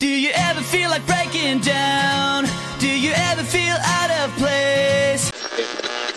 Do 0.00 0.06
you 0.06 0.30
ever 0.32 0.60
feel 0.60 0.90
like 0.90 1.04
breaking 1.06 1.58
down? 1.58 2.46
Do 2.78 2.86
you 2.86 3.10
ever 3.16 3.42
feel 3.42 3.74
out 3.82 4.10
of 4.12 4.30
place? 4.36 5.32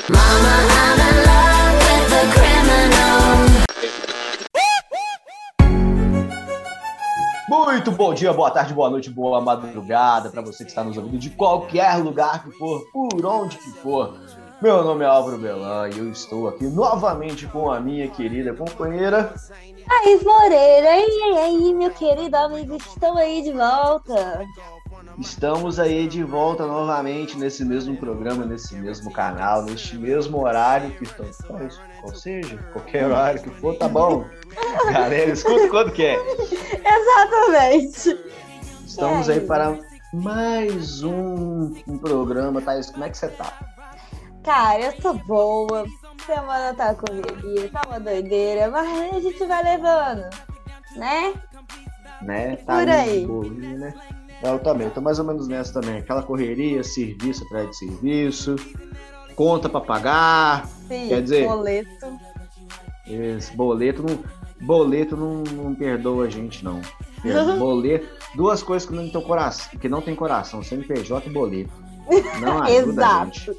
Mama, 0.07 0.53
I'm 0.69 0.99
in 1.09 1.15
love 1.25 1.81
with 1.89 2.13
a 2.13 2.25
criminal. 2.37 3.41
Muito 7.49 7.91
bom 7.91 8.13
dia, 8.13 8.31
boa 8.31 8.51
tarde, 8.51 8.71
boa 8.71 8.91
noite, 8.91 9.09
boa 9.09 9.41
madrugada 9.41 10.29
para 10.29 10.43
você 10.43 10.63
que 10.63 10.69
está 10.69 10.83
nos 10.83 10.95
ouvindo 10.95 11.17
de 11.17 11.31
qualquer 11.31 11.97
lugar 11.97 12.43
que 12.43 12.51
for, 12.51 12.81
por 12.93 13.25
onde 13.25 13.57
que 13.57 13.71
for. 13.81 14.15
Meu 14.61 14.83
nome 14.83 15.03
é 15.03 15.07
Álvaro 15.07 15.37
Belan 15.39 15.89
e 15.89 15.97
eu 15.97 16.11
estou 16.11 16.47
aqui 16.47 16.65
novamente 16.65 17.47
com 17.47 17.71
a 17.71 17.79
minha 17.79 18.07
querida 18.07 18.53
companheira. 18.53 19.33
Thaís 19.87 20.23
Moreira, 20.23 20.99
e 20.99 21.37
aí, 21.37 21.73
meu 21.73 21.89
querido 21.89 22.37
amigo, 22.37 22.75
estamos 22.75 23.17
aí 23.19 23.41
de 23.41 23.51
volta. 23.51 24.45
Estamos 25.17 25.79
aí 25.79 26.07
de 26.07 26.23
volta 26.23 26.67
novamente 26.67 27.35
nesse 27.37 27.65
mesmo 27.65 27.97
programa, 27.97 28.45
nesse 28.45 28.75
mesmo 28.75 29.11
canal, 29.11 29.63
neste 29.63 29.97
mesmo 29.97 30.39
horário 30.43 30.91
que 30.91 31.03
estamos. 31.05 31.81
Ou 32.03 32.13
seja, 32.15 32.57
qualquer 32.71 33.05
horário 33.07 33.41
que 33.41 33.49
for, 33.49 33.75
tá 33.75 33.87
bom. 33.87 34.25
Galera, 34.93 35.31
escuta 35.31 35.67
quando 35.69 35.91
quer. 35.91 36.19
Exatamente. 36.85 38.15
Estamos 38.85 39.27
É. 39.27 39.33
aí 39.33 39.41
para 39.41 39.75
mais 40.13 41.01
um, 41.03 41.73
um 41.87 41.97
programa. 41.97 42.61
Thaís, 42.61 42.91
como 42.91 43.03
é 43.03 43.09
que 43.09 43.17
você 43.17 43.27
tá? 43.27 43.53
Cara, 44.43 44.79
eu 44.85 44.93
tô 45.01 45.13
boa. 45.13 45.85
Semana 46.25 46.73
tá 46.75 46.93
correria, 46.95 47.69
tá 47.69 47.81
uma 47.87 47.99
doideira, 47.99 48.69
mas 48.69 49.13
a 49.15 49.19
gente 49.19 49.43
vai 49.45 49.63
levando, 49.63 50.29
né? 50.95 51.33
né? 52.21 52.55
Por 52.57 52.87
aí. 52.89 53.25
bolinha, 53.25 53.77
né? 53.77 53.93
Eu 54.43 54.59
também, 54.59 54.89
tô 54.89 55.01
mais 55.01 55.19
ou 55.19 55.25
menos 55.25 55.47
nessa 55.47 55.79
também. 55.79 55.97
Aquela 55.99 56.21
correria, 56.23 56.83
serviço 56.83 57.43
atrás 57.45 57.69
de 57.71 57.77
serviço, 57.77 58.55
conta 59.35 59.67
pra 59.69 59.81
pagar, 59.81 60.67
Sim, 60.87 61.07
Quer 61.09 61.21
dizer- 61.23 61.47
boleto. 61.47 62.19
esse 63.07 63.55
boleto 63.55 64.03
não, 64.03 64.19
boleto 64.65 65.17
não, 65.17 65.43
não 65.43 65.75
perdoa 65.75 66.25
a 66.25 66.29
gente, 66.29 66.63
não. 66.63 66.81
Boleto, 67.59 68.07
duas 68.35 68.63
coisas 68.63 68.87
que 68.87 68.95
não 68.95 69.09
tem 69.09 69.21
coração, 69.21 69.79
que 69.79 69.87
não 69.89 70.01
tem 70.01 70.15
coração, 70.15 70.63
CNPJ 70.63 71.29
e 71.29 71.31
boleto. 71.33 71.71
Não 72.39 72.61
ajuda 72.63 73.07
a 73.07 73.25
gente. 73.25 73.51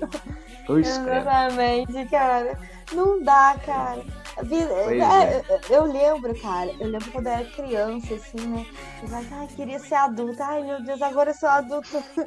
Credo. 0.66 0.80
Exatamente, 0.80 2.06
cara. 2.10 2.58
Não 2.92 3.22
dá, 3.22 3.56
cara. 3.64 4.02
Pois 4.34 5.00
é, 5.00 5.42
eu, 5.68 5.84
lembro, 5.84 6.34
cara, 6.41 6.70
eu 6.80 6.88
lembro 6.88 7.10
quando 7.10 7.27
eu 7.27 7.32
era 7.32 7.44
criança, 7.44 8.14
assim, 8.14 8.46
né? 8.46 8.66
Eu 9.02 9.08
falava, 9.08 9.27
ai, 9.33 9.46
queria 9.48 9.78
ser 9.78 9.94
adulta. 9.94 10.44
Ai, 10.44 10.62
meu 10.62 10.83
Deus, 10.83 11.02
agora 11.02 11.30
eu 11.30 11.34
sou 11.34 11.48
adulta. 11.48 12.02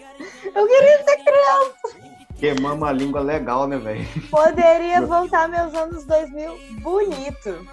Eu 0.55 0.67
queria 0.67 1.03
ser 1.03 1.17
criança. 1.17 2.15
Queimamos 2.37 2.87
a 2.87 2.91
língua 2.91 3.21
legal, 3.21 3.67
né, 3.67 3.77
velho? 3.77 4.05
Poderia 4.29 5.01
voltar 5.01 5.49
meus 5.49 5.73
anos 5.73 6.05
2000 6.05 6.57
bonito. 6.81 7.67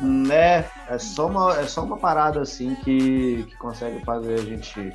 Né? 0.00 0.64
É 0.88 0.98
só 0.98 1.26
uma, 1.26 1.58
é 1.58 1.66
só 1.66 1.82
uma 1.82 1.96
parada 1.96 2.40
assim 2.40 2.74
que, 2.76 3.44
que 3.48 3.56
consegue 3.56 4.04
fazer 4.04 4.34
a 4.34 4.44
gente 4.44 4.92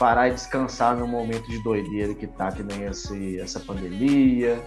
parar 0.00 0.28
e 0.28 0.32
descansar 0.32 0.96
no 0.96 1.06
momento 1.06 1.46
de 1.50 1.62
doideira 1.62 2.14
que 2.14 2.26
tá, 2.26 2.50
que 2.50 2.62
nem 2.62 2.84
esse, 2.84 3.38
essa 3.38 3.60
pandemia, 3.60 4.58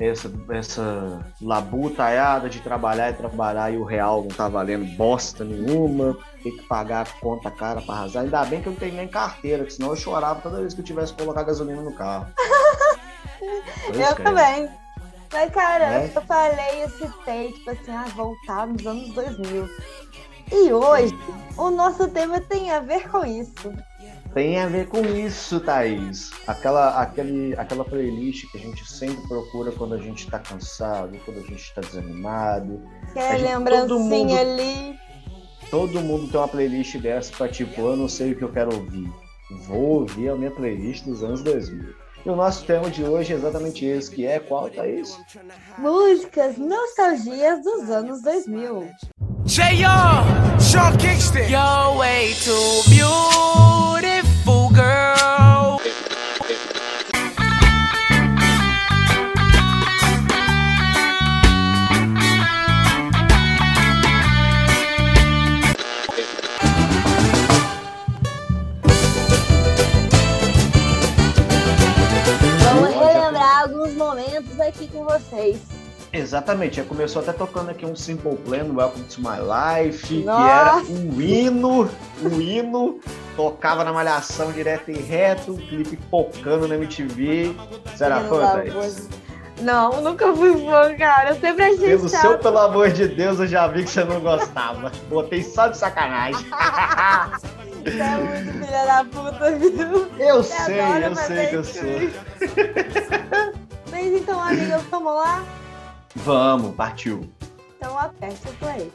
essa, 0.00 0.32
essa 0.50 1.26
labutaiada 1.42 2.48
de 2.48 2.58
trabalhar 2.60 3.10
e 3.10 3.12
trabalhar 3.12 3.70
e 3.70 3.76
o 3.76 3.84
real 3.84 4.22
não 4.22 4.30
tá 4.30 4.48
valendo 4.48 4.86
bosta 4.96 5.44
nenhuma, 5.44 6.16
tem 6.42 6.56
que 6.56 6.62
pagar 6.62 7.06
a 7.06 7.20
conta 7.20 7.50
cara 7.50 7.82
pra 7.82 7.96
arrasar. 7.96 8.22
Ainda 8.22 8.42
bem 8.46 8.62
que 8.62 8.68
eu 8.68 8.72
não 8.72 8.78
tenho 8.78 8.94
nem 8.94 9.06
carteira, 9.06 9.66
que 9.66 9.74
senão 9.74 9.90
eu 9.90 9.96
chorava 9.96 10.40
toda 10.40 10.60
vez 10.60 10.72
que 10.72 10.80
eu 10.80 10.84
tivesse 10.84 11.12
que 11.12 11.22
colocar 11.22 11.42
gasolina 11.42 11.82
no 11.82 11.94
carro. 11.94 12.26
Eu 13.92 14.14
também. 14.14 14.70
Mas, 15.32 15.50
cara, 15.50 15.90
Né? 15.90 16.12
eu 16.14 16.22
falei, 16.22 16.84
eu 16.84 16.90
citei, 16.90 17.52
tipo 17.52 17.70
assim, 17.70 17.90
ah, 17.90 18.06
voltar 18.14 18.66
nos 18.66 18.86
anos 18.86 19.12
2000. 19.12 19.68
E 20.52 20.72
hoje, 20.72 21.12
o 21.56 21.70
nosso 21.70 22.06
tema 22.08 22.40
tem 22.40 22.70
a 22.70 22.80
ver 22.80 23.10
com 23.10 23.24
isso. 23.24 23.72
Tem 24.34 24.58
a 24.58 24.66
ver 24.66 24.88
com 24.88 25.00
isso, 25.04 25.60
Thaís. 25.60 26.30
Aquela, 26.46 27.00
aquele, 27.02 27.54
aquela 27.56 27.84
playlist 27.84 28.50
que 28.50 28.56
a 28.56 28.60
gente 28.60 28.90
sempre 28.90 29.26
procura 29.28 29.70
quando 29.72 29.94
a 29.94 29.98
gente 29.98 30.26
tá 30.30 30.38
cansado, 30.38 31.18
quando 31.24 31.38
a 31.40 31.42
gente 31.42 31.74
tá 31.74 31.82
desanimado. 31.82 32.80
Que 33.12 33.18
A 33.18 33.22
é 33.34 33.38
gente- 33.38 33.48
lembrancinha 33.48 33.88
todo 33.88 34.00
mundo- 34.00 34.38
ali. 34.38 34.98
Todo 35.70 36.00
mundo 36.00 36.28
tem 36.30 36.40
uma 36.40 36.48
playlist 36.48 36.96
dessa 36.98 37.32
pra 37.36 37.48
tipo, 37.48 37.80
eu 37.82 37.96
não 37.96 38.08
sei 38.08 38.32
o 38.32 38.36
que 38.36 38.42
eu 38.42 38.52
quero 38.52 38.74
ouvir. 38.74 39.10
Vou 39.66 40.00
ouvir 40.00 40.30
a 40.30 40.34
minha 40.34 40.50
playlist 40.50 41.04
dos 41.04 41.22
anos 41.22 41.42
2000. 41.42 41.94
E 42.24 42.30
o 42.30 42.36
nosso 42.36 42.64
tema 42.64 42.88
de 42.88 43.02
hoje 43.04 43.32
é 43.32 43.36
exatamente 43.36 43.84
esse, 43.84 44.10
que 44.10 44.24
é 44.24 44.38
qual, 44.38 44.70
Thaís? 44.70 45.18
Músicas 45.76 46.56
nostalgias 46.56 47.62
dos 47.62 47.90
anos 47.90 48.22
2000. 48.22 48.88
JR, 49.44 50.60
Sean 50.60 50.96
Kingston. 50.98 51.40
You're 51.40 51.98
way 51.98 52.32
too 52.34 52.82
beautiful, 52.88 53.31
Exatamente, 76.32 76.76
já 76.76 76.84
começou 76.84 77.20
até 77.20 77.30
tocando 77.30 77.68
aqui 77.72 77.84
um 77.84 77.94
Simple 77.94 78.36
Plan, 78.38 78.72
Welcome 78.74 79.04
to 79.04 79.20
My 79.20 79.36
Life, 79.36 80.06
que 80.06 80.24
Nossa. 80.24 80.48
era 80.50 80.76
um 80.76 81.20
hino, 81.20 81.90
um 82.22 82.40
hino, 82.40 82.98
tocava 83.36 83.84
na 83.84 83.92
malhação 83.92 84.50
direto 84.50 84.90
e 84.90 84.98
reto, 84.98 85.52
clipe 85.52 85.98
focando 86.10 86.66
na 86.66 86.76
MTV. 86.76 87.54
Você 87.84 88.04
era 88.04 88.20
Pelo 88.20 88.40
fã, 88.40 88.64
Não, 89.60 90.00
nunca 90.00 90.32
fui 90.34 90.54
fã, 90.64 90.96
cara. 90.96 91.32
Eu 91.32 91.36
sempre 91.38 91.64
achei 91.64 91.88
Pelo 91.88 92.08
chato. 92.08 92.20
seu, 92.22 92.38
pelo 92.38 92.58
amor 92.60 92.90
de 92.90 93.08
Deus, 93.08 93.38
eu 93.38 93.46
já 93.46 93.66
vi 93.66 93.84
que 93.84 93.90
você 93.90 94.02
não 94.02 94.18
gostava. 94.18 94.90
Botei 95.10 95.42
só 95.42 95.66
de 95.68 95.76
sacanagem. 95.76 96.46
Você 97.82 97.98
é 97.98 98.16
muito 98.16 98.64
filha 98.64 98.86
da 98.86 99.04
puta, 99.04 99.50
viu? 99.56 100.06
Eu 100.16 100.36
Você 100.40 100.54
sei, 100.64 101.04
eu 101.04 101.16
sei 101.16 101.46
que 101.48 101.56
eu 101.56 101.64
sou. 101.64 101.82
Mas 103.90 104.06
então, 104.06 104.40
amiga, 104.40 104.78
vamos 104.88 105.14
lá? 105.14 105.44
Vamos, 106.14 106.74
partiu. 106.74 107.28
Então 107.76 107.98
aperte 107.98 108.46
o 108.48 108.52
play. 108.54 108.92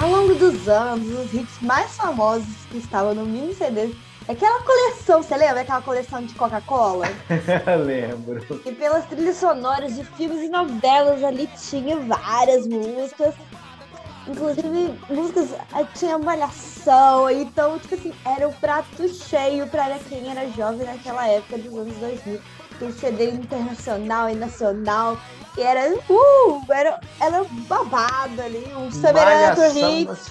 Ao 0.00 0.08
longo 0.08 0.34
dos 0.34 0.66
anos, 0.66 1.06
os 1.18 1.34
hits 1.34 1.60
mais 1.60 1.94
famosos 1.96 2.46
que 2.70 2.78
estavam 2.78 3.14
no 3.14 3.26
mini 3.26 3.54
CD, 3.54 3.94
aquela 4.26 4.62
coleção, 4.62 5.22
você 5.22 5.36
lembra 5.36 5.60
aquela 5.60 5.82
coleção 5.82 6.24
de 6.24 6.34
Coca-Cola? 6.34 7.06
Lembro. 7.84 8.42
E 8.64 8.72
pelas 8.72 9.04
trilhas 9.04 9.36
sonoras 9.36 9.94
de 9.94 10.04
filmes 10.04 10.40
e 10.40 10.48
novelas 10.48 11.22
ali 11.22 11.48
tinha 11.68 11.96
várias 11.98 12.66
músicas. 12.66 13.34
Inclusive, 14.26 14.98
músicas 15.08 15.48
ah, 15.72 15.84
tinha 15.94 16.18
malhação, 16.18 17.30
então, 17.30 17.78
tipo 17.78 17.94
assim, 17.94 18.12
era 18.24 18.46
um 18.46 18.52
prato 18.52 19.08
cheio 19.08 19.66
para 19.66 19.98
quem 20.08 20.30
era 20.30 20.48
jovem 20.50 20.86
naquela 20.86 21.26
época 21.26 21.58
dos 21.58 21.74
anos 21.78 21.96
2000. 21.96 22.40
Tem 22.78 22.92
CD 22.92 23.30
internacional 23.30 24.28
e 24.28 24.34
nacional, 24.34 25.18
que 25.54 25.62
era, 25.62 25.94
uh, 25.94 26.64
era, 26.70 27.00
era 27.20 27.44
babado 27.68 28.40
ali, 28.42 28.64
um 28.74 28.90
Summer 28.90 29.16
Electro 29.16 29.78
Hits. 29.78 30.30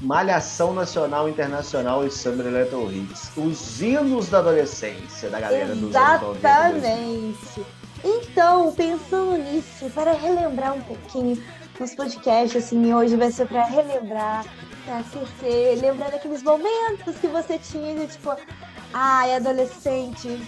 Malhação 0.00 0.74
Nacional, 0.74 1.28
Internacional 1.28 2.06
e 2.06 2.10
Summer 2.10 2.46
Electro 2.46 2.90
Hits. 2.92 3.30
Os 3.36 3.80
hinos 3.80 4.28
da 4.28 4.38
adolescência 4.38 5.30
da 5.30 5.40
galera 5.40 5.74
dos 5.74 5.94
anos 5.94 6.20
90. 6.22 6.40
2000. 6.40 6.80
Exatamente. 6.80 7.66
Então, 8.04 8.72
pensando 8.72 9.38
nisso, 9.38 9.90
para 9.94 10.12
relembrar 10.12 10.74
um 10.74 10.80
pouquinho 10.82 11.42
nos 11.78 11.94
podcasts, 11.94 12.64
assim, 12.64 12.94
hoje 12.94 13.16
vai 13.16 13.30
ser 13.30 13.46
para 13.46 13.64
relembrar, 13.64 14.44
para 14.84 14.98
aquecer, 14.98 15.80
lembrar 15.80 16.10
daqueles 16.10 16.42
momentos 16.42 17.16
que 17.16 17.26
você 17.26 17.58
tinha 17.58 17.94
de 17.94 18.12
tipo, 18.12 18.36
ai, 18.92 19.34
adolescente, 19.34 20.40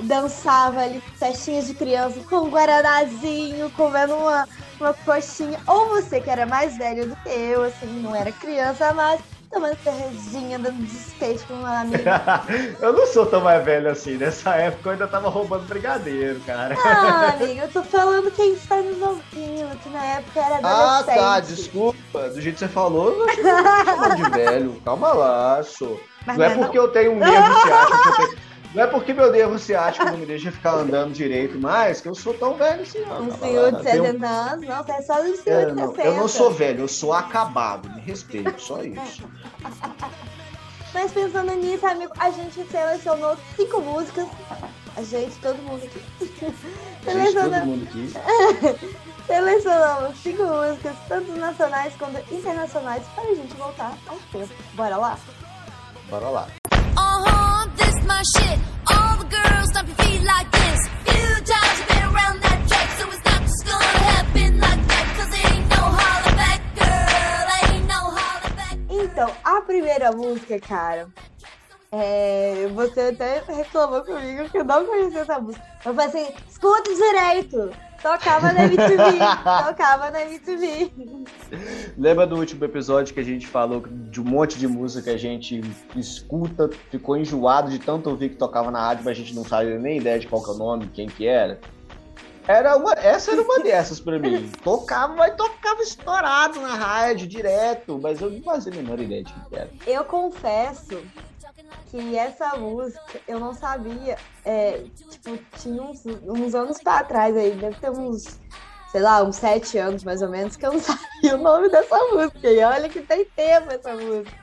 dançava 0.00 0.80
ali, 0.80 1.00
festinhas 1.16 1.66
de 1.66 1.74
criança, 1.74 2.20
com 2.28 2.36
um 2.36 2.50
guaranazinho, 2.50 3.70
comendo 3.72 4.14
uma, 4.14 4.48
uma 4.80 4.94
coxinha. 4.94 5.60
Ou 5.66 5.88
você 5.90 6.20
que 6.20 6.30
era 6.30 6.46
mais 6.46 6.76
velho 6.76 7.08
do 7.08 7.16
que 7.16 7.28
eu, 7.28 7.64
assim, 7.64 8.00
não 8.00 8.14
era 8.14 8.32
criança, 8.32 8.92
mas 8.94 9.20
tomando 9.50 9.76
cervejinha, 9.82 10.56
andando 10.58 10.76
de 10.86 10.96
skate 10.96 11.42
com 11.44 11.54
uma 11.54 11.80
amiga. 11.80 12.22
eu 12.80 12.92
não 12.92 13.06
sou 13.06 13.26
tão 13.26 13.40
mais 13.40 13.64
velho 13.64 13.90
assim. 13.90 14.16
Nessa 14.16 14.54
época 14.54 14.88
eu 14.88 14.92
ainda 14.92 15.06
tava 15.08 15.28
roubando 15.28 15.66
brigadeiro, 15.66 16.40
cara. 16.46 16.74
Ah, 16.84 17.32
amiga, 17.40 17.62
eu 17.62 17.68
tô 17.70 17.82
falando 17.82 18.30
quem 18.30 18.52
está 18.54 18.76
nos 18.76 19.00
ouvindo, 19.02 19.76
que 19.82 19.88
na 19.90 20.04
época 20.04 20.40
era 20.40 20.60
Ah, 20.62 20.98
adolescente. 20.98 21.16
tá, 21.18 21.40
desculpa. 21.40 22.28
Do 22.28 22.40
jeito 22.40 22.54
que 22.54 22.60
você 22.60 22.68
falou, 22.68 23.12
eu 23.12 23.18
não 23.18 23.26
tô 23.26 23.84
chamando 23.84 24.16
de 24.16 24.30
velho. 24.30 24.82
Calma 24.84 25.12
lá, 25.12 25.62
sou. 25.62 26.00
Mas 26.26 26.36
Não 26.36 26.44
é 26.44 26.54
não. 26.54 26.62
porque 26.64 26.78
eu 26.78 26.88
tenho 26.88 27.12
um 27.12 27.18
nervo 27.18 27.60
ciático. 27.62 28.02
que 28.02 28.08
eu 28.08 28.28
tenho- 28.28 28.49
Não 28.74 28.84
é 28.84 28.86
porque 28.86 29.12
meu 29.12 29.32
nervo 29.32 29.58
ciático 29.58 30.04
não 30.04 30.16
me 30.16 30.26
deixa 30.26 30.52
ficar 30.52 30.72
andando 30.74 31.12
direito 31.12 31.58
mais 31.58 32.00
que 32.00 32.08
eu 32.08 32.14
sou 32.14 32.32
tão 32.34 32.54
velho 32.56 32.82
assim, 32.82 33.00
não. 33.00 33.22
Um 33.22 33.36
senhor 33.38 33.72
de 33.72 33.82
Tenho- 33.82 34.04
70 34.04 34.26
anos, 34.28 34.66
não, 34.68 34.84
você 34.84 34.92
é 34.92 35.02
só 35.02 35.20
um 35.22 35.36
senhor 35.36 35.60
É, 35.60 35.64
de 35.66 35.72
não, 35.72 35.88
60. 35.88 36.02
eu 36.08 36.14
não 36.14 36.28
sou 36.28 36.50
velho, 36.52 36.80
eu 36.82 36.88
sou 36.88 37.12
acabado. 37.12 37.90
Me 37.90 38.00
respeito, 38.00 38.60
só 38.62 38.80
isso. 38.82 39.24
Mas 40.94 41.12
pensando 41.12 41.52
nisso, 41.54 41.86
amigo, 41.86 42.12
a 42.18 42.30
gente 42.30 42.64
selecionou 42.70 43.36
cinco 43.56 43.80
músicas. 43.80 44.26
A 44.96 45.02
gente, 45.04 45.36
todo 45.38 45.56
mundo 45.62 45.84
aqui. 45.84 46.02
Gente, 46.20 46.40
todo 46.50 47.04
Selecionou- 47.04 47.66
mundo 47.66 47.88
aqui. 47.88 48.12
Selecionamos 49.26 50.18
cinco 50.20 50.42
músicas, 50.42 50.96
tanto 51.08 51.30
nacionais 51.32 51.92
quanto 51.96 52.34
internacionais, 52.34 53.02
para 53.14 53.22
a 53.24 53.34
gente 53.34 53.54
voltar 53.54 53.96
ao 54.08 54.16
tempo. 54.32 54.52
Bora 54.74 54.96
lá? 54.96 55.18
Bora 56.08 56.28
lá. 56.28 56.46
Então, 68.90 69.34
a 69.42 69.62
primeira 69.62 70.12
música, 70.12 70.60
cara, 70.60 71.08
é, 71.90 72.66
você 72.74 73.00
até 73.00 73.42
reclamou 73.46 74.04
comigo 74.04 74.50
que 74.50 74.58
eu 74.58 74.64
não 74.64 74.84
conhecia 74.84 75.20
essa 75.20 75.40
música. 75.40 75.64
Eu 75.84 75.94
falei 75.94 76.06
assim, 76.06 76.34
escuta 76.46 76.94
direito. 76.94 77.70
Tocava 78.02 78.52
na 78.52 78.64
MTV, 78.64 79.18
tocava 79.66 80.10
na 80.10 80.22
MTV. 80.22 80.90
Lembra 81.98 82.26
do 82.26 82.36
último 82.36 82.64
episódio 82.64 83.12
que 83.12 83.20
a 83.20 83.24
gente 83.24 83.46
falou 83.46 83.82
de 83.86 84.20
um 84.20 84.24
monte 84.24 84.58
de 84.58 84.66
música 84.66 85.10
que 85.10 85.10
a 85.10 85.18
gente 85.18 85.60
escuta, 85.94 86.70
ficou 86.90 87.16
enjoado 87.16 87.70
de 87.70 87.78
tanto 87.78 88.08
ouvir 88.08 88.30
que 88.30 88.36
tocava 88.36 88.70
na 88.70 88.80
rádio, 88.80 89.04
mas 89.04 89.12
a 89.12 89.20
gente 89.20 89.34
não 89.34 89.44
sabia 89.44 89.78
nem 89.78 89.98
ideia 89.98 90.18
de 90.18 90.26
qual 90.26 90.42
que 90.42 90.48
é 90.50 90.52
o 90.54 90.56
nome, 90.56 90.86
quem 90.88 91.08
que 91.08 91.26
era? 91.26 91.60
Era 92.48 92.74
uma, 92.76 92.94
essa 92.94 93.32
era 93.32 93.42
uma 93.42 93.60
dessas 93.60 94.00
pra 94.00 94.18
mim. 94.18 94.50
Tocava, 94.64 95.14
mas 95.14 95.34
tocava 95.36 95.82
estourado 95.82 96.58
na 96.60 96.74
rádio, 96.74 97.26
direto, 97.26 98.00
mas 98.02 98.20
eu 98.20 98.30
não 98.30 98.42
fazia 98.42 98.72
a 98.72 98.76
menor 98.76 98.98
ideia 98.98 99.22
de 99.22 99.32
quem 99.32 99.42
que 99.44 99.56
era. 99.56 99.70
Eu 99.86 100.04
confesso 100.04 101.00
que 101.90 102.16
essa 102.16 102.56
música 102.56 103.20
eu 103.26 103.40
não 103.40 103.52
sabia. 103.54 104.16
é, 104.44 104.84
tipo, 104.94 105.38
tinha 105.58 105.82
uns, 105.82 106.04
uns 106.06 106.54
anos 106.54 106.78
pra 106.82 107.04
trás 107.04 107.36
aí, 107.36 107.52
deve 107.52 107.76
ter 107.80 107.90
uns, 107.90 108.38
sei 108.90 109.00
lá, 109.00 109.22
uns 109.22 109.36
sete 109.36 109.78
anos 109.78 110.04
mais 110.04 110.22
ou 110.22 110.28
menos, 110.28 110.56
que 110.56 110.66
eu 110.66 110.72
não 110.72 110.80
sabia 110.80 111.34
o 111.34 111.38
nome 111.38 111.68
dessa 111.68 111.98
música. 112.12 112.50
E 112.50 112.62
olha 112.62 112.88
que 112.88 113.00
tem 113.00 113.24
tempo 113.24 113.70
essa 113.72 113.94
música. 113.94 114.38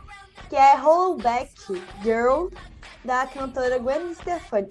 Que 0.50 0.56
é 0.56 0.76
Rollback 0.76 1.52
Girl, 2.02 2.48
da 3.04 3.26
cantora 3.28 3.78
Gwen 3.80 4.14
Stefani. 4.14 4.70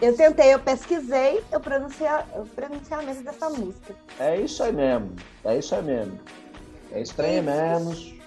eu 0.00 0.16
tentei, 0.16 0.54
eu 0.54 0.58
pesquisei 0.58 1.42
o, 1.52 1.60
pronuncia, 1.60 2.24
o 2.34 2.46
pronunciamento 2.46 3.22
dessa 3.22 3.50
música. 3.50 3.94
É 4.18 4.40
isso 4.40 4.62
aí 4.62 4.72
mesmo, 4.72 5.14
é 5.44 5.58
isso 5.58 5.74
aí 5.74 5.82
mesmo. 5.82 6.18
É 6.92 7.00
estranho 7.00 7.42
mesmo. 7.42 8.20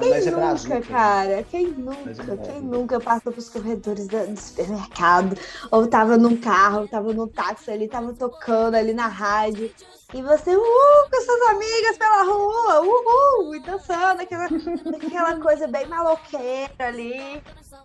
Quem 0.00 0.12
é 0.12 0.24
nunca, 0.24 0.30
Brasil. 0.32 0.82
cara? 0.88 1.42
Quem 1.44 1.66
é 1.66 1.68
nunca? 1.68 2.12
verdade. 2.12 2.48
Quem 2.48 2.60
nunca 2.62 2.98
passou 2.98 3.30
pelos 3.30 3.48
corredores 3.48 4.08
do 4.08 4.36
supermercado? 4.36 5.38
Ou 5.70 5.86
tava 5.86 6.16
num 6.16 6.36
carro, 6.36 6.80
ou 6.80 6.88
tava 6.88 7.12
no 7.12 7.28
táxi 7.28 7.70
ali, 7.70 7.86
tava 7.86 8.12
tocando 8.12 8.74
ali 8.74 8.92
na 8.92 9.06
rádio. 9.06 9.70
E 10.12 10.22
você, 10.22 10.56
uh, 10.56 11.10
com 11.10 11.20
suas 11.20 11.42
amigas 11.50 11.96
pela 11.96 12.24
rua, 12.24 12.80
uhul, 12.80 13.54
e 13.54 13.60
dançando, 13.60 14.22
aquela, 14.22 14.46
aquela 14.96 15.38
coisa 15.38 15.68
bem 15.68 15.86
maloqueira 15.86 16.72
ali. 16.78 17.40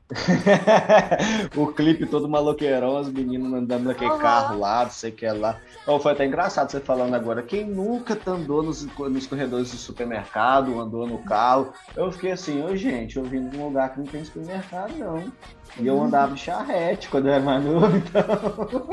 o 1.55 1.67
clipe 1.73 2.05
todo 2.05 2.29
maloqueirão, 2.29 2.97
as 2.97 3.09
meninas 3.11 3.53
andando 3.53 3.85
naquele 3.85 4.11
Aham. 4.11 4.19
carro 4.19 4.59
lá, 4.59 4.83
não 4.83 4.91
sei 4.91 5.11
o 5.11 5.15
que 5.15 5.27
lá. 5.27 5.59
Oh, 5.87 5.99
foi 5.99 6.11
até 6.11 6.25
engraçado 6.25 6.71
você 6.71 6.79
falando 6.79 7.13
agora. 7.15 7.41
Quem 7.41 7.65
nunca 7.69 8.19
andou 8.27 8.63
nos, 8.63 8.85
nos 8.85 9.27
corredores 9.27 9.71
do 9.71 9.77
supermercado, 9.77 10.79
andou 10.79 11.07
no 11.07 11.23
carro? 11.23 11.73
Eu 11.95 12.11
fiquei 12.11 12.31
assim, 12.31 12.61
ô 12.61 12.75
gente, 12.75 13.17
eu 13.17 13.27
vim 13.27 13.39
num 13.39 13.65
lugar 13.65 13.93
que 13.93 13.99
não 13.99 14.07
tem 14.07 14.23
supermercado, 14.23 14.97
não. 14.97 15.31
E 15.79 15.87
eu 15.87 16.01
andava 16.01 16.33
de 16.33 16.41
charrete 16.41 17.09
quando 17.09 17.27
eu 17.27 17.33
era 17.33 17.43
mais 17.43 17.63
novo, 17.63 17.97
então. 17.97 18.89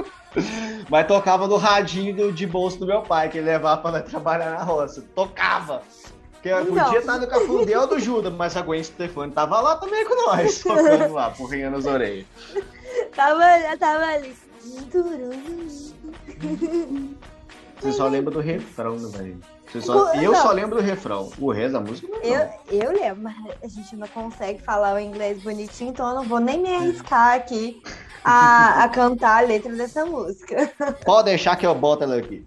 Mas 0.88 1.06
tocava 1.06 1.46
no 1.46 1.56
radinho 1.56 2.32
de 2.32 2.46
bolso 2.46 2.78
do 2.78 2.86
meu 2.86 3.02
pai, 3.02 3.28
que 3.28 3.38
ele 3.38 3.46
levava 3.46 3.90
nós 3.90 4.04
trabalhar 4.04 4.50
na 4.50 4.62
roça. 4.62 5.02
Tocava! 5.14 5.82
Porque 6.42 6.48
Então. 6.48 6.84
podia 6.84 6.98
estar 7.00 7.18
no 7.18 7.26
Cafundel 7.26 7.86
do 7.86 7.98
Judas, 8.00 8.32
mas 8.32 8.56
a 8.56 8.62
Gwen 8.62 8.82
Stefani 8.82 9.30
tava 9.32 9.60
lá 9.60 9.76
também 9.76 10.04
com 10.06 10.14
nós, 10.26 10.58
tocando 10.64 11.12
lá, 11.12 11.30
porrinha 11.30 11.68
nas 11.68 11.84
orelhas. 11.84 12.24
Tava, 13.14 13.42
tava 13.78 14.04
ali. 14.04 14.34
Você 17.80 17.92
só 17.92 18.08
lembra 18.08 18.30
do 18.32 18.40
refrão, 18.40 18.96
né, 18.96 19.08
velho? 19.18 19.40
Você 19.70 19.80
só- 19.80 19.94
Não. 20.14 20.14
Eu 20.22 20.34
só 20.34 20.50
lembro 20.52 20.76
do 20.78 20.82
refrão. 20.82 21.30
O 21.38 21.52
resto 21.52 21.72
da 21.74 21.80
música 21.80 22.08
não. 22.08 22.18
Eu, 22.22 22.48
eu 22.70 22.92
lembro, 22.92 23.22
mas 23.22 23.36
a 23.62 23.68
gente 23.68 23.94
não 23.96 24.08
consegue 24.08 24.62
falar 24.62 24.94
o 24.94 24.98
inglês 24.98 25.42
bonitinho, 25.42 25.90
então 25.90 26.08
eu 26.08 26.14
não 26.16 26.24
vou 26.24 26.40
nem 26.40 26.58
me 26.58 26.74
arriscar 26.74 27.34
aqui 27.36 27.80
a, 28.24 28.84
a 28.84 28.88
cantar 28.88 29.38
a 29.44 29.46
letra 29.46 29.72
dessa 29.72 30.04
música. 30.04 30.72
Pode 31.04 31.26
deixar 31.26 31.56
que 31.56 31.66
eu 31.66 31.74
boto 31.74 32.02
ela 32.04 32.16
aqui. 32.16 32.44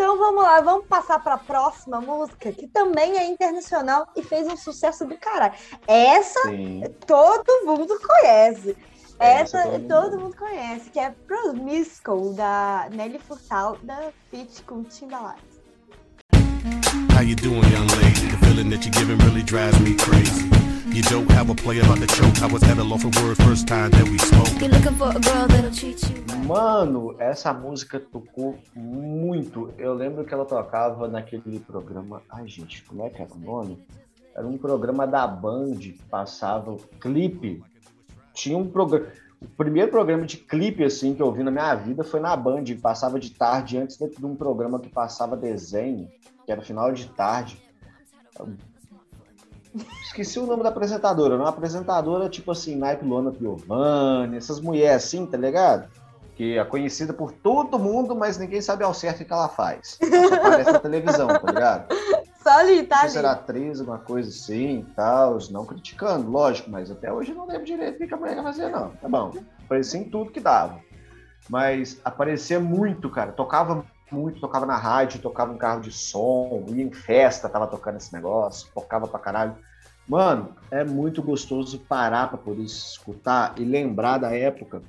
Então 0.00 0.16
vamos 0.16 0.42
lá, 0.42 0.62
vamos 0.62 0.86
passar 0.86 1.22
para 1.22 1.34
a 1.34 1.38
próxima 1.38 2.00
música, 2.00 2.50
que 2.50 2.66
também 2.66 3.18
é 3.18 3.26
internacional 3.26 4.08
e 4.16 4.22
fez 4.22 4.46
um 4.46 4.56
sucesso 4.56 5.04
do 5.04 5.14
caralho. 5.18 5.52
Essa 5.86 6.40
Sim. 6.44 6.82
todo 7.06 7.66
mundo 7.66 8.00
conhece. 8.00 8.74
Essa 9.18 9.58
Essa 9.58 9.62
todo 9.62 9.72
mundo 9.72 9.88
todo 9.88 10.20
mundo 10.20 10.36
conhece, 10.38 10.88
que 10.88 10.98
é 10.98 11.10
Promiscuous, 11.10 12.34
da 12.34 12.88
Nelly 12.90 13.18
Furtado, 13.18 13.78
da 13.82 14.10
Fit 14.30 14.62
com 14.62 14.82
Timbaland. 14.84 15.38
How 17.12 17.22
you 17.22 17.36
doing, 17.36 17.60
young 17.70 17.86
lady? 18.00 18.26
The 18.30 18.46
feeling 18.46 18.70
that 18.70 18.86
you're 18.86 18.92
giving 18.92 19.18
really 19.18 19.42
drives 19.42 19.78
me 19.80 19.96
crazy. 19.96 20.59
You 20.92 21.02
don't 21.02 21.30
have 21.30 21.50
a 21.50 21.54
play 21.54 21.78
about 21.78 22.00
the 22.00 22.06
choke. 22.08 22.42
I 22.42 22.46
was 22.52 22.64
at 22.64 22.76
a 22.76 22.82
loss 22.82 23.02
for 23.02 23.10
words 23.22 23.40
first 23.44 23.68
time 23.68 23.90
that 23.90 24.08
we 24.08 24.18
spoke. 24.18 24.60
You're 24.60 24.70
looking 24.70 24.96
for 24.96 25.10
a 25.10 25.20
girl 25.20 25.46
that'll 25.46 25.70
treat 25.70 26.02
you 26.10 26.20
Mano, 26.46 27.14
essa 27.20 27.52
música 27.52 28.00
tocou 28.00 28.58
muito. 28.74 29.72
Eu 29.78 29.94
lembro 29.94 30.24
que 30.24 30.34
ela 30.34 30.44
tocava 30.44 31.06
naquele 31.06 31.60
programa. 31.60 32.22
Ai, 32.28 32.48
gente, 32.48 32.82
como 32.82 33.04
é 33.04 33.08
que 33.08 33.22
era 33.22 33.32
o 33.32 33.38
nome? 33.38 33.78
Era 34.34 34.44
um 34.44 34.58
programa 34.58 35.06
da 35.06 35.28
Band 35.28 35.76
que 35.76 36.02
passava 36.10 36.76
clipe. 36.98 37.62
Tinha 38.34 38.58
um 38.58 38.68
programa. 38.68 39.06
O 39.40 39.46
primeiro 39.46 39.92
programa 39.92 40.26
de 40.26 40.38
clipe 40.38 40.82
assim 40.82 41.14
que 41.14 41.22
eu 41.22 41.30
vi 41.30 41.44
na 41.44 41.52
minha 41.52 41.72
vida 41.76 42.02
foi 42.02 42.18
na 42.18 42.34
Band, 42.34 42.64
passava 42.82 43.20
de 43.20 43.30
tarde 43.30 43.78
antes 43.78 43.96
de 43.96 44.08
de 44.08 44.26
um 44.26 44.34
programa 44.34 44.80
que 44.80 44.88
passava 44.88 45.36
desenho, 45.36 46.08
que 46.44 46.50
era 46.50 46.62
final 46.62 46.92
de 46.92 47.06
tarde. 47.10 47.56
Esqueci 50.02 50.38
o 50.38 50.46
nome 50.46 50.62
da 50.62 50.70
apresentadora. 50.70 51.36
Uma 51.36 51.48
apresentadora 51.48 52.28
tipo 52.28 52.50
assim, 52.50 52.76
naipe 52.76 53.04
Luana 53.04 53.30
Piovani, 53.30 54.36
essas 54.36 54.60
mulheres 54.60 55.04
assim, 55.04 55.26
tá 55.26 55.36
ligado? 55.36 55.88
Que 56.34 56.58
é 56.58 56.64
conhecida 56.64 57.12
por 57.12 57.32
todo 57.32 57.78
mundo, 57.78 58.16
mas 58.16 58.38
ninguém 58.38 58.60
sabe 58.60 58.82
ao 58.82 58.94
certo 58.94 59.22
o 59.22 59.24
que 59.24 59.32
ela 59.32 59.48
faz. 59.48 59.98
Ela 60.00 60.28
Só 60.28 60.34
aparece 60.34 60.72
na 60.72 60.78
televisão, 60.78 61.28
tá 61.28 61.52
ligado? 61.52 61.94
Só 62.42 62.50
ali, 62.58 62.82
tá 62.84 63.02
ali. 63.02 63.10
se 63.10 63.18
era 63.18 63.32
atriz, 63.32 63.80
alguma 63.80 63.98
coisa 63.98 64.30
assim 64.30 64.80
e 64.80 64.94
tal, 64.94 65.38
não 65.50 65.66
criticando, 65.66 66.30
lógico, 66.30 66.70
mas 66.70 66.90
até 66.90 67.12
hoje 67.12 67.32
eu 67.32 67.36
não 67.36 67.46
lembro 67.46 67.66
direito 67.66 68.02
o 68.02 68.08
que 68.08 68.14
a 68.14 68.16
mulher 68.16 68.36
ia 68.36 68.42
fazer, 68.42 68.70
não. 68.70 68.90
Tá 68.90 69.08
bom. 69.08 69.32
Aparecia 69.64 70.00
em 70.00 70.04
tudo 70.04 70.32
que 70.32 70.40
dava. 70.40 70.80
Mas 71.48 72.00
aparecia 72.04 72.58
muito, 72.58 73.10
cara. 73.10 73.32
Tocava 73.32 73.84
muito, 74.10 74.40
tocava 74.40 74.66
na 74.66 74.76
rádio, 74.76 75.20
tocava 75.20 75.52
em 75.52 75.58
carro 75.58 75.80
de 75.80 75.92
som, 75.92 76.64
ia 76.68 76.82
em 76.82 76.92
festa, 76.92 77.48
tava 77.48 77.66
tocando 77.66 77.96
esse 77.96 78.12
negócio, 78.12 78.68
tocava 78.74 79.06
pra 79.06 79.18
caralho. 79.18 79.56
Mano, 80.08 80.56
é 80.70 80.84
muito 80.84 81.22
gostoso 81.22 81.78
parar 81.78 82.28
pra 82.28 82.38
poder 82.38 82.62
escutar 82.62 83.54
e 83.58 83.64
lembrar 83.64 84.18
da 84.18 84.34
época, 84.34 84.82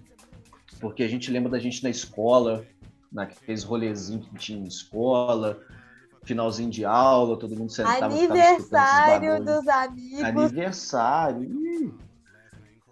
porque 0.80 1.04
a 1.04 1.08
gente 1.08 1.30
lembra 1.30 1.51
da 1.51 1.60
gente 1.60 1.84
na 1.84 1.90
escola, 1.90 2.66
naqueles 3.12 3.63
rolezinhos 3.63 4.28
que 4.28 4.36
tinha 4.36 4.60
em 4.60 4.68
escola, 4.68 5.60
finalzinho 6.24 6.70
de 6.70 6.86
aula, 6.86 7.38
todo 7.38 7.56
mundo 7.56 7.70
esses 7.70 7.80
Aniversário 7.80 9.44
dos 9.44 9.68
amigos. 9.68 10.24
Aniversário. 10.24 11.44
ih. 11.44 12.11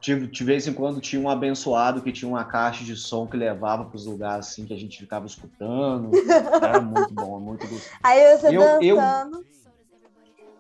De, 0.02 0.28
de 0.28 0.44
vez 0.46 0.66
em 0.66 0.74
quando 0.74 1.02
tinha 1.02 1.22
um 1.22 1.30
abençoado 1.30 2.02
que 2.02 2.12
tinha 2.12 2.30
uma 2.30 2.46
caixa 2.46 2.84
de 2.86 2.96
som 2.96 3.28
que 3.28 3.36
levava 3.36 3.84
para 3.86 3.98
os 3.98 4.06
lugares 4.06 4.48
assim 4.48 4.66
que 4.66 4.74
a 4.74 4.78
gente 4.78 4.98
ficava 4.98 5.26
escutando. 5.26 6.12
Era 6.64 6.80
muito 6.80 7.14
bom, 7.14 7.40
muito 7.40 7.68
gostoso. 7.68 7.92
Aí 8.02 8.38
você 8.38 8.48
Eu- 8.48 8.82
eu- 8.82 8.96
dançando, 8.96 9.46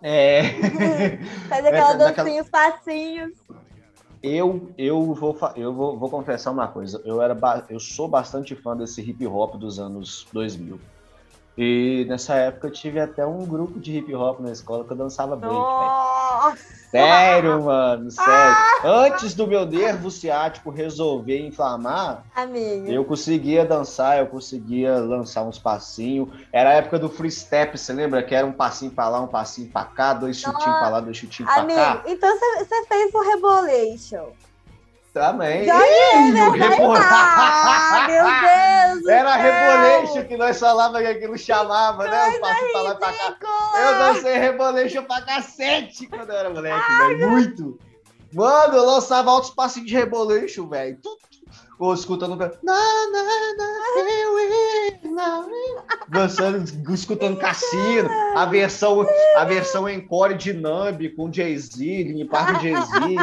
É. 0.01 0.43
faz 1.47 1.65
aquela 1.65 1.93
É, 1.93 2.13
dancinha, 2.13 2.41
os 2.41 2.49
passinhos. 2.49 3.31
Eu, 4.21 4.73
eu, 4.77 5.13
vou, 5.13 5.37
eu 5.55 5.73
vou, 5.73 5.97
vou 5.97 6.09
confessar 6.09 6.51
uma 6.51 6.67
coisa. 6.67 7.01
Eu, 7.05 7.21
era 7.21 7.37
eu 7.69 7.79
sou 7.79 8.09
bastante 8.09 8.53
fã 8.53 8.75
desse 8.75 9.01
hip 9.01 9.25
hop 9.25 9.55
dos 9.55 9.79
anos 9.79 10.27
2000. 10.33 10.79
E 11.61 12.05
nessa 12.07 12.35
época 12.35 12.67
eu 12.67 12.71
tive 12.71 13.01
até 13.01 13.25
um 13.25 13.45
grupo 13.45 13.81
de 13.81 13.97
hip 13.97 14.15
hop 14.15 14.39
na 14.39 14.49
escola 14.49 14.85
que 14.85 14.91
eu 14.93 14.95
dançava 14.95 15.35
break, 15.35 15.53
velho. 15.53 15.61
Nossa! 15.65 16.79
Sério, 16.89 17.61
mano, 17.63 18.09
sério. 18.09 18.55
Antes 18.85 19.33
do 19.33 19.45
meu 19.45 19.65
nervo 19.65 20.09
ciático 20.09 20.69
resolver 20.71 21.45
inflamar, 21.45 22.23
Amiga. 22.33 22.89
eu 22.89 23.03
conseguia 23.03 23.65
dançar, 23.65 24.19
eu 24.19 24.27
conseguia 24.27 24.95
lançar 24.99 25.43
uns 25.43 25.59
passinhos. 25.59 26.29
Era 26.53 26.69
a 26.69 26.73
época 26.75 26.97
do 26.97 27.09
free 27.09 27.29
step, 27.29 27.77
você 27.77 27.91
lembra? 27.91 28.23
Que 28.23 28.33
era 28.33 28.47
um 28.47 28.53
passinho 28.53 28.91
pra 28.91 29.09
lá, 29.09 29.19
um 29.19 29.27
passinho 29.27 29.69
pra 29.69 29.83
cá, 29.83 30.13
dois 30.13 30.37
chutinhos 30.37 30.79
pra 30.79 30.87
lá, 30.89 30.99
dois 31.01 31.17
chutinhos 31.17 31.51
pra 31.51 31.61
Amigo, 31.61 31.77
cá. 31.77 32.03
então 32.07 32.39
você 32.39 32.63
você 32.63 32.85
fez 32.85 33.13
o 33.13 33.21
Rebolation. 33.21 34.29
Também. 35.13 35.65
Joguei, 35.65 36.27
Ih, 36.27 36.31
né? 36.31 36.49
Rebol- 36.49 36.95
Ah, 36.95 38.05
meu 38.07 38.23
Deus! 38.23 39.07
Era! 39.07 39.35
Rebolation 39.35 40.25
que 40.27 40.37
nós 40.37 40.59
falávamos 40.59 41.01
que 41.01 41.07
aquilo 41.07 41.37
chamava, 41.37 42.07
né? 42.07 42.37
O 42.37 42.39
passinho 42.41 42.71
pra 42.71 42.81
lá 42.81 42.91
e 42.91 42.95
pra 42.97 43.11
cá. 43.13 43.71
Eu 43.75 43.99
dancei 44.13 44.37
Rebolation 44.37 45.03
pra 45.03 45.21
cacete 45.21 46.07
quando 46.07 46.29
eu 46.29 46.37
era 46.37 46.49
moleque, 46.49 46.91
velho. 46.99 47.29
Muito. 47.29 47.79
Mano, 48.31 48.75
eu 48.75 48.85
lançava 48.85 49.31
altos 49.31 49.49
passinhos 49.49 49.89
de 49.89 49.95
Rebolation, 49.95 50.67
velho. 50.67 50.99
Ou 51.79 51.93
escutando. 51.93 52.35
Na, 52.35 52.47
na, 52.47 53.23
na. 53.57 53.79
Dançando, 56.09 56.93
escutando 56.93 57.37
Cassino. 57.39 58.09
A 58.35 58.45
versão, 58.45 59.07
a 59.37 59.45
versão 59.45 59.87
encore 59.89 60.35
de 60.35 60.53
Numb 60.53 61.09
com 61.15 61.31
Jay-Z, 61.31 62.03
Linkin 62.03 62.27
Park 62.27 62.61
Jay-Z. 62.61 63.15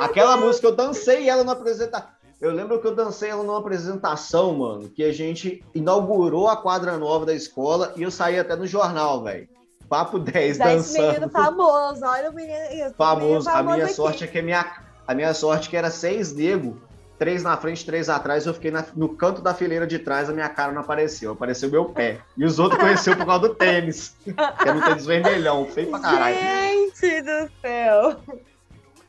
Aquela 0.00 0.36
música 0.36 0.66
eu 0.66 0.74
dancei 0.74 1.28
ela 1.28 1.44
na 1.44 1.52
apresentação. 1.52 2.08
Eu 2.40 2.52
lembro 2.52 2.80
que 2.80 2.86
eu 2.86 2.94
dancei 2.94 3.28
ela 3.28 3.42
numa 3.42 3.58
apresentação, 3.58 4.54
mano, 4.54 4.88
que 4.88 5.04
a 5.04 5.12
gente 5.12 5.62
inaugurou 5.74 6.48
a 6.48 6.56
quadra 6.56 6.96
nova 6.96 7.26
da 7.26 7.34
escola 7.34 7.92
e 7.96 8.02
eu 8.02 8.10
saí 8.10 8.38
até 8.38 8.56
no 8.56 8.66
jornal, 8.66 9.22
velho. 9.22 9.46
Papo 9.90 10.18
10 10.18 10.56
Já 10.56 10.74
esse 10.74 10.92
menino 10.98 11.20
dançando. 11.28 11.32
famoso, 11.32 12.04
olha 12.04 12.30
o 12.30 12.34
menino. 12.34 12.58
menino 12.70 12.94
Famoso. 12.94 13.50
A 13.50 13.62
minha 13.62 13.84
aqui. 13.84 13.92
sorte 13.94 14.24
é 14.24 14.26
que 14.26 14.38
a 14.38 14.42
minha, 14.42 14.64
a 15.06 15.14
minha 15.14 15.34
sorte 15.34 15.66
é 15.66 15.70
que 15.70 15.76
era 15.76 15.90
seis 15.90 16.32
nego, 16.32 16.80
três 17.18 17.42
na 17.42 17.56
frente, 17.58 17.84
três 17.84 18.08
atrás. 18.08 18.46
Eu 18.46 18.54
fiquei 18.54 18.70
na- 18.70 18.86
no 18.96 19.10
canto 19.10 19.42
da 19.42 19.52
fileira 19.52 19.86
de 19.86 19.98
trás, 19.98 20.30
a 20.30 20.32
minha 20.32 20.48
cara 20.48 20.72
não 20.72 20.80
apareceu, 20.80 21.32
apareceu 21.32 21.68
meu 21.68 21.86
pé. 21.86 22.20
E 22.38 22.44
os 22.46 22.58
outros 22.58 22.80
conheceu 22.80 23.16
por 23.16 23.26
causa 23.26 23.48
do 23.48 23.54
tênis, 23.54 24.14
que 24.24 24.32
era 24.66 24.78
um 24.78 24.80
tênis 24.80 25.04
vermelhão, 25.04 25.66
feio 25.66 25.90
pra 25.90 25.98
caralho. 25.98 26.36
Gente 26.36 27.20
do 27.22 27.50
céu! 27.60 28.16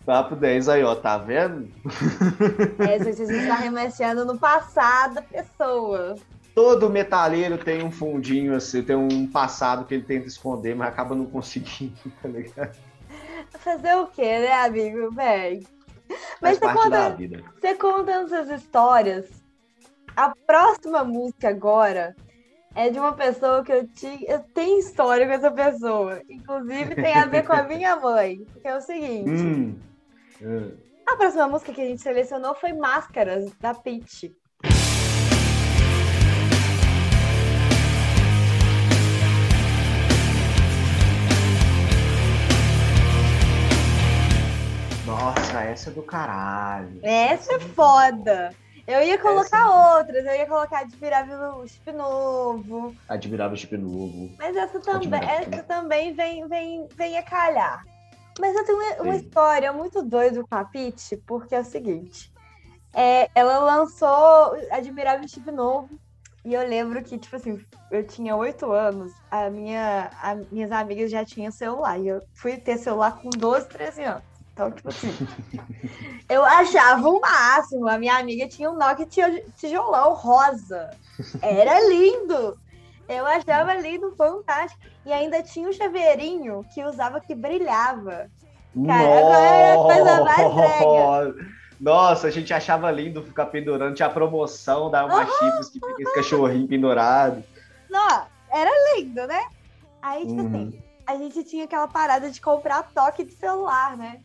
Papo 0.05 0.36
10 0.36 0.70
aí, 0.70 0.84
ó, 0.84 0.96
tá 0.96 1.17
vendo? 1.17 1.70
É, 2.79 3.03
gente, 3.03 3.22
a 3.22 3.25
gente 3.25 3.48
tá 3.48 3.55
remexendo 3.55 4.25
no 4.25 4.38
passado 4.38 5.15
da 5.15 5.22
pessoa. 5.22 6.15
Todo 6.55 6.89
metaleiro 6.89 7.58
tem 7.58 7.84
um 7.84 7.91
fundinho 7.91 8.55
assim, 8.55 8.81
tem 8.81 8.96
um 8.96 9.27
passado 9.27 9.86
que 9.86 9.93
ele 9.93 10.03
tenta 10.03 10.27
esconder, 10.27 10.75
mas 10.75 10.89
acaba 10.89 11.15
não 11.15 11.25
conseguindo, 11.25 11.96
tá 12.22 12.27
ligado? 12.27 12.77
Fazer 13.51 13.96
o 13.96 14.08
quê, 14.08 14.39
né, 14.39 14.53
amigo? 14.53 15.13
Faz 15.13 15.63
Mas 16.41 16.58
você 16.58 16.74
conta, 16.74 17.17
você 17.60 17.75
contando 17.75 18.34
essas 18.34 18.62
histórias, 18.62 19.29
a 20.15 20.34
próxima 20.46 21.03
música 21.03 21.50
agora 21.50 22.15
é 22.75 22.89
de 22.89 23.00
uma 23.00 23.13
pessoa 23.13 23.63
que 23.63 23.72
eu 23.72 23.88
tinha. 23.88 24.20
Eu 24.27 24.39
tenho 24.53 24.79
história 24.79 25.25
com 25.25 25.34
essa 25.34 25.51
pessoa. 25.51 26.22
Inclusive 26.29 26.96
tem 26.96 27.13
a 27.13 27.25
ver 27.25 27.46
com 27.46 27.53
a 27.53 27.63
minha 27.63 27.96
mãe. 27.98 28.46
Que 28.62 28.67
é 28.67 28.75
o 28.75 28.81
seguinte. 28.81 29.29
Hum. 29.41 29.91
Hum. 30.42 30.76
A 31.08 31.16
próxima 31.16 31.48
música 31.48 31.72
que 31.72 31.82
a 31.82 31.86
gente 31.86 32.02
selecionou 32.02 32.56
foi 32.56 32.74
Máscaras, 32.74 33.52
da 33.60 33.74
Pitty. 33.74 34.36
Nossa, 45.06 45.62
essa 45.62 45.90
é 45.90 45.94
do 45.94 46.02
caralho. 46.02 47.00
Essa 47.04 47.56
é 47.56 47.60
foda. 47.60 48.56
Eu 48.88 49.04
ia 49.04 49.18
colocar 49.18 49.98
outras, 49.98 50.26
eu 50.26 50.34
ia 50.34 50.46
colocar 50.46 50.80
Admirável 50.80 51.66
Chip 51.68 51.92
Novo, 51.92 52.96
Admirável 53.08 53.56
Chip 53.56 53.78
Novo. 53.78 54.32
mas 54.40 54.56
essa 54.56 54.80
também, 54.80 55.22
essa 55.24 55.64
também 55.64 56.14
vem, 56.14 56.48
vem, 56.48 56.88
vem 56.96 57.18
a 57.18 57.24
calhar. 57.24 57.84
Mas 58.40 58.56
eu 58.56 58.66
tenho 58.66 58.78
uma, 59.02 59.16
história 59.16 59.74
muito 59.74 60.04
doida 60.04 60.42
com 60.42 60.56
a 60.56 60.64
Pitty, 60.66 61.18
porque 61.26 61.56
é 61.56 61.60
o 61.60 61.66
seguinte: 61.66 62.32
é, 62.94 63.28
ela 63.36 63.60
lançou 63.60 64.56
Admirável 64.72 65.28
Chip 65.28 65.52
Novo, 65.52 65.90
e 66.44 66.54
eu 66.54 66.68
lembro 66.68 67.04
que, 67.04 67.18
tipo 67.18 67.36
assim, 67.36 67.60
eu 67.92 68.06
tinha 68.06 68.36
oito 68.36 68.72
anos, 68.72 69.12
a 69.30 69.50
minha, 69.50 70.10
a- 70.22 70.36
minhas 70.52 70.72
amigas 70.72 71.12
já 71.12 71.24
tinham 71.24 71.52
celular, 71.52 72.00
e 72.00 72.08
eu 72.08 72.22
fui 72.34 72.58
ter 72.58 72.78
celular 72.78 73.22
com 73.22 73.30
12, 73.30 73.68
13 73.68 74.04
anos. 74.04 74.24
Então, 74.54 74.72
tipo 74.72 74.90
assim, 74.90 75.08
eu 76.30 76.44
achava 76.44 77.08
o 77.08 77.20
máximo. 77.20 77.88
A 77.88 77.98
minha 77.98 78.18
amiga 78.18 78.48
tinha 78.48 78.70
um 78.70 78.78
Nokia 78.78 79.08
tijolão 79.56 80.14
rosa. 80.14 80.90
Era 81.42 81.80
lindo. 81.88 82.58
Eu 83.08 83.26
achava 83.26 83.76
lindo, 83.76 84.14
fantástico. 84.16 84.91
E 85.05 85.12
ainda 85.12 85.41
tinha 85.41 85.67
um 85.67 85.74
chaveirinho 85.74 86.63
que 86.74 86.84
usava 86.84 87.20
que 87.20 87.34
brilhava. 87.34 88.29
Cara, 88.86 89.20
agora 89.20 89.55
é 89.58 89.74
a 89.74 89.77
coisa 89.77 90.24
mais 90.24 90.53
brega. 90.53 91.36
Nossa, 91.79 92.27
a 92.27 92.31
gente 92.31 92.53
achava 92.53 92.91
lindo 92.91 93.24
ficar 93.24 93.48
pendurando. 93.48 93.96
Tinha 93.96 94.08
a 94.08 94.12
promoção 94.12 94.91
da 94.91 95.03
uma 95.05 95.25
chips 95.25 95.70
que 95.70 95.79
fica 95.79 96.03
esse 96.03 96.13
cachorrinho 96.13 96.67
pendurado. 96.67 97.43
Não, 97.89 98.24
era 98.51 98.70
lindo, 98.96 99.25
né? 99.25 99.41
Aí, 100.01 100.27
tipo 100.27 100.41
Uhum. 100.41 100.48
assim, 100.48 100.84
a 101.08 101.15
gente 101.15 101.43
tinha 101.43 101.65
aquela 101.65 101.88
parada 101.88 102.29
de 102.29 102.39
comprar 102.39 102.84
toque 102.93 103.24
de 103.24 103.34
celular, 103.34 103.98
né? 103.98 104.20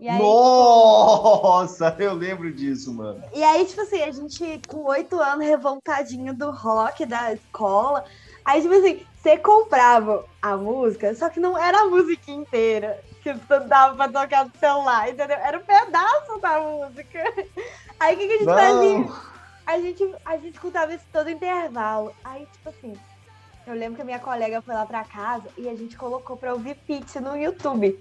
E 0.00 0.08
aí, 0.08 0.18
Nossa, 0.18 1.94
eu 1.98 2.14
lembro 2.14 2.52
disso, 2.52 2.92
mano. 2.92 3.22
E 3.32 3.42
aí, 3.44 3.64
tipo 3.64 3.80
assim, 3.82 4.02
a 4.02 4.10
gente 4.10 4.60
com 4.66 4.84
oito 4.84 5.18
anos, 5.20 5.46
revoltadinho 5.46 6.34
do 6.34 6.50
rock 6.50 7.06
da 7.06 7.32
escola. 7.32 8.04
Aí, 8.44 8.60
tipo 8.60 8.74
assim, 8.74 9.06
você 9.24 9.38
comprava 9.38 10.26
a 10.42 10.54
música, 10.54 11.14
só 11.14 11.30
que 11.30 11.40
não 11.40 11.56
era 11.56 11.80
a 11.80 11.86
música 11.86 12.30
inteira 12.30 13.02
que 13.22 13.32
dava 13.66 13.96
pra 13.96 14.22
tocar 14.22 14.44
no 14.44 14.52
celular, 14.60 15.08
entendeu? 15.08 15.38
Era 15.38 15.58
um 15.58 15.62
pedaço 15.62 16.38
da 16.40 16.60
música. 16.60 17.24
Aí, 17.98 18.14
o 18.14 18.18
que, 18.18 18.26
que 18.26 18.34
a 18.34 18.38
gente 18.38 18.44
fazia? 18.44 19.24
A 19.66 19.80
gente, 19.80 20.14
a 20.26 20.36
gente 20.36 20.52
escutava 20.52 20.92
isso 20.92 21.06
todo 21.10 21.30
intervalo. 21.30 22.14
Aí, 22.22 22.46
tipo 22.52 22.68
assim, 22.68 22.92
eu 23.66 23.72
lembro 23.72 23.96
que 23.96 24.02
a 24.02 24.04
minha 24.04 24.18
colega 24.18 24.60
foi 24.60 24.74
lá 24.74 24.84
pra 24.84 25.04
casa 25.04 25.48
e 25.56 25.70
a 25.70 25.74
gente 25.74 25.96
colocou 25.96 26.36
pra 26.36 26.52
ouvir 26.52 26.74
Pitch 26.86 27.14
no 27.14 27.34
YouTube. 27.34 27.98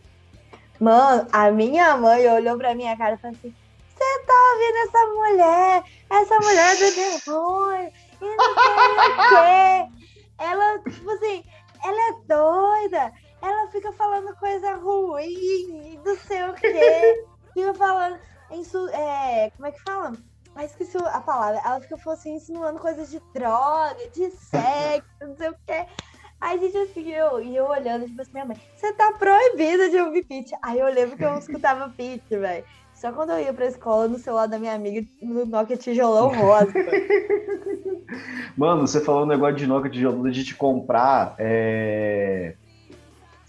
Mano, 0.77 1.25
a 1.31 1.49
minha 1.51 1.95
mãe 1.95 2.27
olhou 2.27 2.57
pra 2.57 2.75
minha 2.75 2.97
cara 2.97 3.13
e 3.13 3.17
falou 3.17 3.37
assim: 3.37 3.55
Você 3.87 4.19
tá 4.25 4.33
ouvindo 4.51 4.77
essa 4.77 5.05
mulher? 5.05 5.83
Essa 6.09 6.35
mulher 6.35 6.75
do 6.75 6.91
demônio, 7.25 7.91
e 8.21 8.25
não 8.25 8.55
sei 8.55 9.13
o 9.13 9.89
quê. 9.89 10.02
Ela, 10.37 10.79
tipo 10.79 11.09
assim, 11.11 11.43
ela 11.83 12.09
é 12.09 12.13
doida. 12.27 13.13
Ela 13.41 13.67
fica 13.71 13.91
falando 13.91 14.35
coisa 14.37 14.75
ruim, 14.75 15.99
não 16.03 16.15
sei 16.17 16.43
o 16.43 16.53
quê. 16.53 17.25
Fica 17.53 17.73
falando. 17.73 18.19
Insu 18.51 18.87
é, 18.89 19.51
como 19.55 19.67
é 19.67 19.71
que 19.71 19.81
fala? 19.81 20.13
Ah, 20.55 20.63
esqueci 20.63 20.97
a 20.97 21.19
palavra. 21.19 21.61
Ela 21.65 21.81
fica 21.81 21.97
falando 21.97 22.19
assim, 22.19 22.35
insinuando 22.35 22.79
coisas 22.79 23.09
de 23.09 23.19
droga, 23.33 24.09
de 24.13 24.29
sexo, 24.31 25.09
não 25.21 25.35
sei 25.35 25.49
o 25.49 25.55
quê. 25.65 25.85
Aí, 26.39 26.59
gente, 26.59 26.77
assim, 26.77 27.09
eu, 27.09 27.41
e 27.41 27.55
eu 27.55 27.65
olhando, 27.65 28.05
tipo 28.05 28.21
assim, 28.21 28.33
minha 28.33 28.45
mãe, 28.45 28.61
você 28.75 28.91
tá 28.93 29.13
proibida 29.13 29.89
de 29.89 29.97
ouvir 29.97 30.23
pitch. 30.23 30.51
Aí 30.61 30.77
eu 30.77 30.87
lembro 30.87 31.17
que 31.17 31.23
eu 31.23 31.37
escutava 31.37 31.89
pitch, 31.89 32.29
velho. 32.29 32.65
Só 33.03 33.12
quando 33.12 33.31
eu 33.31 33.39
ia 33.41 33.53
pra 33.53 33.65
escola, 33.65 34.07
no 34.07 34.17
celular 34.17 34.45
da 34.45 34.57
minha 34.57 34.74
amiga, 34.74 35.05
no 35.22 35.45
Nokia 35.45 35.75
tijolão 35.75 36.29
rosa. 36.29 36.72
Mano, 38.55 38.88
você 38.88 39.01
falou 39.01 39.24
um 39.24 39.25
negócio 39.25 39.57
de 39.57 39.67
Nokia 39.67 39.91
tijolão 39.91 40.31
de 40.31 40.45
te 40.45 40.55
comprar 40.55 41.36
é, 41.38 42.55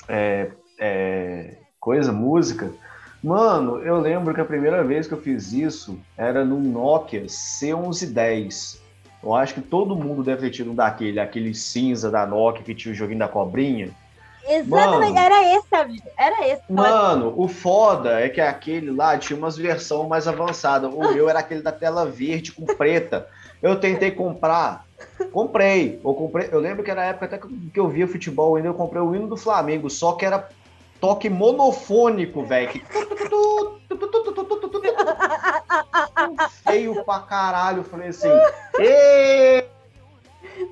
é, 0.09 0.51
é, 0.77 1.57
coisa, 1.79 2.11
música. 2.11 2.73
Mano, 3.23 3.79
eu 3.79 4.01
lembro 4.01 4.35
que 4.35 4.41
a 4.41 4.45
primeira 4.45 4.83
vez 4.83 5.07
que 5.07 5.15
eu 5.15 5.21
fiz 5.21 5.53
isso 5.53 6.01
era 6.17 6.45
num 6.45 6.59
Nokia 6.59 7.23
C1110. 7.27 8.81
Eu 9.23 9.37
acho 9.37 9.55
que 9.55 9.61
todo 9.61 9.95
mundo 9.95 10.25
deve 10.25 10.41
ter 10.41 10.51
tido 10.51 10.73
um 10.73 10.75
daquele, 10.75 11.21
aquele 11.21 11.55
cinza 11.55 12.11
da 12.11 12.27
Nokia 12.27 12.65
que 12.65 12.75
tinha 12.75 12.91
o 12.91 12.97
joguinho 12.97 13.21
da 13.21 13.29
cobrinha. 13.29 13.91
Exatamente, 14.47 15.13
Mano. 15.13 15.19
era 15.19 15.57
esse, 15.57 15.75
amigo. 15.75 16.09
Era 16.19 16.49
esse. 16.49 16.63
Mano, 16.69 17.33
o 17.37 17.49
foda 17.49 18.21
é 18.21 18.29
que 18.29 18.41
aquele 18.41 18.91
lá 18.91 19.17
tinha 19.17 19.37
umas 19.39 19.57
versões 19.57 20.09
mais 20.09 20.29
avançadas. 20.29 20.93
O 20.93 21.13
meu 21.13 21.29
era 21.29 21.39
aquele 21.39 21.63
da 21.63 21.73
tela 21.73 22.05
verde 22.05 22.53
com 22.53 22.65
preta. 22.67 23.27
Eu 23.63 23.81
tentei 23.81 24.11
comprar, 24.11 24.85
comprei. 25.33 25.99
Eu, 26.05 26.15
comprei, 26.15 26.49
eu 26.53 26.61
lembro 26.61 26.85
que 26.85 26.91
era 26.91 27.03
a 27.03 27.07
época 27.07 27.25
até 27.27 27.39
que 27.39 27.81
eu 27.81 27.89
via 27.89 28.07
futebol 28.07 28.57
ainda, 28.57 28.69
eu 28.69 28.75
comprei 28.75 29.01
o 29.01 29.15
hino 29.15 29.27
do 29.27 29.37
Flamengo, 29.37 29.89
só 29.89 30.13
que 30.13 30.27
era 30.27 30.49
toque 31.01 31.31
monofônico, 31.31 32.45
velho. 32.45 32.83
Feio 36.67 37.05
pra 37.05 37.21
caralho. 37.21 37.79
Eu 37.79 37.85
falei 37.85 38.09
assim, 38.09 38.29
E 38.79 39.65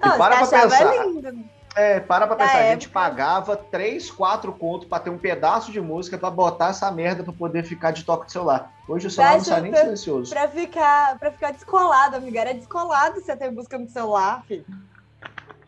para 0.00 0.36
pra 0.36 0.46
pensar. 0.46 1.06
lindo. 1.06 1.44
É, 1.74 2.00
para 2.00 2.26
pra 2.26 2.36
pensar, 2.36 2.58
a 2.58 2.70
gente 2.72 2.88
pagava 2.88 3.56
3, 3.56 4.10
4 4.10 4.52
contos 4.52 4.86
pra 4.86 4.98
ter 4.98 5.08
um 5.08 5.16
pedaço 5.16 5.72
de 5.72 5.80
música 5.80 6.18
pra 6.18 6.30
botar 6.30 6.68
essa 6.68 6.90
merda 6.90 7.22
pra 7.24 7.32
poder 7.32 7.64
ficar 7.64 7.92
de 7.92 8.04
toque 8.04 8.26
de 8.26 8.32
celular. 8.32 8.70
Hoje 8.86 9.06
o 9.06 9.10
celular 9.10 9.34
não 9.36 9.44
sai 9.44 9.60
nem 9.62 9.70
pra- 9.70 9.80
silencioso. 9.80 10.30
Pra 10.30 10.48
ficar, 10.48 11.18
pra 11.18 11.30
ficar 11.30 11.52
descolado, 11.52 12.16
amiga. 12.16 12.40
Era 12.40 12.52
descolado 12.52 13.20
você 13.20 13.34
ter 13.34 13.50
busca 13.50 13.78
no 13.78 13.88
celular, 13.88 14.44
filho. 14.46 14.66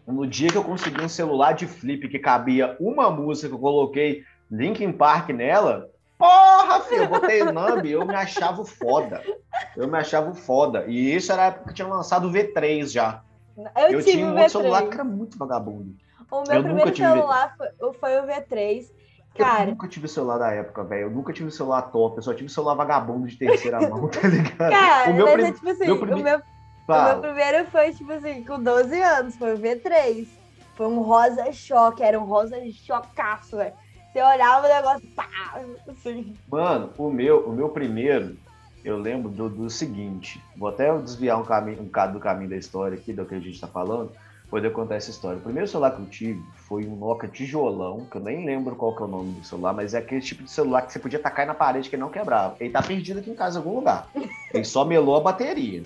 No 0.07 0.27
dia 0.27 0.51
que 0.51 0.57
eu 0.59 0.65
consegui 0.65 1.01
um 1.01 1.09
celular 1.09 1.53
de 1.53 1.67
flip 1.67 2.07
que 2.09 2.19
cabia 2.19 2.77
uma 2.79 3.11
música, 3.11 3.55
eu 3.55 3.59
coloquei 3.59 4.23
Linkin 4.51 4.93
Park 4.93 5.31
nela. 5.31 5.89
Porra, 6.19 6.81
filho, 6.81 7.05
eu 7.05 7.09
botei 7.09 7.43
Numb, 7.45 7.87
eu 7.91 8.05
me 8.05 8.15
achava 8.15 8.63
foda. 8.67 9.23
Eu 9.75 9.89
me 9.89 9.97
achava 9.97 10.35
foda. 10.35 10.85
E 10.87 11.15
isso 11.15 11.33
era 11.33 11.43
a 11.45 11.47
época 11.47 11.69
que 11.69 11.75
tinha 11.75 11.89
lançado 11.89 12.29
o 12.29 12.31
V3 12.31 12.93
já. 12.93 13.23
Eu, 13.57 13.93
Eu, 13.93 13.99
tive 14.01 14.13
tinha 14.13 14.27
um 14.27 14.35
o 14.35 14.39
outro 14.39 14.45
V3. 14.47 14.51
celular 14.51 14.83
que 14.89 14.95
era 14.95 15.05
muito 15.05 15.39
vagabundo. 15.39 15.95
O 16.31 16.43
meu 16.43 16.57
eu 16.57 16.63
primeiro 16.63 16.97
celular 16.97 17.55
foi, 17.57 17.93
foi 17.95 18.19
o 18.21 18.27
V3. 18.27 18.85
Eu 19.37 19.45
Cara, 19.45 19.67
nunca 19.67 19.89
tive 19.89 20.07
celular 20.09 20.39
da 20.39 20.51
época, 20.53 20.85
velho. 20.85 21.03
Eu 21.03 21.11
nunca 21.11 21.33
tive 21.33 21.51
celular 21.51 21.83
top. 21.83 22.17
Eu 22.17 22.23
só 22.23 22.33
tive 22.33 22.49
celular 22.49 22.75
vagabundo 22.75 23.27
de 23.27 23.37
terceira 23.37 23.81
mão, 23.89 24.09
tá 24.09 24.29
ligado? 24.29 24.71
cara, 24.71 25.11
o 25.11 25.15
meu 25.15 25.27
mas 25.27 25.35
prim- 25.35 25.45
é 25.47 25.53
tipo 25.53 25.69
assim, 25.71 25.85
meu 25.87 25.97
o, 25.97 26.07
meu, 26.07 26.39
o 26.89 27.03
meu 27.05 27.21
primeiro 27.21 27.67
foi, 27.71 27.93
tipo 27.93 28.13
assim, 28.13 28.45
com 28.45 28.63
12 28.63 29.01
anos, 29.03 29.37
foi 29.37 29.55
o 29.55 29.59
V3. 29.59 30.29
Foi 30.77 30.87
um 30.87 31.01
rosa 31.03 31.53
choque, 31.53 32.03
era 32.03 32.19
um 32.19 32.25
rosa 32.25 32.57
chocaço, 32.73 33.57
velho. 33.57 33.75
Você 34.13 34.23
olhava 34.23 34.67
o 34.67 34.71
negócio, 34.71 35.09
pá, 35.17 35.29
assim. 35.89 36.35
Mano, 36.49 36.93
o 36.97 37.11
meu, 37.11 37.49
o 37.49 37.53
meu 37.53 37.69
primeiro, 37.71 38.37
eu 38.85 38.99
lembro 38.99 39.31
do, 39.31 39.49
do 39.49 39.71
seguinte. 39.71 40.41
Vou 40.57 40.69
até 40.69 40.97
desviar 40.99 41.41
um 41.41 41.45
caminho, 41.45 41.81
um 41.81 41.85
bocado 41.85 42.13
do 42.13 42.21
caminho 42.21 42.51
da 42.51 42.57
história 42.57 42.97
aqui, 42.97 43.13
do 43.13 43.25
que 43.25 43.35
a 43.35 43.41
gente 43.41 43.59
tá 43.59 43.67
falando, 43.67 44.13
poder 44.51 44.71
contar 44.73 44.97
essa 44.97 45.11
história. 45.11 45.39
O 45.39 45.43
primeiro 45.43 45.67
celular 45.67 45.93
que 45.93 46.03
eu 46.03 46.07
tive 46.07 46.43
foi 46.55 46.87
um 46.87 46.95
Nokia 46.95 47.29
tijolão, 47.29 48.07
que 48.11 48.17
eu 48.17 48.21
nem 48.21 48.45
lembro 48.45 48.77
qual 48.77 48.95
que 48.95 49.03
é 49.03 49.07
o 49.07 49.09
nome 49.09 49.33
do 49.33 49.45
celular, 49.45 49.73
mas 49.73 49.95
é 49.95 49.99
aquele 49.99 50.21
tipo 50.21 50.45
de 50.45 50.51
celular 50.51 50.83
que 50.83 50.93
você 50.93 50.99
podia 50.99 51.19
tacar 51.19 51.47
na 51.47 51.55
parede 51.55 51.89
que 51.89 51.97
não 51.97 52.11
quebrava. 52.11 52.57
Ele 52.61 52.71
tá 52.71 52.83
perdido 52.83 53.21
aqui 53.21 53.31
em 53.31 53.35
casa 53.35 53.59
em 53.59 53.63
algum 53.63 53.77
lugar. 53.77 54.09
Ele 54.53 54.65
só 54.65 54.85
melou 54.85 55.17
a 55.17 55.21
bateria. 55.21 55.83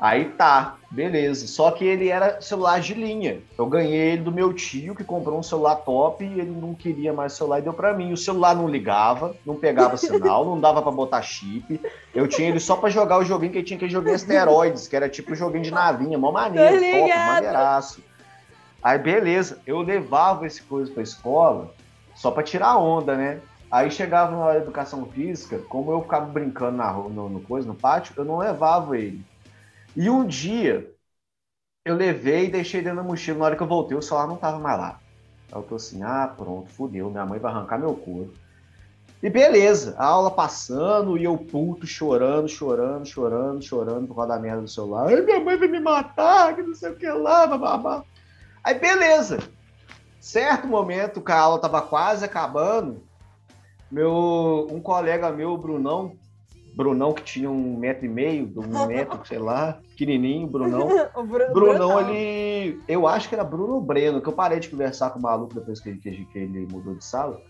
Aí 0.00 0.26
tá, 0.26 0.76
beleza. 0.88 1.48
Só 1.48 1.72
que 1.72 1.84
ele 1.84 2.08
era 2.08 2.40
celular 2.40 2.80
de 2.80 2.94
linha. 2.94 3.40
Eu 3.58 3.66
ganhei 3.66 4.12
ele 4.12 4.22
do 4.22 4.30
meu 4.30 4.52
tio, 4.52 4.94
que 4.94 5.02
comprou 5.02 5.36
um 5.36 5.42
celular 5.42 5.74
top 5.76 6.24
e 6.24 6.40
ele 6.40 6.52
não 6.52 6.72
queria 6.72 7.12
mais 7.12 7.32
celular 7.32 7.58
e 7.58 7.62
deu 7.62 7.72
pra 7.72 7.92
mim. 7.92 8.12
O 8.12 8.16
celular 8.16 8.54
não 8.54 8.68
ligava, 8.68 9.34
não 9.44 9.56
pegava 9.56 9.96
sinal, 9.98 10.44
não 10.44 10.60
dava 10.60 10.82
pra 10.82 10.92
botar 10.92 11.20
chip. 11.22 11.80
Eu 12.14 12.28
tinha 12.28 12.48
ele 12.48 12.60
só 12.60 12.76
pra 12.76 12.88
jogar 12.88 13.18
o 13.18 13.24
joguinho 13.24 13.52
que 13.52 13.62
tinha 13.62 13.78
que 13.78 13.88
joguinho 13.88 14.14
esteroides, 14.14 14.86
que 14.86 14.94
era 14.94 15.08
tipo 15.08 15.32
um 15.32 15.36
joguinho 15.36 15.64
de 15.64 15.72
navinha, 15.72 16.16
mó 16.16 16.30
maneiro, 16.30 16.76
top, 16.78 17.16
maneiraço. 17.26 18.00
Aí 18.80 18.98
beleza, 18.98 19.58
eu 19.66 19.80
levava 19.80 20.46
esse 20.46 20.62
coisa 20.62 20.92
pra 20.92 21.02
escola 21.02 21.74
só 22.14 22.30
pra 22.30 22.44
tirar 22.44 22.76
onda, 22.76 23.16
né? 23.16 23.40
Aí 23.68 23.90
chegava 23.90 24.30
na 24.30 24.38
hora 24.38 24.58
de 24.58 24.62
educação 24.62 25.04
física, 25.06 25.58
como 25.68 25.90
eu 25.90 26.02
ficava 26.02 26.24
brincando 26.24 26.76
na 26.76 26.88
rua, 26.88 27.10
no, 27.10 27.28
no 27.28 27.40
coisa, 27.40 27.66
no 27.66 27.74
pátio, 27.74 28.14
eu 28.16 28.24
não 28.24 28.38
levava 28.38 28.96
ele. 28.96 29.22
E 29.98 30.08
um 30.08 30.24
dia 30.24 30.94
eu 31.84 31.96
levei 31.96 32.44
e 32.44 32.50
deixei 32.52 32.80
dentro 32.80 32.98
da 32.98 33.02
mochila. 33.02 33.38
Na 33.38 33.44
hora 33.46 33.56
que 33.56 33.62
eu 33.64 33.66
voltei, 33.66 33.98
o 33.98 34.00
celular 34.00 34.28
não 34.28 34.36
tava 34.36 34.56
mais 34.60 34.78
lá. 34.78 35.00
Aí 35.50 35.58
eu 35.58 35.62
tô 35.64 35.74
assim, 35.74 36.04
ah, 36.04 36.32
pronto, 36.36 36.70
fudeu, 36.70 37.10
minha 37.10 37.26
mãe 37.26 37.40
vai 37.40 37.50
arrancar 37.50 37.78
meu 37.78 37.96
couro. 37.96 38.32
E 39.20 39.28
beleza, 39.28 39.96
a 39.98 40.06
aula 40.06 40.30
passando 40.30 41.18
e 41.18 41.24
eu 41.24 41.36
puto, 41.36 41.84
chorando, 41.84 42.48
chorando, 42.48 43.06
chorando, 43.06 43.60
chorando 43.60 44.06
por 44.06 44.14
causa 44.14 44.34
da 44.34 44.38
merda 44.38 44.62
do 44.62 44.68
celular. 44.68 45.08
Ai, 45.08 45.20
minha 45.20 45.40
mãe 45.40 45.58
vai 45.58 45.66
me 45.66 45.80
matar, 45.80 46.54
que 46.54 46.62
não 46.62 46.76
sei 46.76 46.92
o 46.92 46.96
que 46.96 47.10
lá, 47.10 47.48
babá. 47.48 48.04
Aí 48.62 48.78
beleza. 48.78 49.40
Certo 50.20 50.68
momento, 50.68 51.20
que 51.20 51.32
a 51.32 51.40
aula 51.40 51.60
tava 51.60 51.82
quase 51.82 52.24
acabando, 52.24 53.02
meu, 53.90 54.68
um 54.70 54.80
colega 54.80 55.32
meu, 55.32 55.54
o 55.54 55.58
Brunão, 55.58 56.16
Brunão 56.74 57.12
que 57.12 57.22
tinha 57.22 57.50
um 57.50 57.76
metro 57.76 58.06
e 58.06 58.08
meio, 58.08 58.52
um 58.56 58.86
metro, 58.86 59.20
sei 59.26 59.38
lá, 59.38 59.80
pequenininho, 59.90 60.46
Brunão. 60.48 60.88
o 61.14 61.22
Bruno, 61.24 61.52
Brunão, 61.52 62.00
ele. 62.00 62.80
Eu 62.86 63.06
acho 63.06 63.28
que 63.28 63.34
era 63.34 63.44
Bruno 63.44 63.80
Breno, 63.80 64.20
que 64.20 64.28
eu 64.28 64.32
parei 64.32 64.60
de 64.60 64.68
conversar 64.68 65.10
com 65.10 65.18
o 65.18 65.22
maluco 65.22 65.54
depois 65.54 65.80
que 65.80 65.88
ele, 65.88 65.98
que 65.98 66.38
ele- 66.38 66.66
mudou 66.70 66.94
de 66.94 67.04
sala. 67.04 67.40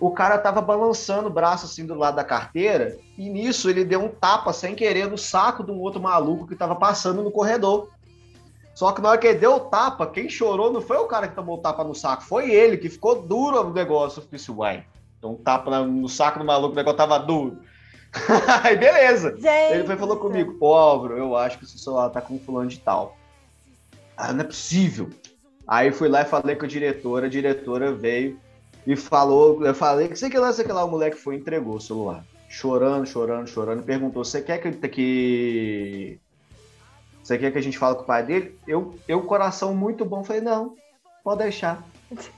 O 0.00 0.10
cara 0.10 0.38
tava 0.38 0.60
balançando 0.60 1.28
o 1.28 1.32
braço 1.32 1.66
assim 1.66 1.86
do 1.86 1.94
lado 1.94 2.16
da 2.16 2.24
carteira, 2.24 2.96
e 3.16 3.28
nisso 3.28 3.70
ele 3.70 3.84
deu 3.84 4.00
um 4.02 4.08
tapa 4.08 4.52
sem 4.52 4.74
querer 4.74 5.08
no 5.08 5.18
saco 5.18 5.62
de 5.62 5.70
um 5.70 5.78
outro 5.78 6.00
maluco 6.00 6.46
que 6.46 6.56
tava 6.56 6.74
passando 6.74 7.22
no 7.22 7.30
corredor. 7.30 7.88
Só 8.74 8.90
que 8.92 9.02
na 9.02 9.10
hora 9.10 9.18
que 9.18 9.26
ele 9.26 9.38
deu 9.38 9.54
o 9.54 9.60
tapa, 9.60 10.06
quem 10.06 10.28
chorou 10.28 10.72
não 10.72 10.80
foi 10.80 10.96
o 10.96 11.06
cara 11.06 11.28
que 11.28 11.36
tomou 11.36 11.58
o 11.58 11.60
tapa 11.60 11.84
no 11.84 11.94
saco, 11.94 12.22
foi 12.22 12.50
ele, 12.50 12.78
que 12.78 12.88
ficou 12.88 13.22
duro 13.22 13.60
o 13.60 13.72
negócio. 13.72 14.20
Eu 14.20 14.24
falei 14.24 14.40
assim, 14.40 14.52
uai, 14.52 14.84
deu 15.20 15.30
um 15.30 15.36
tapa 15.36 15.84
no 15.84 16.08
saco 16.08 16.38
do 16.38 16.44
maluco, 16.44 16.72
o 16.72 16.76
negócio 16.76 16.96
tava 16.96 17.18
duro. 17.18 17.60
Aí 18.62 18.76
beleza. 18.76 19.34
Gente, 19.36 19.74
Ele 19.74 19.84
foi 19.84 19.96
falou 19.96 20.16
comigo, 20.16 20.64
Álvaro, 20.64 21.16
eu 21.16 21.36
acho 21.36 21.58
que 21.58 21.64
esse 21.64 21.78
celular 21.78 22.10
tá 22.10 22.20
com 22.20 22.38
fulano 22.38 22.68
de 22.68 22.78
tal. 22.78 23.16
Ah, 24.16 24.32
não 24.32 24.40
é 24.40 24.44
possível. 24.44 25.10
Aí 25.66 25.90
fui 25.90 26.08
lá 26.08 26.22
e 26.22 26.26
falei 26.26 26.56
com 26.56 26.64
a 26.64 26.68
diretora, 26.68 27.26
a 27.26 27.30
diretora 27.30 27.92
veio 27.92 28.38
e 28.86 28.96
falou, 28.96 29.64
eu 29.64 29.74
falei 29.74 30.08
que 30.08 30.16
sei 30.16 30.28
que 30.28 30.38
lá, 30.38 30.52
sei 30.52 30.64
que 30.64 30.72
lá, 30.72 30.84
o 30.84 30.90
moleque 30.90 31.16
foi 31.16 31.36
e 31.36 31.38
entregou 31.38 31.76
o 31.76 31.80
celular. 31.80 32.24
Chorando, 32.48 33.06
chorando, 33.06 33.46
chorando, 33.46 33.82
perguntou, 33.82 34.24
você 34.24 34.42
quer 34.42 34.58
que, 34.58 34.88
que... 34.88 36.20
Você 37.22 37.38
quer 37.38 37.52
que 37.52 37.58
a 37.58 37.62
gente 37.62 37.78
fale 37.78 37.94
com 37.94 38.02
o 38.02 38.06
pai 38.06 38.22
dele? 38.24 38.58
Eu, 38.66 38.94
eu 39.06 39.22
coração 39.22 39.74
muito 39.74 40.04
bom, 40.04 40.24
falei, 40.24 40.42
não, 40.42 40.74
pode 41.22 41.42
deixar. 41.42 41.82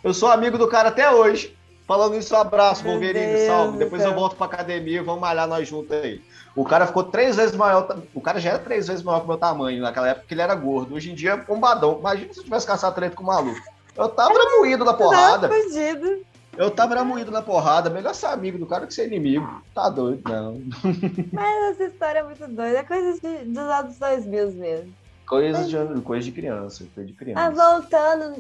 Eu 0.04 0.14
sou 0.14 0.28
amigo 0.30 0.58
do 0.58 0.68
cara 0.68 0.90
até 0.90 1.10
hoje. 1.10 1.56
Falando 1.86 2.16
isso, 2.16 2.34
um 2.34 2.38
abraço, 2.38 2.82
Meu 2.82 2.92
Wolverine, 2.92 3.26
Deus 3.34 3.46
salve. 3.46 3.78
Depois 3.78 4.00
céu. 4.02 4.10
eu 4.10 4.16
volto 4.16 4.36
pra 4.36 4.46
academia, 4.46 5.02
vamos 5.02 5.20
malhar 5.20 5.46
nós 5.46 5.68
juntos 5.68 5.92
aí. 5.92 6.20
O 6.56 6.64
cara 6.64 6.86
ficou 6.86 7.04
três 7.04 7.36
vezes 7.36 7.54
maior. 7.54 7.98
O 8.14 8.20
cara 8.20 8.40
já 8.40 8.50
era 8.50 8.58
três 8.58 8.86
vezes 8.86 9.02
maior 9.02 9.18
que 9.20 9.24
o 9.26 9.28
meu 9.28 9.36
tamanho 9.36 9.82
naquela 9.82 10.08
época, 10.08 10.26
que 10.26 10.32
ele 10.34 10.40
era 10.40 10.54
gordo. 10.54 10.94
Hoje 10.94 11.10
em 11.10 11.14
dia 11.14 11.32
é 11.32 11.36
bombadão. 11.36 11.98
Imagina 11.98 12.32
se 12.32 12.40
eu 12.40 12.44
tivesse 12.44 12.66
caçado 12.66 12.94
treta 12.94 13.14
com 13.16 13.22
o 13.22 13.26
maluco. 13.26 13.60
Eu 13.96 14.08
tava 14.08 14.32
moído 14.58 14.84
na 14.84 14.94
porrada. 14.94 15.48
Não. 15.48 16.18
Eu 16.56 16.70
tava 16.70 17.02
moído 17.04 17.30
na 17.32 17.42
porrada. 17.42 17.90
Melhor 17.90 18.14
ser 18.14 18.26
amigo 18.26 18.56
do 18.56 18.66
cara 18.66 18.86
que 18.86 18.94
ser 18.94 19.08
inimigo. 19.08 19.62
Tá 19.74 19.88
doido, 19.90 20.22
não. 20.24 20.62
Mas 21.32 21.72
essa 21.72 21.84
história 21.84 22.20
é 22.20 22.22
muito 22.22 22.46
doida. 22.46 22.78
É 22.78 22.82
coisa 22.84 23.12
de- 23.20 23.44
dos 23.46 23.58
anos 23.58 23.98
2000 23.98 24.52
mesmo. 24.52 24.94
Coisa 25.26 25.64
de, 25.64 26.00
coisa 26.02 26.24
de 26.24 26.32
criança. 26.32 26.86
Coisa 26.94 27.10
de 27.10 27.16
criança. 27.16 27.40
Ah, 27.40 27.50
voltando 27.50 28.36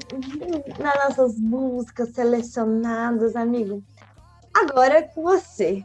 nas 0.78 1.08
nossas 1.08 1.40
músicas 1.40 2.10
selecionadas, 2.10 3.34
amigo. 3.34 3.82
Agora 4.54 4.98
é 4.98 5.02
com 5.02 5.22
você. 5.22 5.82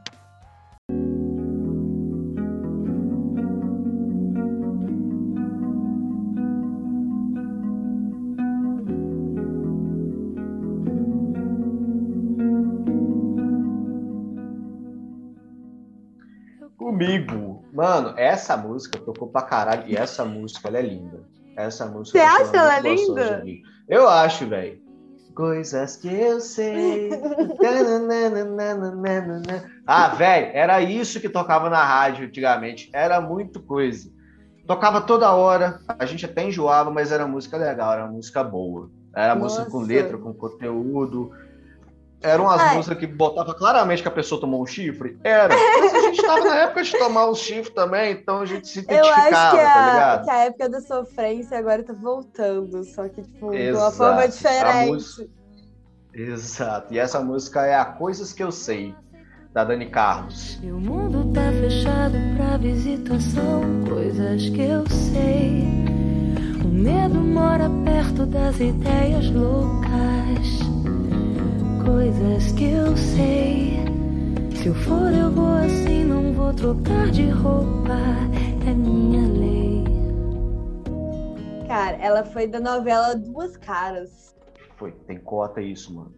Comigo. 16.78 17.49
Mano, 17.80 18.14
essa 18.18 18.58
música 18.58 19.00
tocou 19.00 19.30
pra 19.30 19.42
caralho. 19.42 19.86
E 19.88 19.96
essa 19.96 20.26
música, 20.26 20.68
ela 20.68 20.80
é 20.80 20.82
linda. 20.82 21.24
Essa 21.56 21.86
música. 21.86 22.20
Você 22.20 22.26
eu 22.26 22.28
acho 22.28 22.44
acha 22.44 22.58
ela 22.58 22.82
gostosa 22.82 23.42
linda? 23.44 23.62
Eu 23.88 24.10
acho, 24.10 24.48
velho. 24.48 24.82
Coisas 25.34 25.96
que 25.96 26.14
eu 26.14 26.42
sei. 26.42 27.10
ah, 29.88 30.10
velho, 30.10 30.52
era 30.54 30.82
isso 30.82 31.22
que 31.22 31.30
tocava 31.30 31.70
na 31.70 31.82
rádio 31.82 32.28
antigamente. 32.28 32.90
Era 32.92 33.22
muito 33.22 33.62
coisa. 33.62 34.12
Tocava 34.68 35.00
toda 35.00 35.32
hora, 35.32 35.80
a 35.88 36.06
gente 36.06 36.26
até 36.26 36.44
enjoava, 36.44 36.92
mas 36.92 37.14
era 37.14 37.26
música 37.26 37.56
legal, 37.56 37.94
era 37.94 38.08
música 38.08 38.44
boa. 38.44 38.92
Era 39.16 39.36
música 39.36 39.64
com 39.72 39.80
Nossa. 39.80 39.90
letra, 39.90 40.18
com 40.18 40.34
conteúdo. 40.34 41.32
Eram 42.22 42.50
as 42.50 42.60
Ai. 42.62 42.76
músicas 42.76 42.98
que 42.98 43.08
botava 43.08 43.54
claramente 43.54 44.02
que 44.02 44.08
a 44.08 44.12
pessoa 44.12 44.42
tomou 44.42 44.62
um 44.62 44.66
chifre? 44.66 45.18
Era. 45.24 45.56
Mas 45.56 45.94
a 45.94 46.00
gente 46.02 46.22
tava 46.22 46.44
na 46.44 46.56
época 46.58 46.84
de 46.84 46.92
tomar 46.98 47.30
um 47.30 47.34
chifre 47.36 47.72
também, 47.74 48.12
então 48.12 48.42
a 48.42 48.46
gente 48.46 48.68
se 48.68 48.80
Eu 48.90 48.98
acho 49.06 49.10
identificava, 49.10 49.58
que 49.58 49.64
tá 49.64 49.84
a, 49.86 49.90
ligado? 49.94 50.24
que 50.26 50.30
a 50.32 50.38
época 50.40 50.70
da 50.70 50.82
sofrência 50.82 51.58
agora 51.58 51.82
tá 51.84 51.94
voltando, 51.94 52.84
só 52.84 53.08
que 53.08 53.22
tipo, 53.22 53.52
de 53.52 53.72
uma 53.72 53.92
forma 53.92 54.28
diferente. 54.28 54.92
música- 54.92 55.30
Exato. 56.14 56.94
E 56.94 57.00
essa 57.00 57.20
música 57.22 57.66
é 57.66 57.76
a 57.76 57.86
Coisas 57.86 58.34
Que 58.34 58.44
Eu 58.44 58.52
Sei, 58.52 58.94
da 59.54 59.64
Dani 59.64 59.86
Carlos. 59.90 60.60
Meu 60.62 60.78
mundo 60.80 61.32
tá 61.34 61.52
fechado 61.54 62.16
pra 62.36 62.58
visitação, 62.58 63.62
coisas 63.88 64.50
que 64.50 64.62
eu 64.62 64.84
sei. 64.90 65.64
O 66.66 66.68
medo 66.68 67.16
mora 67.16 67.70
perto 67.86 68.26
das 68.26 68.60
ideias 68.60 69.30
loucas, 69.32 70.60
coisas 72.20 72.52
que 72.54 72.72
eu 72.72 72.98
sei. 72.98 73.80
Se 74.56 74.68
eu 74.68 74.76
for, 74.76 75.12
eu 75.14 75.32
vou 75.32 75.54
assim, 75.56 76.04
não 76.04 76.34
vou 76.34 76.54
trocar 76.54 77.10
de 77.12 77.30
roupa, 77.30 77.94
é 78.68 78.74
minha 78.74 79.26
lei. 79.28 79.84
Cara, 81.68 81.98
ela 81.98 82.24
foi 82.26 82.48
da 82.48 82.60
novela 82.60 83.16
Duas 83.16 83.56
Caras. 83.58 84.36
Foi, 84.78 84.92
tem 85.08 85.18
cota 85.20 85.62
isso, 85.62 85.94
mano. 85.94 86.14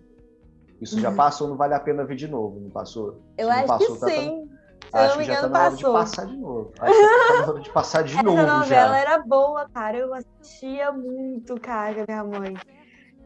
Isso 0.81 0.99
já 0.99 1.11
passou, 1.11 1.47
não 1.47 1.55
vale 1.55 1.75
a 1.75 1.79
pena 1.79 2.03
ver 2.03 2.15
de 2.15 2.27
novo, 2.27 2.59
não 2.59 2.69
passou? 2.71 3.21
Eu 3.37 3.47
Se 3.47 3.53
não 3.53 3.59
acho 3.59 3.67
passou, 3.67 3.95
que 3.95 3.99
tá- 4.01 4.07
sim. 4.09 4.47
Se 4.91 4.97
eu 4.97 4.99
Acho 4.99 5.09
não 5.11 5.17
me 5.19 5.23
que 5.25 5.31
já 5.31 5.33
tá 5.35 5.47
engano, 5.47 5.53
na 5.53 5.59
hora 5.61 5.75
de 5.75 5.83
passou. 5.83 5.93
passar 5.93 6.25
de 6.25 6.37
novo. 6.37 6.71
Acho 6.79 6.99
que 6.99 7.07
tá 7.27 7.33
na 7.39 7.47
hora 7.51 7.59
de 7.61 7.69
passar 7.69 8.03
de 8.03 8.13
Essa 8.17 8.23
novo 8.23 8.41
novela 8.41 8.65
já. 8.65 8.97
era 8.97 9.19
boa, 9.19 9.69
cara. 9.69 9.97
Eu 9.97 10.13
assistia 10.13 10.91
muito, 10.91 11.55
cara, 11.61 12.03
minha 12.07 12.23
mãe. 12.23 12.55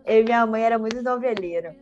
Eu 0.05 0.19
e 0.21 0.23
minha 0.25 0.45
mãe 0.45 0.61
era 0.63 0.77
muito 0.77 1.01
noveleira. 1.01 1.75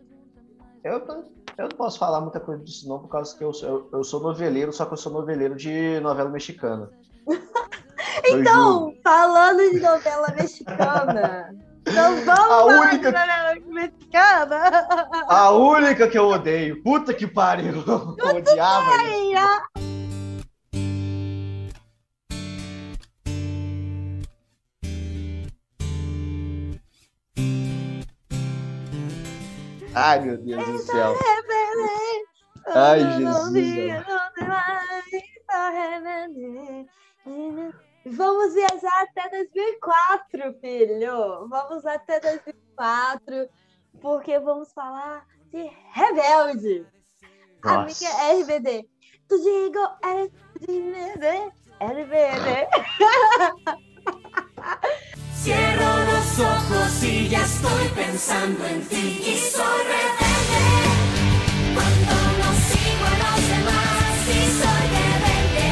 Eu, 0.84 1.06
não- 1.06 1.24
eu 1.58 1.64
não 1.70 1.78
posso 1.78 1.98
falar 2.00 2.20
muita 2.22 2.40
coisa 2.40 2.64
disso 2.64 2.88
não, 2.90 3.00
por 3.00 3.08
causa 3.08 3.38
que 3.38 3.44
eu, 3.44 3.54
sou- 3.54 3.70
eu, 3.70 3.90
eu 4.00 4.04
sou 4.04 4.20
noveleiro, 4.22 4.74
só 4.74 4.86
que 4.86 4.94
eu 4.94 4.98
sou 4.98 5.12
noveleiro 5.12 5.56
de 5.56 6.00
novela 6.02 6.30
mexicana. 6.30 6.90
Então, 8.26 8.94
falando 9.04 9.60
de 9.72 9.80
novela 9.80 10.28
mexicana. 10.38 11.56
Então 11.86 12.16
vamos 12.24 12.30
A 12.30 12.48
falar 12.48 12.66
única- 12.82 13.12
de 13.12 13.18
novela 13.18 13.56
mexicana. 13.68 14.88
A 15.28 15.52
única 15.52 16.08
que 16.08 16.18
eu 16.18 16.28
odeio. 16.28 16.82
Puta 16.84 17.14
que 17.14 17.26
pariu. 17.28 17.84
Eu 17.86 18.16
odiava. 18.38 18.92
Ai, 29.96 30.20
meu 30.22 30.38
Deus 30.38 30.66
do 30.66 30.78
céu. 30.80 31.16
Ai, 32.68 33.00
Jesus. 33.18 33.54
Vamos 38.06 38.54
viajar 38.54 39.04
até 39.04 39.30
2004, 39.30 40.60
filho. 40.60 41.48
Vamos 41.48 41.86
até 41.86 42.20
2004, 42.20 43.50
porque 44.02 44.40
vamos 44.40 44.74
falar 44.74 45.26
de 45.52 45.72
Rebelde. 45.94 46.86
A 47.64 47.84
Nossa. 47.84 48.04
minha 48.04 48.44
RBD. 48.44 48.90
Tu 49.28 49.38
digo 49.38 49.80
RBD. 50.04 51.52
RBD. 51.80 52.68
Cierro 55.34 56.03
los 56.34 56.40
ojos 56.40 57.04
y 57.04 57.30
ya 57.30 57.44
estoy 57.44 57.88
pensando 57.96 58.66
en 58.66 58.82
ti. 58.88 59.22
Y 59.26 59.38
soy 59.38 59.84
rebelde 59.84 60.64
cuando 61.76 62.14
no 62.40 62.50
sigo 62.68 63.06
a 63.06 63.16
los 63.22 63.42
demás. 63.50 64.28
Y 64.28 64.42
soy 64.60 64.86
rebelde 64.96 65.70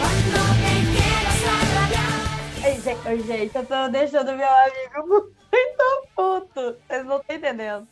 cuando 0.00 0.38
te 0.62 0.74
quieras 0.92 1.40
arraigar. 1.52 2.22
Ai, 2.64 2.74
gente, 2.80 3.26
gente, 3.26 3.56
eu 3.56 3.66
tô 3.66 3.88
deixando 3.88 4.32
meu 4.36 4.48
amigo 4.48 5.32
muito 5.52 5.84
puto. 6.14 6.76
Vocês 6.88 7.04
não 7.04 7.18
estão 7.18 7.36
entendendo. 7.36 7.88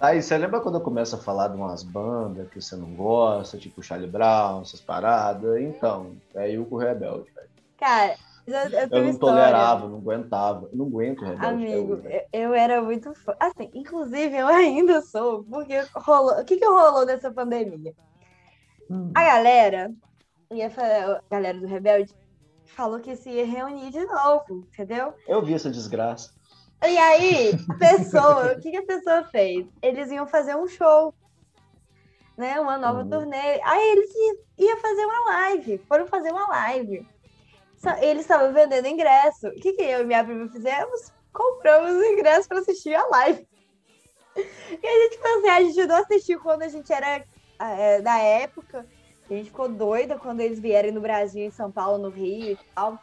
Aí, 0.00 0.20
você 0.20 0.36
lembra 0.36 0.60
quando 0.60 0.76
eu 0.76 0.80
começo 0.80 1.14
a 1.14 1.18
falar 1.18 1.48
de 1.48 1.56
umas 1.56 1.84
bandas 1.84 2.48
que 2.48 2.60
você 2.60 2.74
não 2.74 2.92
gosta, 2.94 3.56
tipo 3.56 3.82
Charlie 3.82 4.10
Brown, 4.10 4.62
essas 4.62 4.80
paradas? 4.80 5.60
Então, 5.60 6.16
é 6.34 6.50
eu 6.50 6.64
com 6.64 6.74
o 6.74 6.78
Rebelde, 6.78 7.30
velho. 7.30 7.48
Cara, 7.78 8.16
eu, 8.52 8.70
eu 8.70 8.90
Eu 8.90 9.04
não 9.04 9.18
tolerava, 9.18 9.88
não 9.88 9.98
aguentava. 9.98 10.68
Eu 10.72 10.76
não 10.78 10.86
aguento 10.86 11.24
Rebelde. 11.24 11.64
Amigo, 11.66 11.94
hoje. 11.96 12.08
eu, 12.08 12.28
eu 12.32 12.54
era 12.54 12.80
muito 12.82 13.14
fã. 13.14 13.34
Assim, 13.40 13.70
inclusive 13.74 14.36
eu 14.36 14.46
ainda 14.48 15.02
sou, 15.02 15.44
porque 15.44 15.74
rolou. 15.96 16.40
O 16.40 16.44
que, 16.44 16.56
que 16.56 16.64
rolou 16.66 17.04
nessa 17.06 17.32
pandemia? 17.32 17.94
Hum. 18.88 19.12
A 19.14 19.22
galera, 19.24 19.90
ia 20.52 20.70
fa- 20.70 21.18
a 21.18 21.22
galera 21.30 21.58
do 21.60 21.66
Rebelde, 21.66 22.14
falou 22.66 23.00
que 23.00 23.16
se 23.16 23.30
ia 23.30 23.46
reunir 23.46 23.90
de 23.92 24.04
novo, 24.06 24.66
entendeu? 24.72 25.14
Eu 25.26 25.44
vi 25.44 25.54
essa 25.54 25.70
desgraça. 25.70 26.30
E 26.84 26.98
aí, 26.98 27.52
a 27.70 27.74
pessoa, 27.78 28.52
o 28.52 28.60
que, 28.60 28.70
que 28.70 28.76
a 28.78 28.86
pessoa 28.86 29.24
fez? 29.24 29.66
Eles 29.82 30.10
iam 30.10 30.26
fazer 30.26 30.56
um 30.56 30.66
show, 30.66 31.14
né? 32.36 32.60
Uma 32.60 32.78
nova 32.78 33.02
Uhum. 33.02 33.08
turnê. 33.08 33.60
Aí 33.62 33.90
eles 33.92 34.10
iam 34.58 34.78
fazer 34.80 35.04
uma 35.04 35.24
live, 35.32 35.84
foram 35.88 36.06
fazer 36.06 36.30
uma 36.30 36.46
live. 36.48 37.06
Eles 38.00 38.22
estavam 38.22 38.52
vendendo 38.52 38.86
ingresso. 38.86 39.48
O 39.48 39.54
que, 39.54 39.72
que 39.72 39.82
eu 39.82 40.02
e 40.02 40.04
minha 40.04 40.24
prima 40.24 40.48
fizemos? 40.48 41.12
Compramos 41.32 41.92
os 41.92 42.04
ingressos 42.04 42.46
para 42.46 42.58
assistir 42.58 42.94
a 42.94 43.06
live. 43.08 43.46
E 44.36 44.86
a 44.86 45.02
gente 45.02 45.18
falou 45.18 45.38
assim, 45.38 45.48
a 45.48 45.62
gente 45.62 45.86
não 45.86 45.96
assistiu 45.96 46.40
quando 46.40 46.62
a 46.62 46.68
gente 46.68 46.92
era 46.92 47.24
é, 47.58 48.00
da 48.00 48.18
época. 48.18 48.86
A 49.30 49.34
gente 49.34 49.46
ficou 49.46 49.68
doida 49.68 50.18
quando 50.18 50.40
eles 50.40 50.58
vierem 50.58 50.92
no 50.92 51.00
Brasil, 51.00 51.44
em 51.44 51.50
São 51.50 51.70
Paulo, 51.70 51.98
no 51.98 52.08
Rio 52.08 52.52
e 52.52 52.58
tal. 52.74 52.98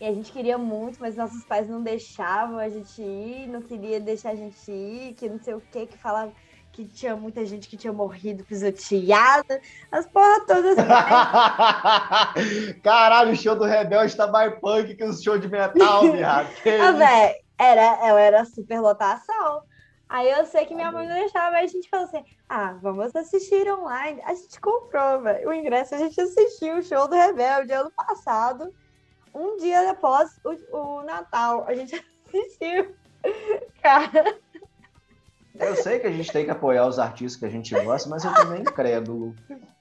E 0.00 0.04
a 0.04 0.12
gente 0.12 0.32
queria 0.32 0.58
muito, 0.58 0.98
mas 1.00 1.16
nossos 1.16 1.44
pais 1.44 1.68
não 1.68 1.80
deixavam 1.80 2.58
a 2.58 2.68
gente 2.68 3.00
ir, 3.00 3.46
não 3.46 3.62
queria 3.62 4.00
deixar 4.00 4.30
a 4.30 4.34
gente 4.34 4.70
ir, 4.70 5.14
que 5.14 5.28
não 5.28 5.38
sei 5.38 5.54
o 5.54 5.60
que, 5.60 5.86
que 5.86 5.96
falava 5.96 6.32
que 6.72 6.86
tinha 6.86 7.14
muita 7.14 7.44
gente 7.44 7.68
que 7.68 7.76
tinha 7.76 7.92
morrido 7.92 8.42
pisoteada, 8.44 9.60
as 9.90 10.06
porra 10.06 10.40
todas. 10.46 10.76
Caralho, 12.82 13.32
o 13.32 13.36
show 13.36 13.54
do 13.54 13.64
Rebelde 13.64 14.16
tá 14.16 14.26
mais 14.26 14.58
punk 14.58 14.94
que 14.94 15.04
o 15.04 15.12
show 15.12 15.38
de 15.38 15.48
metal, 15.48 16.00
viado. 16.10 16.48
Ah, 16.82 16.92
velho, 16.92 17.34
era, 17.58 18.06
ela 18.06 18.20
era 18.20 18.44
super 18.46 18.80
lotação. 18.80 19.62
Aí 20.08 20.30
eu 20.30 20.46
sei 20.46 20.64
que 20.64 20.74
minha 20.74 20.90
mãe 20.90 21.06
não 21.06 21.14
deixava, 21.14 21.56
aí 21.56 21.64
a 21.64 21.68
gente 21.68 21.90
falou 21.90 22.06
assim: 22.06 22.24
ah, 22.48 22.74
vamos 22.80 23.14
assistir 23.14 23.70
online. 23.70 24.20
A 24.24 24.34
gente 24.34 24.58
comprou, 24.60 25.20
velho, 25.20 25.48
o 25.48 25.52
ingresso, 25.52 25.94
a 25.94 25.98
gente 25.98 26.18
assistiu 26.20 26.78
o 26.78 26.82
show 26.82 27.06
do 27.06 27.14
Rebelde 27.14 27.72
ano 27.72 27.90
passado, 27.90 28.72
um 29.34 29.58
dia 29.58 29.90
após 29.90 30.30
o, 30.44 30.76
o 30.76 31.02
Natal. 31.02 31.64
A 31.66 31.74
gente 31.74 31.94
assistiu. 32.28 32.94
Cara, 33.82 34.36
Eu 35.58 35.76
sei 35.76 35.98
que 35.98 36.06
a 36.06 36.10
gente 36.10 36.32
tem 36.32 36.44
que 36.44 36.50
apoiar 36.50 36.86
os 36.86 36.98
artistas 36.98 37.36
que 37.36 37.44
a 37.44 37.50
gente 37.50 37.74
gosta, 37.84 38.08
mas 38.08 38.24
eu 38.24 38.34
também 38.34 38.62
incrédulo. 38.62 39.34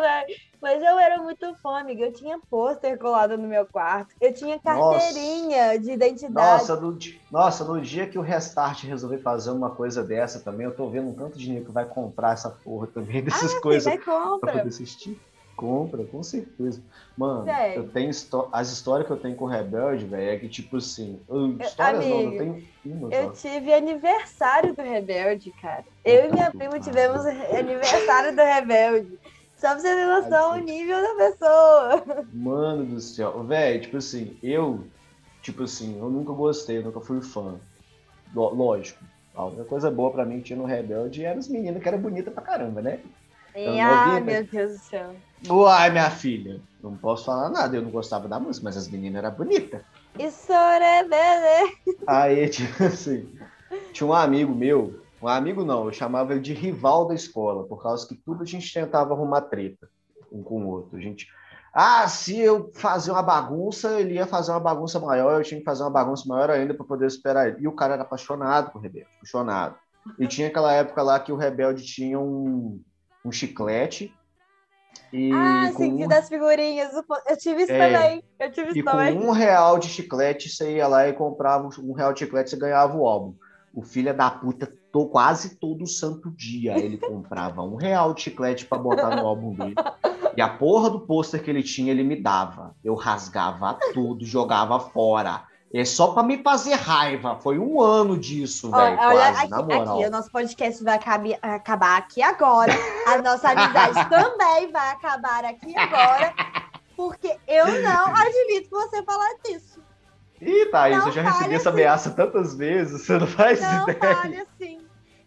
velho, 0.00 0.38
mas 0.60 0.82
eu 0.82 0.98
era 0.98 1.22
muito 1.22 1.54
fã, 1.56 1.80
amiga. 1.80 2.04
Eu 2.04 2.12
tinha 2.12 2.38
pôster 2.50 2.98
colado 2.98 3.36
no 3.36 3.48
meu 3.48 3.66
quarto, 3.66 4.14
eu 4.20 4.32
tinha 4.32 4.58
carteirinha 4.58 5.78
de 5.78 5.92
identidade. 5.92 6.32
Nossa 6.32 6.80
no, 6.80 6.98
nossa, 7.30 7.64
no 7.64 7.80
dia 7.80 8.06
que 8.06 8.18
o 8.18 8.22
Restart 8.22 8.84
resolver 8.84 9.18
fazer 9.18 9.50
uma 9.50 9.70
coisa 9.70 10.02
dessa 10.02 10.40
também, 10.40 10.66
eu 10.66 10.74
tô 10.74 10.88
vendo 10.88 11.08
um 11.08 11.14
tanto 11.14 11.38
de 11.38 11.44
dinheiro 11.44 11.66
que 11.66 11.72
vai 11.72 11.84
comprar 11.84 12.32
essa 12.32 12.50
porra 12.50 12.86
também, 12.86 13.22
dessas 13.22 13.54
Ah, 13.54 13.60
coisas 13.60 13.84
vai 13.84 13.98
pra 13.98 14.12
compra. 14.12 14.52
poder 14.52 14.68
assistir. 14.68 15.18
Compra, 15.56 16.04
com 16.04 16.22
certeza. 16.22 16.82
Mano, 17.16 17.48
eu 17.74 17.88
tenho 17.88 18.10
as 18.52 18.70
histórias 18.70 19.06
que 19.06 19.12
eu 19.12 19.16
tenho 19.16 19.34
com 19.36 19.46
o 19.46 19.48
Rebelde, 19.48 20.04
velho, 20.04 20.30
é 20.30 20.36
que 20.38 20.48
tipo 20.48 20.76
assim. 20.76 21.18
eu- 21.28 21.56
Histórias 21.58 22.06
não, 22.06 22.20
eu 22.20 22.28
amigo, 22.28 22.38
tenho 22.38 22.68
uma 22.84 23.12
Eu 23.14 23.34
só. 23.34 23.48
tive 23.48 23.72
aniversário 23.72 24.74
do 24.74 24.82
Rebelde, 24.82 25.50
cara. 25.62 25.84
Eu 26.04 26.28
e 26.28 26.32
minha 26.32 26.50
prima 26.50 26.78
tivemos 26.78 27.24
aniversário 27.24 28.36
do 28.36 28.42
Rebelde. 28.42 29.18
Só 29.56 29.68
pra 29.70 29.78
você 29.78 29.94
ter 29.94 30.06
noção 30.06 30.52
o 30.52 30.60
nível 30.60 31.00
da 31.00 31.14
pessoa. 31.24 32.26
Mano 32.34 32.84
do 32.84 33.00
céu, 33.00 33.42
velho, 33.42 33.80
tipo 33.80 33.96
assim, 33.96 34.36
eu, 34.42 34.84
tipo 35.40 35.62
assim, 35.62 35.98
eu 35.98 36.10
nunca 36.10 36.34
gostei, 36.34 36.76
eu 36.76 36.82
nunca 36.82 37.00
fui 37.00 37.22
fã. 37.22 37.54
Lógico, 38.34 39.02
a 39.34 39.46
única 39.46 39.64
coisa 39.64 39.90
boa 39.90 40.10
pra 40.12 40.26
mim 40.26 40.40
tinha 40.40 40.58
no 40.58 40.66
Rebelde 40.66 41.24
era 41.24 41.38
as 41.38 41.48
meninas 41.48 41.82
que 41.82 41.88
eram 41.88 41.98
bonitas 41.98 42.34
pra 42.34 42.42
caramba, 42.42 42.82
né? 42.82 43.00
E, 43.56 43.66
não 43.66 43.80
ah, 43.80 44.20
meu 44.20 44.44
Deus 44.44 44.72
do 44.72 44.78
céu. 44.78 45.16
Uai, 45.48 45.90
minha 45.90 46.10
filha, 46.10 46.60
não 46.82 46.96
posso 46.96 47.24
falar 47.24 47.48
nada, 47.48 47.76
eu 47.76 47.82
não 47.82 47.90
gostava 47.90 48.28
da 48.28 48.38
música, 48.38 48.64
mas 48.64 48.76
as 48.76 48.88
meninas 48.88 49.24
eram 49.24 49.34
bonitas. 49.34 49.80
Isso 50.18 50.52
é 50.52 51.02
bebê. 51.02 51.96
Aí, 52.06 52.48
tipo 52.50 52.84
assim, 52.84 53.26
tinha 53.92 54.06
um 54.06 54.12
amigo 54.12 54.54
meu, 54.54 55.00
um 55.22 55.28
amigo 55.28 55.64
não, 55.64 55.86
eu 55.86 55.92
chamava 55.92 56.32
ele 56.32 56.40
de 56.40 56.52
rival 56.52 57.06
da 57.06 57.14
escola, 57.14 57.64
por 57.64 57.82
causa 57.82 58.06
que 58.06 58.14
tudo 58.14 58.42
a 58.42 58.46
gente 58.46 58.72
tentava 58.72 59.14
arrumar 59.14 59.42
treta 59.42 59.88
um 60.30 60.42
com 60.42 60.62
o 60.62 60.68
outro. 60.68 60.98
A 60.98 61.00
gente, 61.00 61.26
ah, 61.72 62.06
se 62.08 62.38
eu 62.38 62.70
fazer 62.74 63.10
uma 63.10 63.22
bagunça, 63.22 63.98
ele 63.98 64.14
ia 64.14 64.26
fazer 64.26 64.50
uma 64.50 64.60
bagunça 64.60 65.00
maior, 65.00 65.38
eu 65.38 65.44
tinha 65.44 65.60
que 65.60 65.64
fazer 65.64 65.82
uma 65.82 65.90
bagunça 65.90 66.28
maior 66.28 66.50
ainda 66.50 66.74
para 66.74 66.84
poder 66.84 67.10
superar 67.10 67.48
ele. 67.48 67.58
E 67.60 67.68
o 67.68 67.72
cara 67.72 67.94
era 67.94 68.02
apaixonado 68.02 68.70
por 68.70 68.82
Rebelde, 68.82 69.08
apaixonado. 69.16 69.76
E 70.18 70.26
tinha 70.26 70.48
aquela 70.48 70.72
época 70.72 71.02
lá 71.02 71.18
que 71.18 71.32
o 71.32 71.36
Rebelde 71.36 71.84
tinha 71.84 72.18
um, 72.18 72.80
um 73.26 73.32
chiclete 73.32 74.14
e 75.12 75.32
Ah, 75.32 75.72
com 75.74 75.84
sim, 75.84 76.04
um 76.04 76.08
das 76.08 76.28
figurinhas. 76.28 76.90
Eu 77.28 77.36
tive 77.36 77.62
isso 77.62 77.72
É. 77.72 77.92
também. 77.92 78.22
Eu 78.38 78.52
tive 78.52 78.68
E 78.68 78.72
isso 78.78 78.84
com 78.84 78.90
também. 78.90 79.18
um 79.18 79.30
real 79.30 79.78
de 79.78 79.88
chiclete, 79.88 80.48
você 80.48 80.76
ia 80.76 80.86
lá 80.86 81.08
e 81.08 81.12
comprava 81.12 81.68
um 81.80 81.92
real 81.92 82.12
de 82.12 82.20
chiclete, 82.20 82.50
você 82.50 82.56
ganhava 82.56 82.96
o 82.96 83.06
álbum. 83.06 83.34
O 83.74 83.82
filho 83.82 84.16
da 84.16 84.30
puta, 84.30 84.72
to- 84.92 85.08
quase 85.08 85.56
todo 85.56 85.86
santo 85.86 86.30
dia, 86.30 86.78
ele 86.78 86.96
comprava 86.96 87.62
um 87.62 87.74
real 87.76 88.14
de 88.14 88.22
chiclete 88.22 88.64
pra 88.64 88.78
botar 88.78 89.16
no 89.16 89.26
álbum 89.26 89.52
dele. 89.52 89.74
E 90.34 90.40
a 90.40 90.48
porra 90.48 90.88
do 90.88 91.00
pôster 91.00 91.42
que 91.42 91.50
ele 91.50 91.62
tinha, 91.62 91.90
ele 91.90 92.02
me 92.02 92.16
dava. 92.20 92.74
Eu 92.82 92.94
rasgava 92.94 93.78
tudo, 93.92 94.24
jogava 94.24 94.78
fora. 94.80 95.44
É 95.74 95.84
só 95.84 96.08
pra 96.12 96.22
me 96.22 96.42
fazer 96.42 96.74
raiva. 96.74 97.36
Foi 97.36 97.58
um 97.58 97.80
ano 97.82 98.16
disso, 98.16 98.70
velho. 98.70 98.96
Olha, 98.98 99.18
Quase, 99.18 99.38
aqui, 99.40 99.50
na 99.50 99.62
moral. 99.62 99.98
aqui, 99.98 100.06
o 100.06 100.10
nosso 100.10 100.30
podcast 100.30 100.84
vai 100.84 100.94
acabi- 100.94 101.38
acabar 101.42 101.98
aqui 101.98 102.22
agora. 102.22 102.72
A 103.06 103.18
nossa 103.18 103.50
amizade 103.50 103.94
também 104.08 104.70
vai 104.72 104.90
acabar 104.92 105.44
aqui 105.44 105.76
agora. 105.76 106.32
Porque 106.96 107.36
eu 107.46 107.66
não 107.82 108.06
admito 108.06 108.70
você 108.70 109.02
falar 109.02 109.28
disso. 109.44 109.80
Ih, 110.40 110.66
Thaís, 110.66 110.98
Não 110.98 111.06
eu 111.08 111.12
já 111.12 111.22
recebi 111.22 111.42
fale 111.42 111.54
essa 111.54 111.68
assim. 111.70 111.78
ameaça 111.80 112.10
tantas 112.10 112.54
vezes, 112.54 113.02
você 113.06 113.18
não 113.18 113.26
faz 113.26 113.60
Não 113.60 113.82
ideia. 113.88 114.16
fale 114.16 114.36
assim. 114.38 114.75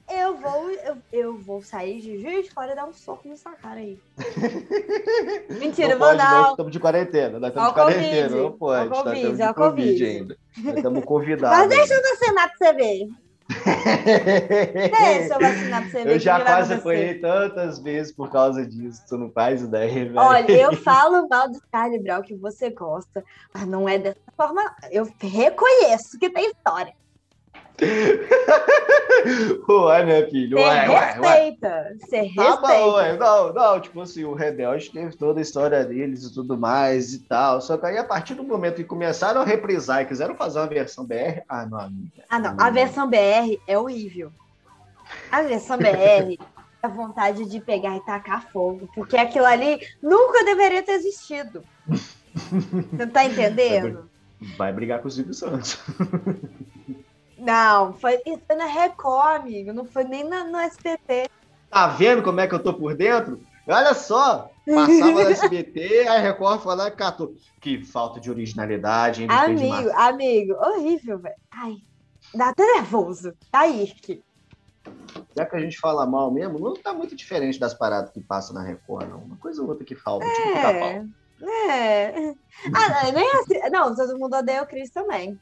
Eu 0.10 0.38
vou, 0.38 0.72
eu, 0.72 0.98
eu 1.12 1.38
vou 1.38 1.62
sair 1.62 2.02
de 2.02 2.20
Juiz 2.20 2.50
Fora 2.50 2.72
e 2.72 2.76
dar 2.76 2.86
um 2.86 2.94
soco 2.94 3.28
na 3.28 3.38
sua 3.38 3.52
cara 3.54 3.80
aí. 3.80 4.00
Mentira, 5.60 5.90
não 5.90 6.00
vou 6.00 6.08
pode, 6.08 6.24
não. 6.24 6.52
estamos 6.52 6.72
de 6.72 6.80
quarentena. 6.80 7.40
Nós 7.40 7.50
estamos 7.50 7.70
de 7.70 7.76
quarentena, 7.76 8.36
não 8.36 8.52
pode. 8.52 8.90
nós 8.90 9.04
Covid, 9.04 9.20
estamos 9.20 9.38
de 9.38 9.54
Covid 9.54 10.06
ainda. 10.06 10.38
Nós 10.58 10.76
estamos 10.78 11.06
convidados. 11.06 11.58
Mas 11.58 11.70
deixa 11.70 11.94
eu 11.94 12.02
vacinar 12.02 12.48
pra 12.50 12.58
você 12.58 12.74
ver. 12.74 13.10
Deixa 14.90 15.34
eu 15.34 15.40
vacinar 15.40 15.82
pra 15.82 15.92
você 15.92 16.04
ver. 16.04 16.14
Eu 16.14 16.20
já 16.20 16.40
quase 16.42 16.74
apanhei 16.74 17.20
tantas 17.20 17.80
vezes 17.80 18.12
por 18.12 18.32
causa 18.32 18.66
disso. 18.66 19.04
Tu 19.08 19.18
não 19.18 19.30
faz 19.30 19.62
ideia, 19.62 19.94
velho. 19.94 20.18
Olha, 20.18 20.52
eu 20.52 20.76
falo 20.82 21.28
mal 21.28 21.50
do 21.50 21.60
Charlie 21.72 22.02
Brown 22.02 22.22
que 22.24 22.36
você 22.36 22.72
gosta, 22.72 23.24
mas 23.54 23.68
não 23.68 23.88
é 23.88 23.98
dessa 23.98 24.20
forma. 24.36 24.62
Eu 24.92 25.08
reconheço 25.20 26.18
que 26.18 26.30
tem 26.30 26.48
história. 26.48 26.94
Ué, 29.70 30.06
né, 30.06 30.26
filho? 30.28 30.58
Você 30.58 30.74
respeita. 30.80 31.98
Você 32.00 32.22
bom, 32.36 32.44
respeita. 32.44 32.94
ué. 32.94 33.18
Não, 33.18 33.54
não, 33.54 33.80
tipo 33.80 34.02
assim, 34.02 34.24
o 34.24 34.34
Rebelde 34.34 34.92
teve 34.92 35.16
toda 35.16 35.40
a 35.40 35.42
história 35.42 35.84
deles 35.86 36.24
e 36.24 36.34
tudo 36.34 36.58
mais 36.58 37.14
e 37.14 37.20
tal. 37.20 37.62
Só 37.62 37.78
que 37.78 37.86
aí, 37.86 37.98
a 37.98 38.04
partir 38.04 38.34
do 38.36 38.44
momento 38.44 38.78
que 38.78 38.84
começaram 38.84 39.42
a 39.42 39.46
reprisar 39.46 40.02
e 40.02 40.06
quiseram 40.06 40.36
fazer 40.36 40.60
uma 40.60 40.68
versão 40.68 41.06
BR, 41.06 41.42
ah, 41.48 41.66
não, 41.66 41.80
amiga. 41.80 42.24
Ah, 42.30 42.40
não. 42.40 42.56
A 42.60 42.70
versão 42.70 43.10
BR 43.10 43.60
é 43.68 43.78
horrível. 43.78 44.32
A 45.32 45.42
versão 45.42 45.78
BR 45.78 46.38
é 46.82 46.88
vontade 46.88 47.46
de 47.46 47.60
pegar 47.60 47.98
e 47.98 48.06
tacar 48.06 48.50
fogo, 48.52 48.90
porque 48.96 49.18
aquilo 49.18 49.46
ali 49.46 49.80
nunca 50.02 50.44
deveria 50.44 50.84
ter 50.84 50.94
existido. 50.94 51.64
Você 51.88 53.08
tá 53.08 53.26
entendendo? 53.26 54.10
Vai 54.58 54.72
brigar 54.72 55.02
com 55.02 55.10
o 55.10 55.12
Silvio 55.12 55.34
Santos. 55.34 55.78
Não, 57.40 57.94
foi, 57.94 58.22
isso 58.26 58.42
foi 58.46 58.56
na 58.56 58.66
Record, 58.66 59.42
amigo. 59.42 59.74
Não 59.74 59.86
foi 59.86 60.04
nem 60.04 60.24
na- 60.24 60.44
no 60.44 60.58
SBT. 60.58 61.30
Tá 61.70 61.88
vendo 61.88 62.22
como 62.24 62.40
é 62.40 62.48
que 62.48 62.54
eu 62.56 62.62
tô 62.64 62.74
por 62.74 62.96
dentro? 62.96 63.42
Olha 63.68 63.94
só, 63.94 64.50
passava 64.66 65.12
no 65.12 65.20
SBT, 65.22 66.08
a 66.10 66.18
Record 66.18 66.62
foi 66.62 66.76
lá 66.76 66.88
e 66.88 66.92
catou. 66.92 67.34
Que 67.62 67.84
falta 67.86 68.20
de 68.20 68.30
originalidade, 68.32 69.28
fez 69.28 69.32
Amigo, 69.32 69.90
amigo, 69.96 70.54
horrível, 70.56 71.20
velho. 71.20 71.36
Ai, 71.52 71.76
dá 72.34 72.50
até 72.50 72.64
nervoso. 72.74 73.34
Tá 73.52 73.62
aí. 73.62 73.94
Já 75.36 75.46
que 75.46 75.56
a 75.56 75.60
gente 75.60 75.78
fala 75.80 76.06
mal 76.08 76.32
mesmo, 76.32 76.58
não 76.60 76.74
tá 76.74 76.94
muito 76.94 77.16
diferente 77.16 77.60
das 77.60 77.74
paradas 77.74 78.12
que 78.12 78.20
passam 78.22 78.56
na 78.56 78.64
Record, 78.64 79.08
não. 79.10 79.20
Uma 79.20 79.38
coisa 79.38 79.62
ou 79.62 79.68
outra 79.70 79.86
que 79.86 79.96
falta, 79.96 80.26
tipo 80.26 80.48
pica-pau. 80.54 80.90
É. 80.90 81.06
É. 81.70 82.34
Ah, 82.76 83.10
nem 83.14 83.26
assim. 83.38 83.70
Não, 83.72 83.96
todo 83.96 84.18
mundo 84.20 84.36
odeia 84.36 84.62
o 84.64 84.68
Chris 84.68 84.90
também. 84.90 85.40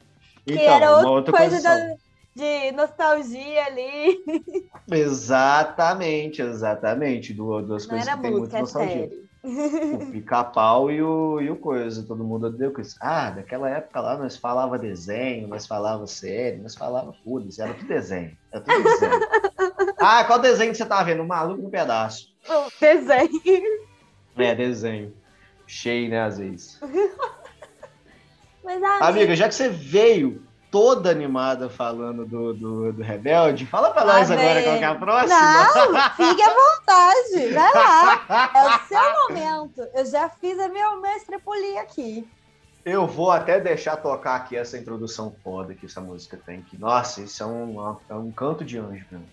Que 0.48 0.62
Então, 0.62 0.74
era 0.76 0.92
outra 0.96 1.10
outra 1.10 1.32
coisa 1.32 1.62
da- 1.62 1.94
de 2.34 2.72
nostalgia 2.72 3.64
ali. 3.66 4.18
Exatamente, 4.90 6.40
exatamente. 6.40 7.34
Du- 7.34 7.60
Duas 7.62 7.84
coisas 7.84 8.08
que 8.08 8.20
tem 8.20 8.30
muita 8.30 8.56
é 8.56 8.60
nostalgia. 8.60 9.08
série. 9.08 9.28
O 9.94 10.06
pica-pau 10.10 10.90
e 10.90 11.02
o, 11.02 11.40
e 11.40 11.50
o 11.50 11.56
coisa. 11.56 12.02
Todo 12.02 12.24
mundo 12.24 12.46
o 12.48 12.72
Chris. 12.72 12.96
Ah, 13.00 13.30
daquela 13.30 13.68
época 13.70 14.00
lá 14.00 14.16
nós 14.16 14.36
falava 14.36 14.78
desenho, 14.78 15.46
nós 15.48 15.66
falava 15.66 16.06
série, 16.06 16.56
nós 16.58 16.74
falava 16.74 17.12
foda-se, 17.24 17.60
era 17.60 17.74
tudo 17.74 17.88
desenho. 17.88 18.36
Era 18.52 18.62
tudo 18.64 18.82
desenho. 18.82 19.20
ah, 20.00 20.24
qual 20.24 20.38
desenho 20.38 20.70
que 20.72 20.78
você 20.78 20.86
tá 20.86 21.02
vendo? 21.02 21.24
Maluco 21.24 21.62
no 21.62 21.70
pedaço. 21.70 22.28
O 22.48 22.70
desenho. 22.80 23.62
É, 24.36 24.54
desenho. 24.54 25.12
Cheio, 25.66 26.08
né, 26.08 26.22
às 26.22 26.38
vezes. 26.38 26.80
Mas, 28.68 28.82
amigo, 28.82 29.04
Amiga, 29.04 29.34
já 29.34 29.48
que 29.48 29.54
você 29.54 29.70
veio 29.70 30.42
toda 30.70 31.10
animada 31.10 31.70
falando 31.70 32.26
do, 32.26 32.52
do, 32.52 32.92
do 32.92 33.02
Rebelde, 33.02 33.64
fala 33.64 33.90
pra 33.90 34.04
nós 34.04 34.30
agora 34.30 34.54
vem. 34.56 34.64
qual 34.64 34.78
que 34.78 34.84
é 34.84 34.86
a 34.86 34.94
próxima. 34.94 35.40
Não, 35.40 36.10
fique 36.10 36.42
à 36.42 36.50
vontade. 36.50 37.48
Vai 37.54 37.72
lá. 37.72 38.50
É 38.54 38.66
o 38.66 38.78
seu 38.86 39.00
momento. 39.24 39.88
Eu 39.94 40.04
já 40.04 40.28
fiz 40.28 40.58
a 40.58 40.68
minha 40.68 40.96
mestre 40.96 41.38
polir 41.38 41.78
aqui. 41.78 42.28
Eu 42.84 43.06
vou 43.06 43.30
até 43.30 43.58
deixar 43.58 43.96
tocar 43.96 44.36
aqui 44.36 44.54
essa 44.54 44.76
introdução 44.76 45.34
foda 45.42 45.74
que 45.74 45.86
essa 45.86 46.02
música 46.02 46.38
tem. 46.44 46.60
Que, 46.60 46.76
nossa, 46.78 47.22
isso 47.22 47.42
é 47.42 47.46
um, 47.46 47.96
é 48.06 48.14
um 48.14 48.30
canto 48.30 48.66
de 48.66 48.76
anjo, 48.76 49.06
mesmo. 49.10 49.26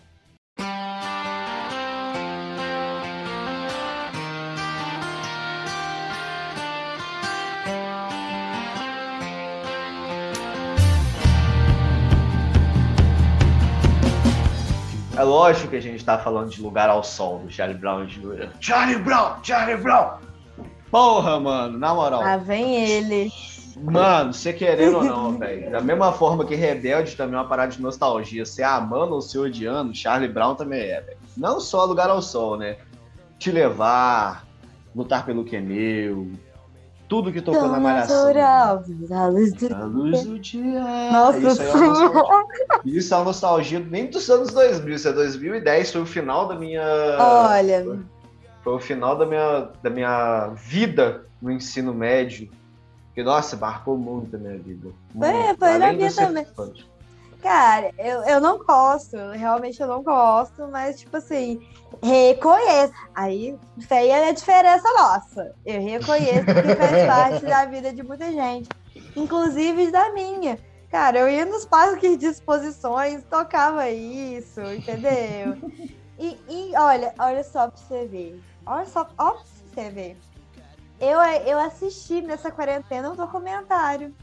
É 15.17 15.23
lógico 15.23 15.69
que 15.69 15.77
a 15.77 15.81
gente 15.81 16.03
tá 16.03 16.17
falando 16.17 16.49
de 16.49 16.61
Lugar 16.61 16.89
ao 16.89 17.03
Sol, 17.03 17.39
do 17.39 17.49
Charlie 17.49 17.77
Brown 17.77 18.05
Jr. 18.05 18.49
Charlie 18.59 18.97
Brown! 18.97 19.37
Charlie 19.43 19.77
Brown! 19.77 20.17
Porra, 20.91 21.39
mano, 21.39 21.77
na 21.77 21.93
moral. 21.93 22.21
Lá 22.21 22.37
vem 22.37 22.75
ele. 22.75 23.31
Mano, 23.77 24.33
você 24.33 24.51
querendo 24.51 24.97
ou 24.97 25.03
não, 25.03 25.31
velho. 25.39 25.71
Da 25.71 25.81
mesma 25.81 26.11
forma 26.11 26.45
que 26.45 26.55
Rebelde 26.55 27.15
também 27.15 27.35
é 27.35 27.37
uma 27.37 27.47
parada 27.47 27.71
de 27.71 27.81
nostalgia. 27.81 28.45
Você 28.45 28.61
amando 28.61 29.13
ou 29.13 29.21
se 29.21 29.37
odiando, 29.37 29.95
Charlie 29.95 30.29
Brown 30.29 30.55
também 30.55 30.81
é, 30.81 31.01
velho. 31.01 31.17
Não 31.37 31.59
só 31.59 31.85
Lugar 31.85 32.09
ao 32.09 32.21
Sol, 32.21 32.57
né? 32.57 32.77
Te 33.39 33.51
levar, 33.51 34.45
lutar 34.95 35.25
pelo 35.25 35.45
que 35.45 35.55
é 35.55 35.61
meu. 35.61 36.29
Tudo 37.07 37.31
que 37.31 37.39
tocou 37.41 37.67
na 37.67 37.79
malhação. 37.79 38.25
Natural, 38.25 38.83
da 39.07 39.27
luz 39.27 39.53
do- 39.53 39.75
A 39.75 39.83
luz 39.85 40.23
do 40.23 40.39
dia. 40.39 40.79
Nossa 41.11 41.37
isso 41.37 41.61
é 41.61 41.71
uma 41.71 41.95
Senhora. 41.95 42.13
nostalgia. 42.13 42.65
Isso 42.85 43.13
é 43.13 43.17
uma 43.17 43.23
nostalgia 43.25 43.79
nem 43.79 44.07
dos 44.09 44.29
anos 44.29 44.51
2000, 44.51 44.95
isso 44.95 45.07
é 45.07 45.13
2010, 45.13 45.91
foi 45.91 46.01
o 46.01 46.05
final 46.05 46.47
da 46.47 46.55
minha. 46.55 46.83
Olha, 47.19 47.99
Foi 48.63 48.73
o 48.73 48.79
final 48.79 49.15
da 49.15 49.25
minha, 49.27 49.69
da 49.83 49.89
minha 49.91 50.47
vida 50.55 51.25
no 51.39 51.51
ensino 51.51 51.93
médio. 51.93 52.49
Que, 53.13 53.23
nossa, 53.23 53.55
marcou 53.55 53.95
muito 53.97 54.35
a 54.35 54.39
minha 54.39 54.57
vida. 54.57 54.89
Foi- 55.17 55.31
Muito. 55.31 55.59
foi 55.59 55.67
na 55.69 55.75
Além 55.75 55.91
de 55.91 55.97
minha 55.97 56.13
também. 56.13 56.45
fã. 56.45 56.69
Cara, 57.41 57.91
eu, 57.97 58.23
eu 58.23 58.41
não 58.41 58.57
gosto. 58.59 59.15
Realmente 59.31 59.81
eu 59.81 59.87
não 59.87 60.03
gosto, 60.03 60.67
mas, 60.69 60.99
tipo 60.99 61.17
assim, 61.17 61.59
reconheço. 62.03 62.93
Aí, 63.13 63.57
isso 63.77 63.93
aí 63.93 64.09
é 64.09 64.29
a 64.29 64.33
diferença 64.33 64.87
nossa. 64.93 65.53
Eu 65.65 65.81
reconheço 65.81 66.45
que 66.45 66.75
faz 66.75 67.05
parte 67.07 67.45
da 67.45 67.65
vida 67.65 67.93
de 67.93 68.03
muita 68.03 68.31
gente, 68.31 68.69
inclusive 69.15 69.91
da 69.91 70.13
minha. 70.13 70.57
Cara, 70.89 71.19
eu 71.19 71.29
ia 71.29 71.45
nos 71.45 71.65
parques 71.65 72.17
de 72.17 72.27
exposições, 72.27 73.23
tocava 73.25 73.89
isso, 73.89 74.61
entendeu? 74.61 75.57
E, 76.17 76.37
e 76.47 76.77
olha, 76.77 77.13
olha 77.19 77.43
só 77.43 77.67
pra 77.67 77.77
você 77.77 78.05
ver. 78.05 78.41
Olha 78.65 78.85
só, 78.85 79.07
ó 79.17 79.31
pra 79.31 79.43
você 79.43 79.89
ver. 79.89 80.17
Eu, 80.99 81.19
eu 81.45 81.59
assisti 81.59 82.21
nessa 82.21 82.49
quarentena 82.49 83.11
um 83.11 83.15
documentário. 83.15 84.15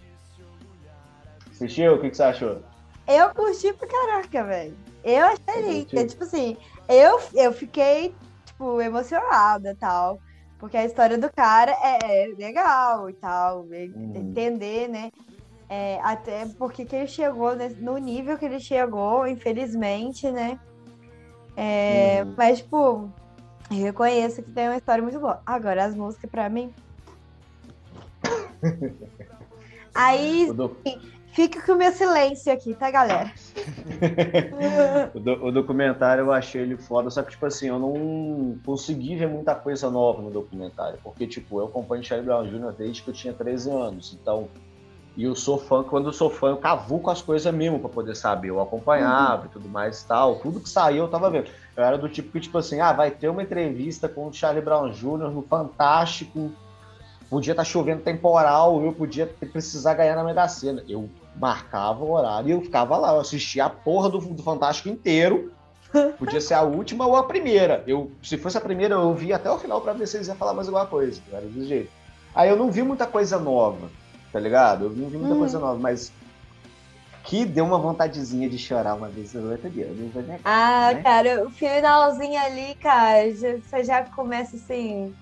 Assistiu? 1.51 1.95
O 1.95 2.01
que, 2.01 2.11
que 2.11 2.17
você 2.17 2.23
achou? 2.23 2.63
Eu 3.07 3.31
curti 3.35 3.73
pra 3.73 3.87
caraca, 3.89 4.45
velho. 4.45 4.77
Eu 5.05 5.27
achei 5.27 5.63
lindo. 5.63 5.91
curti. 5.91 6.07
Tipo 6.07 6.25
assim, 6.25 6.57
eu, 6.89 7.21
eu 7.35 7.53
fiquei, 7.53 8.15
tipo, 8.47 8.81
emocionada 8.81 9.71
e 9.73 9.75
tal. 9.75 10.21
Porque 10.59 10.77
a 10.77 10.85
história 10.85 11.19
do 11.19 11.29
cara 11.33 11.73
é, 11.83 12.25
é 12.25 12.27
legal 12.37 13.11
e 13.11 13.15
tal. 13.15 13.63
Uhum. 13.63 14.13
Entender, 14.15 14.89
né? 14.89 15.11
É, 15.69 15.99
até 16.03 16.47
porque 16.59 16.85
que 16.85 16.95
ele 16.95 17.07
chegou 17.09 17.57
nesse- 17.57 17.81
no 17.83 17.97
nível 17.99 18.37
que 18.39 18.45
ele 18.45 18.61
chegou, 18.61 19.27
infelizmente, 19.27 20.31
né? 20.31 20.59
É, 21.57 22.23
Uhum. 22.25 22.35
Mas, 22.37 22.59
tipo, 22.59 23.11
eu 23.71 23.77
reconheço 23.79 24.43
que 24.43 24.51
tem 24.53 24.69
uma 24.69 24.77
história 24.77 25.03
muito 25.03 25.19
boa. 25.19 25.41
Agora, 25.45 25.85
as 25.85 25.95
músicas, 25.95 26.31
pra 26.31 26.49
mim. 26.49 26.73
Aí, 29.95 30.49
Fica 31.33 31.63
com 31.63 31.73
o 31.73 31.77
meu 31.77 31.91
silêncio 31.93 32.53
aqui, 32.53 32.75
tá, 32.75 32.91
galera? 32.91 33.33
o 35.15 35.19
do- 35.21 35.47
o 35.47 35.53
documentário 35.53 36.25
eu 36.27 36.33
achei 36.33 36.61
ele 36.63 36.77
foda, 36.77 37.09
só 37.11 37.23
que, 37.23 37.31
tipo 37.31 37.47
assim, 37.47 37.69
eu 37.69 37.79
não 37.79 38.59
consegui 38.65 39.17
ver 39.17 39.29
muita 39.29 39.55
coisa 39.55 39.91
nova 39.91 40.21
no 40.21 40.31
documentário. 40.31 40.99
Porque, 41.03 41.27
tipo, 41.27 41.61
eu 41.61 41.67
acompanho 41.67 42.05
Charlie 42.05 42.27
Brown 42.27 42.45
Jr. 42.47 42.73
desde 42.77 43.03
que 43.03 43.09
eu 43.11 43.15
tinha 43.15 43.33
13 43.33 43.71
anos. 43.71 44.13
Então, 44.21 44.49
e 45.17 45.25
eu 45.25 45.35
sou 45.35 45.59
fã, 45.59 45.83
quando 45.83 46.07
eu 46.09 46.13
sou 46.13 46.29
fã, 46.31 46.49
eu 46.49 46.57
cavuco 46.59 47.11
as 47.11 47.23
coisas 47.23 47.53
mesmo 47.55 47.79
pra 47.79 47.89
poder 47.89 48.15
saber. 48.15 48.49
Eu 48.49 48.61
acompanhava 48.61 49.47
e 49.47 49.49
tudo 49.49 49.69
mais 49.69 50.03
e 50.03 50.07
tal. 50.07 50.37
Tudo 50.37 50.61
que 50.61 50.69
saiu 50.69 51.05
eu 51.05 51.09
tava 51.09 51.31
vendo. 51.31 51.49
Eu 51.77 51.83
era 51.85 51.97
do 51.97 52.09
tipo 52.09 52.31
que, 52.33 52.41
tipo 52.41 52.59
assim, 52.59 52.81
ah, 52.81 52.93
vai 52.93 53.11
ter 53.11 53.29
uma 53.29 53.43
entrevista 53.43 54.09
com 54.09 54.27
o 54.29 54.33
Charlie 54.33 54.63
Brown 54.65 54.91
Jr. 54.91 55.31
no 55.31 55.43
Fantástico. 55.43 56.53
Podia 57.29 57.53
estar 57.55 57.65
chovendo 57.65 58.03
temporal, 58.03 58.83
eu 58.85 58.93
podia 58.93 59.27
precisar 59.27 59.95
ganhar 59.95 60.15
na 60.15 60.23
Mega 60.23 60.47
Sena. 60.49 60.85
Eu 60.87 61.09
marcava 61.37 62.05
o 62.05 62.13
horário 62.13 62.49
e 62.49 62.53
eu 62.53 62.63
ficava 62.63 62.97
lá. 62.97 63.13
Eu 63.13 63.21
assistia 63.21 63.67
a 63.67 63.71
porra 63.71 64.09
do, 64.11 64.19
do 64.19 64.43
Fantástico 64.43 64.89
inteiro. 64.89 65.53
Podia 66.19 66.41
ser 66.41 66.55
a 66.55 66.63
última 66.63 67.07
ou 67.07 67.17
a 67.17 67.25
primeira. 67.25 67.83
Eu, 67.87 68.13
se 68.23 68.39
fosse 68.39 68.57
a 68.57 68.61
primeira, 68.61 68.95
eu 68.95 69.15
via 69.15 69.37
até 69.37 69.51
o 69.51 69.59
final 69.59 69.81
pra 69.81 69.93
ver 69.93 70.07
se 70.07 70.17
eles 70.17 70.29
iam 70.29 70.37
falar 70.37 70.55
mais 70.55 70.69
alguma 70.69 70.87
coisa. 70.87 71.21
Era 71.33 71.47
do 71.47 71.65
jeito. 71.67 71.91
Aí 72.35 72.49
eu 72.49 72.57
não 72.57 72.71
vi 72.71 72.83
muita 72.83 73.07
coisa 73.07 73.39
nova, 73.39 73.91
tá 74.33 74.41
ligado? 74.41 74.87
Eu 74.87 74.91
não 74.91 75.09
vi 75.09 75.19
muita 75.19 75.35
Hum. 75.35 75.39
coisa 75.39 75.59
nova, 75.59 75.79
mas 75.79 76.13
que 77.25 77.45
deu 77.45 77.65
uma 77.65 77.79
vontadezinha 77.79 78.49
de 78.49 78.59
chorar 78.59 78.95
uma 78.95 79.09
vez 79.09 79.35
ou 79.35 79.51
outra, 79.51 79.71
eu 79.77 79.95
não 79.95 80.09
vou 80.09 80.23
negar. 80.23 80.41
Ah, 80.45 80.93
né? 80.95 81.03
cara, 81.03 81.47
o 81.47 81.51
finalzinho 81.51 82.41
ali, 82.41 82.75
cara, 82.77 83.33
já- 83.35 83.59
você 83.59 83.85
já 83.85 84.05
começa 84.05 84.57
assim 84.57 85.15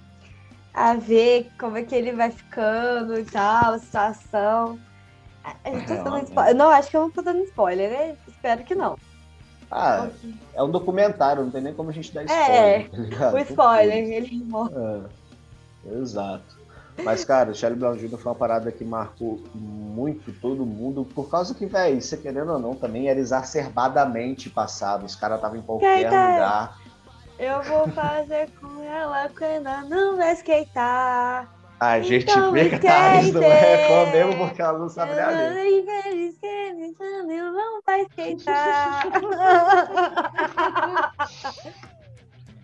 a 0.73 0.95
ver 0.95 1.51
como 1.59 1.77
é 1.77 1.83
que 1.83 1.95
ele 1.95 2.13
vai 2.13 2.31
ficando 2.31 3.19
e 3.19 3.25
tal, 3.25 3.75
a 3.75 3.79
situação. 3.79 4.79
É, 5.65 5.71
ó, 6.09 6.19
spoiler. 6.19 6.55
Não, 6.55 6.71
acho 6.71 6.91
que 6.91 6.97
eu 6.97 7.01
não 7.03 7.11
tô 7.11 7.23
dando 7.23 7.43
spoiler, 7.45 7.91
né? 7.91 8.17
Espero 8.29 8.65
que 8.65 8.75
não. 8.75 8.97
Ah, 9.71 10.09
é 10.55 10.63
um 10.63 10.71
documentário, 10.71 11.45
não 11.45 11.51
tem 11.51 11.63
nem 11.63 11.73
como 11.75 11.91
a 11.91 11.93
gente 11.93 12.13
dar 12.13 12.23
É, 12.23 12.25
spoiler. 12.81 12.91
tá 12.91 12.97
ligado? 12.97 13.35
O 13.35 13.39
spoiler, 13.39 14.11
ele 14.11 14.45
morre. 14.45 14.73
É, 15.87 15.95
exato. 15.99 16.61
Mas, 17.05 17.25
cara, 17.25 17.51
o 17.51 17.55
Charlie 17.55 17.79
Brown 17.79 17.95
Jr. 17.97 18.19
foi 18.19 18.33
uma 18.33 18.35
parada 18.39 18.71
que 18.71 18.85
marcou 18.85 19.41
muito 19.55 20.33
todo 20.41 20.67
mundo, 20.67 21.05
por 21.15 21.31
causa 21.31 21.55
que, 21.55 21.65
velho, 21.67 22.01
você 22.01 22.17
querendo 22.17 22.53
ou 22.53 22.59
não, 22.59 22.75
também 22.75 23.09
era 23.09 23.19
exacerbadamente 23.19 24.51
passado. 24.51 25.07
Os 25.07 25.17
caras 25.17 25.37
estavam 25.37 25.59
em 25.59 25.63
qualquer 25.63 26.11
Cara, 26.11 26.33
lugar. 26.33 26.79
Eu 27.39 27.63
vou 27.63 27.89
fazer 27.89 28.51
com 28.61 28.83
ela 28.83 29.31
quando 29.31 29.89
não 29.89 30.17
vai 30.17 30.35
skatear. 30.35 31.49
A 31.81 31.99
gente 32.03 32.31
Então, 32.31 32.53
vê 32.53 32.69
que 32.69 32.75
a 32.75 32.79
Thaís 32.79 33.33
não 33.33 33.51
é 33.51 34.13
mesmo 34.13 34.37
porque 34.47 34.61
ela 34.61 34.79
não 34.79 34.91
sabe 34.91 35.15
nem 35.15 35.25
a 35.25 35.31
letra. 35.31 35.55
Não 37.53 37.81
vai 37.87 38.03
skatear. 38.03 39.07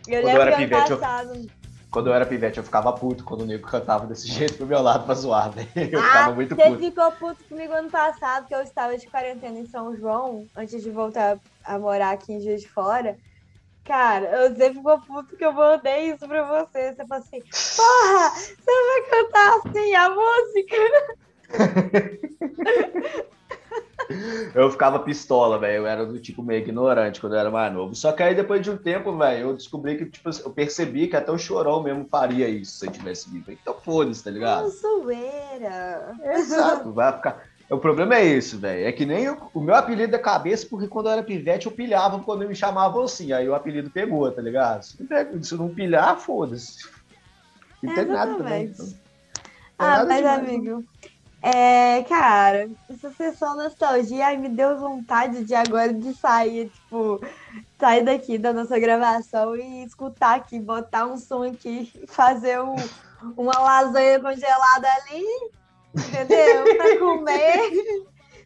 Eu 0.08 0.22
Quando 0.22 0.34
eu 0.34 0.38
lembro 0.38 0.42
era 0.42 0.56
pivete, 0.56 0.90
eu- 0.92 0.98
passado. 0.98 1.46
Quando 1.90 2.06
eu 2.08 2.14
era 2.14 2.26
pivete, 2.26 2.58
eu 2.58 2.64
ficava 2.64 2.92
puto 2.92 3.24
quando 3.24 3.40
o 3.40 3.46
nego 3.46 3.66
cantava 3.66 4.06
desse 4.06 4.28
jeito 4.28 4.56
pro 4.58 4.66
meu 4.66 4.80
lado 4.82 5.04
pra 5.04 5.14
zoar, 5.14 5.50
velho. 5.50 5.66
Eu 5.92 5.98
Ah, 5.98 6.02
ficava 6.04 6.34
muito 6.34 6.54
Você 6.54 6.62
puto. 6.62 6.78
ficou 6.78 7.12
puto 7.12 7.44
comigo 7.48 7.72
ano 7.72 7.90
passado, 7.90 8.46
que 8.46 8.54
eu 8.54 8.60
estava 8.60 8.96
de 8.98 9.08
quarentena 9.08 9.58
em 9.58 9.66
São 9.66 9.96
João, 9.96 10.46
antes 10.54 10.82
de 10.82 10.90
voltar 10.90 11.38
a 11.64 11.78
morar 11.78 12.10
aqui 12.10 12.34
em 12.34 12.40
Juiz 12.40 12.60
de 12.60 12.68
Fora. 12.68 13.16
Cara, 13.86 14.50
você 14.50 14.74
ficou 14.74 15.00
puto 15.00 15.36
que 15.36 15.44
eu 15.44 15.52
mandei 15.52 16.10
isso 16.10 16.26
pra 16.26 16.42
você. 16.44 16.92
Você 16.92 17.06
falou 17.06 17.22
assim, 17.24 17.40
porra, 17.76 18.30
você 18.30 18.72
vai 18.86 19.02
cantar 19.10 19.58
assim 19.58 19.94
a 19.94 20.10
música? 20.10 20.76
Eu 24.54 24.70
ficava 24.70 25.00
pistola, 25.00 25.58
velho. 25.58 25.78
Eu 25.78 25.86
era 25.86 26.06
do 26.06 26.20
tipo 26.20 26.42
meio 26.42 26.62
ignorante 26.62 27.20
quando 27.20 27.34
eu 27.34 27.40
era 27.40 27.50
mais 27.50 27.72
novo. 27.72 27.94
Só 27.94 28.12
que 28.12 28.22
aí 28.22 28.34
depois 28.34 28.62
de 28.62 28.70
um 28.70 28.76
tempo, 28.76 29.16
velho, 29.16 29.48
eu 29.48 29.54
descobri 29.54 29.96
que, 29.96 30.06
tipo, 30.06 30.30
eu 30.44 30.50
percebi 30.50 31.08
que 31.08 31.16
até 31.16 31.30
o 31.32 31.38
chorão 31.38 31.82
mesmo 31.82 32.06
faria 32.08 32.48
isso 32.48 32.78
se 32.78 32.86
eu 32.86 32.92
tivesse 32.92 33.30
vivo. 33.30 33.50
Então 33.50 33.74
foda-se, 33.84 34.22
tá 34.22 34.30
ligado? 34.30 34.68
Zoeira. 34.68 36.16
Exato, 36.34 36.92
vai 36.92 37.12
ficar. 37.12 37.42
O 37.68 37.78
problema 37.78 38.14
é 38.14 38.24
isso, 38.24 38.58
velho. 38.58 38.86
É 38.86 38.92
que 38.92 39.04
nem 39.04 39.28
o, 39.28 39.50
o 39.52 39.60
meu 39.60 39.74
apelido 39.74 40.14
é 40.14 40.18
cabeça, 40.18 40.66
porque 40.70 40.86
quando 40.86 41.06
eu 41.06 41.12
era 41.12 41.22
pivete 41.22 41.66
eu 41.66 41.72
pilhava 41.72 42.20
quando 42.20 42.46
me 42.46 42.54
chamavam 42.54 43.02
assim. 43.02 43.32
Aí 43.32 43.48
o 43.48 43.54
apelido 43.54 43.90
pegou, 43.90 44.30
tá 44.30 44.40
ligado? 44.40 44.84
Se 44.84 45.00
não, 45.00 45.06
pega- 45.08 45.42
se 45.42 45.54
não 45.56 45.74
pilhar, 45.74 46.16
foda-se. 46.18 46.88
Não 47.82 47.92
tem 47.94 48.04
nada 48.04 48.34
também. 48.36 48.64
Então. 48.66 48.86
Ah, 49.78 49.86
nada 49.88 50.04
mas 50.06 50.16
demais, 50.18 50.38
amigo, 50.38 50.84
é, 51.42 52.02
cara, 52.04 52.68
essa 52.88 53.10
sessão 53.12 53.56
nostalgia 53.56 54.26
ai, 54.26 54.36
me 54.36 54.48
deu 54.48 54.78
vontade 54.78 55.44
de 55.44 55.54
agora 55.54 55.92
de 55.92 56.14
sair, 56.14 56.70
tipo, 56.70 57.20
sair 57.78 58.02
daqui 58.04 58.38
da 58.38 58.52
nossa 58.52 58.78
gravação 58.78 59.54
e 59.54 59.84
escutar 59.84 60.36
aqui, 60.36 60.58
botar 60.58 61.06
um 61.06 61.16
som 61.18 61.42
aqui, 61.42 61.92
fazer 62.08 62.60
um- 62.60 62.74
uma 63.36 63.58
lasanha 63.58 64.18
congelada 64.20 64.88
ali, 64.88 65.24
entendeu? 65.96 66.76
Pra 66.76 66.98
comer, 66.98 67.70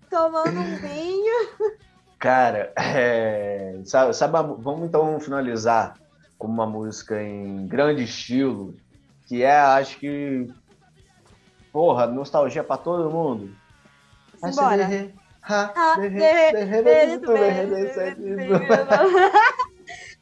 tomando 0.08 0.60
um 0.60 0.76
vinho. 0.76 1.48
Cara, 2.18 2.72
é, 2.76 3.80
sabe, 3.84 4.14
sabe 4.14 4.32
vamos 4.58 4.82
então 4.86 5.18
finalizar 5.20 5.96
com 6.38 6.46
uma 6.46 6.66
música 6.66 7.22
em 7.22 7.66
grande 7.66 8.04
estilo, 8.04 8.74
que 9.26 9.42
é, 9.42 9.58
acho 9.58 9.98
que, 9.98 10.46
porra, 11.72 12.06
nostalgia 12.06 12.62
pra 12.62 12.76
todo 12.76 13.10
mundo. 13.10 13.54
Simbora. 14.42 15.10
Ha, 15.42 15.72
Ah, 15.74 15.96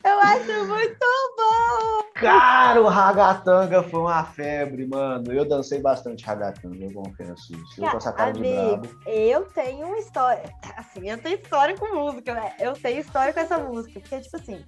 Eu 0.05 0.21
acho 0.21 0.67
muito 0.67 1.07
bom! 1.37 2.09
Cara, 2.15 2.81
o 2.81 2.87
ragatanga 2.89 3.83
foi 3.83 4.01
uma 4.01 4.25
febre, 4.25 4.87
mano. 4.87 5.33
Eu 5.33 5.45
dancei 5.47 5.81
bastante 5.81 6.25
ragatanga, 6.25 6.85
eu 6.85 6.93
confesso 6.93 7.53
isso. 7.53 7.83
Eu 7.85 7.91
com 7.91 7.97
essa 7.97 8.13
cara 8.13 8.33
de 8.33 8.41
Amigo, 8.41 8.89
brabo. 8.89 9.01
eu 9.07 9.45
tenho 9.47 9.87
uma 9.87 9.99
história. 9.99 10.43
Assim, 10.77 11.09
eu 11.09 11.19
tenho 11.19 11.37
história 11.37 11.77
com 11.77 11.95
música, 11.95 12.35
né? 12.35 12.55
Eu 12.59 12.73
tenho 12.75 13.01
história 13.01 13.33
com 13.33 13.41
essa 13.41 13.59
música. 13.59 14.01
Porque, 14.01 14.21
tipo 14.21 14.37
assim, 14.37 14.65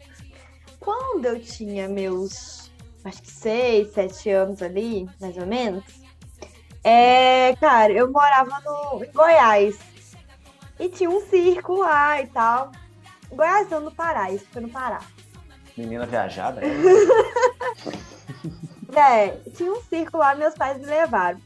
quando 0.79 1.27
eu 1.27 1.41
tinha 1.41 1.89
meus, 1.89 2.71
acho 3.05 3.23
que 3.23 3.31
seis, 3.31 3.93
sete 3.93 4.31
anos 4.31 4.63
ali, 4.63 5.09
mais 5.21 5.37
ou 5.37 5.47
menos, 5.47 5.85
é, 6.83 7.55
cara, 7.57 7.93
eu 7.93 8.11
morava 8.11 8.61
no, 8.65 9.05
em 9.05 9.13
Goiás. 9.13 9.79
E 10.79 10.89
tinha 10.89 11.11
um 11.11 11.21
circo 11.21 11.75
lá 11.77 12.21
e 12.21 12.27
tal. 12.29 12.73
Goiás 13.31 13.69
não, 13.69 13.81
no 13.81 13.93
Pará, 13.93 14.31
isso 14.31 14.47
foi 14.51 14.63
no 14.63 14.71
Pará. 14.71 15.01
Menina 15.77 16.07
viajada, 16.07 16.61
é? 16.65 16.71
É, 18.97 19.29
tinha 19.55 19.73
um 19.73 19.81
circo 19.83 20.19
lá, 20.19 20.35
meus 20.35 20.55
pais 20.55 20.79
me 20.79 20.87
levaram. 20.87 21.39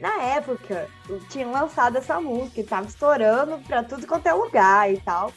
Na 0.00 0.22
época, 0.22 0.88
eu 1.08 1.18
tinha 1.28 1.46
lançado 1.46 1.96
essa 1.96 2.20
música, 2.20 2.60
e 2.60 2.64
tava 2.64 2.86
estourando 2.86 3.58
pra 3.66 3.82
tudo 3.82 4.06
quanto 4.06 4.26
é 4.26 4.32
lugar 4.32 4.92
e 4.92 5.00
tal. 5.00 5.32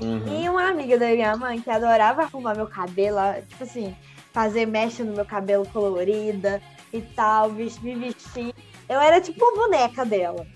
Uhum. 0.00 0.24
E 0.28 0.48
uma 0.48 0.68
amiga 0.68 0.98
da 0.98 1.06
minha 1.06 1.36
mãe 1.36 1.60
que 1.60 1.70
adorava 1.70 2.22
arrumar 2.22 2.54
meu 2.54 2.68
cabelo, 2.68 3.18
tipo 3.48 3.64
assim, 3.64 3.96
fazer 4.32 4.66
mecha 4.66 5.02
no 5.02 5.14
meu 5.14 5.24
cabelo 5.24 5.66
colorida 5.68 6.62
e 6.92 7.00
tal, 7.00 7.50
me 7.50 7.66
vestir. 7.66 8.54
Eu 8.88 9.00
era 9.00 9.20
tipo 9.20 9.44
uma 9.44 9.64
boneca 9.64 10.04
dela. 10.04 10.46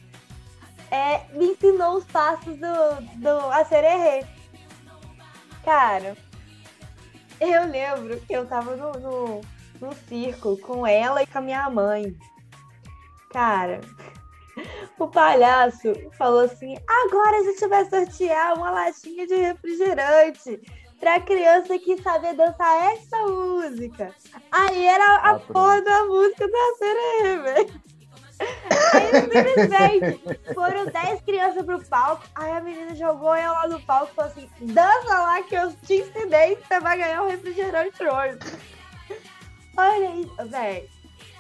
É, 0.90 1.22
me 1.33 1.46
ensinou 1.46 1.96
os 1.96 2.04
passos 2.04 2.56
do, 2.56 3.02
do 3.16 3.38
acererê. 3.52 4.24
Cara, 5.64 6.16
eu 7.40 7.66
lembro 7.66 8.20
que 8.20 8.33
eu 8.33 8.46
tava 8.46 8.76
no, 8.76 8.92
no, 9.00 9.40
no 9.81 9.94
circo 10.09 10.57
com 10.59 10.87
ela 10.87 11.22
e 11.22 11.26
com 11.26 11.38
a 11.38 11.42
minha 11.42 11.68
mãe. 11.70 12.16
Cara, 13.31 13.81
o 14.98 15.09
palhaço 15.09 15.92
falou 16.18 16.40
assim: 16.40 16.76
agora 17.05 17.38
a 17.38 17.44
gente 17.44 17.66
vai 17.66 17.85
sortear 17.88 18.55
uma 18.57 18.70
latinha 18.70 19.26
de 19.26 19.37
refrigerante 19.37 20.61
pra 20.99 21.20
criança 21.20 21.78
que 21.78 22.01
saber 22.03 22.34
dançar 22.34 22.93
essa 22.93 23.16
música. 23.26 24.14
Aí 24.51 24.84
era 24.86 25.05
a 25.16 25.30
Ah, 25.30 25.41
porra 25.41 25.80
da 25.82 26.05
música 26.05 26.47
da 26.47 26.76
sereia, 26.78 27.43
velho. 27.43 27.80
Aí 28.93 29.20
simplesmente 29.20 30.20
foram 30.55 30.86
10 30.86 31.20
crianças 31.22 31.64
pro 31.64 31.82
palco. 31.84 32.24
Aí 32.34 32.51
a 32.53 32.61
menina 32.61 32.95
jogou 32.95 33.34
ela 33.34 33.53
lá 33.61 33.68
no 33.68 33.80
palco 33.82 34.11
e 34.12 34.14
falou 34.14 34.30
assim: 34.30 34.51
dança 34.61 35.09
lá 35.09 35.43
que 35.43 35.55
eu 35.55 35.72
te 35.86 35.95
ensinei 35.95 36.57
que 36.57 36.66
você 36.66 36.80
vai 36.80 36.99
ganhar 36.99 37.22
um 37.22 37.28
refrigerante 37.28 38.03
hoje. 38.03 38.38
Olha 39.76 40.11
isso, 40.16 40.49
velho. 40.49 40.88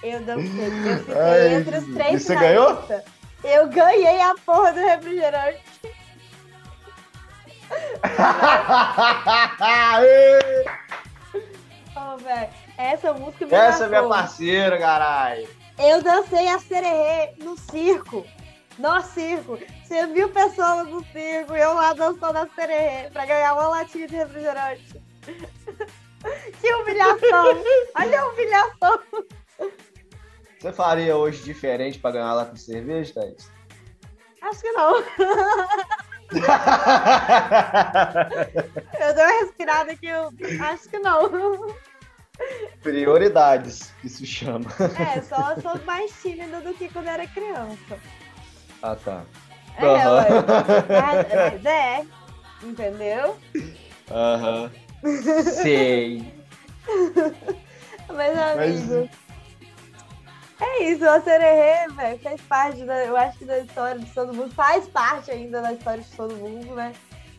Eu 0.02 0.20
dancei, 0.20 0.66
eu 0.66 0.98
fiquei 0.98 1.14
Ai, 1.14 1.54
entre 1.54 1.76
os 1.76 1.88
e 1.88 1.92
três 1.92 2.22
você 2.22 2.36
ganhou? 2.36 2.84
Eu 3.44 3.68
ganhei 3.68 4.20
a 4.20 4.34
porra 4.46 4.72
do 4.72 4.80
refrigerante. 4.80 5.60
Ô, 11.96 12.16
velho, 12.18 12.48
essa 12.76 13.12
música 13.12 13.46
me 13.46 13.54
Essa 13.54 13.84
é 13.84 13.88
minha 13.88 14.02
marcou. 14.02 14.18
parceira, 14.18 14.78
caralho. 14.78 15.48
Eu 15.82 16.02
dancei 16.02 16.46
a 16.48 16.58
sererê 16.58 17.32
no 17.38 17.56
circo. 17.56 18.26
No 18.78 19.00
circo. 19.02 19.58
Você 19.82 20.06
viu 20.08 20.28
pessoas 20.28 20.86
no 20.88 21.02
circo 21.06 21.56
e 21.56 21.60
eu 21.60 21.72
lá 21.74 21.94
dançando 21.94 22.36
a 22.36 22.46
sererê 22.54 23.08
pra 23.10 23.24
ganhar 23.24 23.54
uma 23.54 23.68
latinha 23.68 24.06
de 24.06 24.16
refrigerante. 24.16 25.02
que 26.60 26.74
humilhação. 26.74 27.64
Olha 27.94 28.20
a 28.20 28.28
humilhação. 28.28 29.00
Você 30.60 30.72
faria 30.72 31.16
hoje 31.16 31.42
diferente 31.42 31.98
pra 31.98 32.10
ganhar 32.10 32.34
lá 32.34 32.44
com 32.44 32.56
cerveja, 32.56 33.14
Thaís? 33.14 33.50
Acho 34.42 34.60
que 34.60 34.72
não. 34.72 35.02
Eu 39.00 39.14
dei 39.14 39.24
uma 39.24 39.40
respirada 39.40 39.92
aqui, 39.92 40.06
eu 40.06 40.32
acho 40.60 40.88
que 40.88 40.98
não. 41.00 41.74
Prioridades, 42.82 43.92
que 44.00 44.08
se 44.08 44.26
chama. 44.26 44.64
É, 44.98 45.20
só 45.22 45.54
sou 45.60 45.84
mais 45.84 46.10
tímida 46.22 46.60
do 46.60 46.72
que 46.74 46.88
quando 46.88 47.08
era 47.08 47.26
criança. 47.26 47.98
Ah, 48.82 48.96
tá. 48.96 49.22
É, 49.76 49.86
Aham. 49.86 50.14
ué. 50.16 50.28
Mas, 50.88 51.28
mas 51.54 51.66
é, 51.66 52.06
entendeu? 52.62 53.36
Aham. 54.10 54.70
Sei. 55.62 56.34
Mas, 58.08 58.38
amigo. 58.38 59.08
É 60.62 60.82
isso, 60.84 61.08
a 61.08 61.20
Sererê, 61.22 61.88
velho, 61.94 62.18
faz 62.18 62.40
parte 62.42 62.84
da. 62.84 63.04
Eu 63.04 63.16
acho 63.16 63.38
que 63.38 63.44
da 63.46 63.58
história 63.60 63.98
de 63.98 64.10
todo 64.12 64.34
mundo. 64.34 64.54
Faz 64.54 64.86
parte 64.88 65.30
ainda 65.30 65.62
da 65.62 65.72
história 65.72 66.02
de 66.02 66.10
todo 66.10 66.34
mundo, 66.36 66.74
né? 66.74 66.92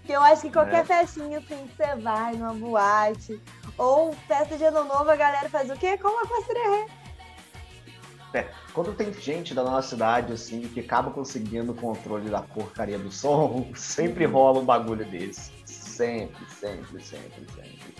Que 0.06 0.14
eu 0.14 0.22
acho 0.22 0.42
que 0.42 0.52
qualquer 0.52 0.82
É. 0.82 0.86
festinha 0.86 1.38
assim 1.38 1.68
que 1.68 1.76
você 1.78 1.96
vai 1.98 2.34
numa 2.34 2.54
boate, 2.54 3.40
ou 3.82 4.14
festa 4.28 4.56
de 4.56 4.64
ano 4.64 4.84
novo, 4.84 5.10
a 5.10 5.16
galera 5.16 5.50
faz 5.50 5.70
o 5.72 5.76
quê? 5.76 5.98
Coloca 5.98 6.38
a 6.38 6.42
Sererê. 6.44 6.86
Quando 8.74 8.94
tem 8.94 9.12
gente 9.12 9.54
da 9.54 9.64
nossa 9.64 9.90
cidade, 9.90 10.32
assim, 10.32 10.62
que 10.62 10.80
acaba 10.80 11.12
conseguindo 11.12 11.74
o 11.74 11.76
controle 11.76 12.30
da 12.30 12.42
porcaria 12.42 12.98
do 12.98 13.12
som, 13.12 13.70
sempre 13.76 14.26
rola 14.26 14.60
um 14.60 14.64
bagulho 14.64 15.04
desse. 15.04 15.52
Sempre, 15.66 16.46
sempre, 16.50 17.04
sempre, 17.04 17.46
sempre. 17.54 17.96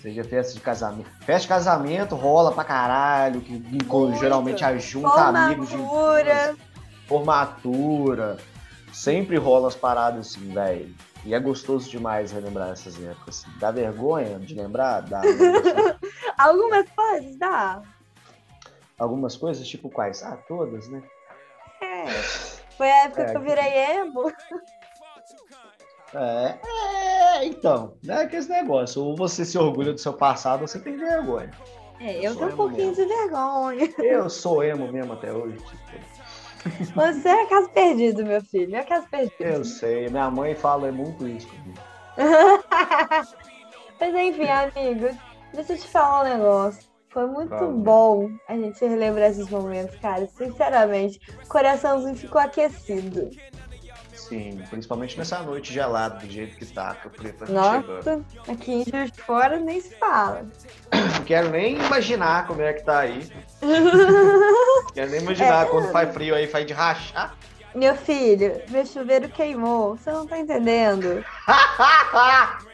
Seja 0.00 0.24
festa 0.24 0.54
de 0.54 0.60
casamento. 0.60 1.10
Festa 1.20 1.42
de 1.42 1.48
casamento 1.48 2.14
rola 2.14 2.52
pra 2.52 2.64
caralho, 2.64 3.40
que 3.40 3.52
Muito. 3.52 4.18
geralmente 4.18 4.64
ajunta 4.64 5.22
amigos 5.22 5.68
de 5.68 5.76
Formatura. 5.76 6.56
formatura. 7.06 8.36
Sempre 8.92 9.36
rola 9.36 9.68
as 9.68 9.74
paradas 9.74 10.28
assim, 10.28 10.52
velho. 10.54 10.94
E 11.26 11.34
é 11.34 11.40
gostoso 11.40 11.90
demais 11.90 12.30
relembrar 12.30 12.70
essas 12.70 13.02
épocas. 13.02 13.44
Dá 13.58 13.72
vergonha 13.72 14.38
de 14.38 14.54
lembrar? 14.54 15.00
Dá. 15.02 15.20
Algumas 16.38 16.88
coisas 16.90 17.36
dá. 17.36 17.82
Algumas 18.96 19.36
coisas, 19.36 19.66
tipo 19.66 19.90
quais? 19.90 20.22
Ah, 20.22 20.38
todas, 20.48 20.88
né? 20.88 21.02
É. 21.82 22.06
Foi 22.76 22.88
a 22.88 23.04
época 23.06 23.22
É, 23.22 23.30
que 23.32 23.36
eu 23.36 23.40
virei 23.42 23.72
emo. 23.98 24.32
É, 26.14 26.58
é, 26.64 27.44
então, 27.44 27.94
né, 28.04 28.26
que 28.26 28.36
esse 28.36 28.48
negócio. 28.48 29.02
Ou 29.02 29.16
você 29.16 29.44
se 29.44 29.58
orgulha 29.58 29.92
do 29.92 29.98
seu 29.98 30.12
passado, 30.12 30.62
ou 30.62 30.68
você 30.68 30.78
tem 30.78 30.96
vergonha. 30.96 31.50
É, 31.98 32.18
eu 32.24 32.32
Sou 32.34 32.42
tenho 32.42 32.52
um 32.52 32.56
pouquinho 32.56 32.88
mesmo. 32.88 33.04
de 33.04 33.14
vergonha. 33.14 33.94
Eu 33.98 34.30
sou 34.30 34.62
emo 34.62 34.90
mesmo 34.92 35.12
até 35.14 35.32
hoje. 35.32 35.56
tipo, 35.56 36.15
Você 36.94 37.28
é 37.28 37.46
caso 37.46 37.68
perdido, 37.70 38.24
meu 38.24 38.42
filho. 38.42 38.76
É 38.76 38.82
caso 38.82 39.06
perdido. 39.08 39.34
eu 39.40 39.64
sei, 39.64 40.08
minha 40.08 40.30
mãe 40.30 40.54
fala 40.54 40.90
muito 40.92 41.26
isso 41.26 41.46
comigo. 41.48 41.80
Mas 44.00 44.14
enfim, 44.14 44.48
amigos, 44.48 45.16
deixa 45.52 45.72
eu 45.72 45.78
te 45.78 45.88
falar 45.88 46.24
um 46.24 46.36
negócio. 46.36 46.96
Foi 47.16 47.26
muito 47.26 47.48
Fala. 47.48 47.72
bom 47.72 48.30
a 48.46 48.54
gente 48.54 48.84
relembrar 48.84 49.30
esses 49.30 49.48
momentos, 49.48 49.96
cara. 49.96 50.26
Sinceramente, 50.26 51.18
o 51.42 51.48
coraçãozinho 51.48 52.14
ficou 52.14 52.38
aquecido. 52.38 53.30
Sim, 54.12 54.62
principalmente 54.68 55.16
nessa 55.16 55.38
noite 55.42 55.72
gelada, 55.72 56.18
do 56.18 56.30
jeito 56.30 56.56
que 56.56 56.66
tá, 56.66 56.94
que 56.94 57.06
o 57.06 57.10
frio 57.10 57.32
tá 57.32 57.46
chegando. 57.46 57.86
Nossa, 57.86 58.24
aqui 58.48 58.72
em 58.72 58.84
Juiz 58.84 59.12
de 59.12 59.22
Fora 59.22 59.58
nem 59.58 59.80
se 59.80 59.94
fala. 59.96 60.46
Não 60.92 61.24
quero 61.24 61.48
nem 61.48 61.76
imaginar 61.76 62.46
como 62.46 62.60
é 62.60 62.74
que 62.74 62.84
tá 62.84 63.00
aí. 63.00 63.26
quero 64.94 65.10
nem 65.10 65.20
imaginar 65.20 65.66
É. 65.66 65.68
quando 65.68 65.90
faz 65.90 66.12
frio 66.12 66.34
aí, 66.34 66.46
faz 66.46 66.66
de 66.66 66.72
rachar. 66.72 67.34
Meu 67.74 67.94
filho, 67.94 68.60
meu 68.70 68.86
chuveiro 68.86 69.28
queimou. 69.28 69.96
Você 69.96 70.10
não 70.10 70.26
tá 70.26 70.38
entendendo. 70.38 71.24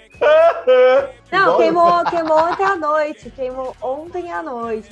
Não, 1.32 1.56
queimou, 1.56 2.04
queimou 2.04 2.38
ontem 2.38 2.64
à 2.64 2.76
noite. 2.76 3.30
Queimou 3.30 3.76
ontem 3.82 4.30
à 4.30 4.42
noite. 4.42 4.88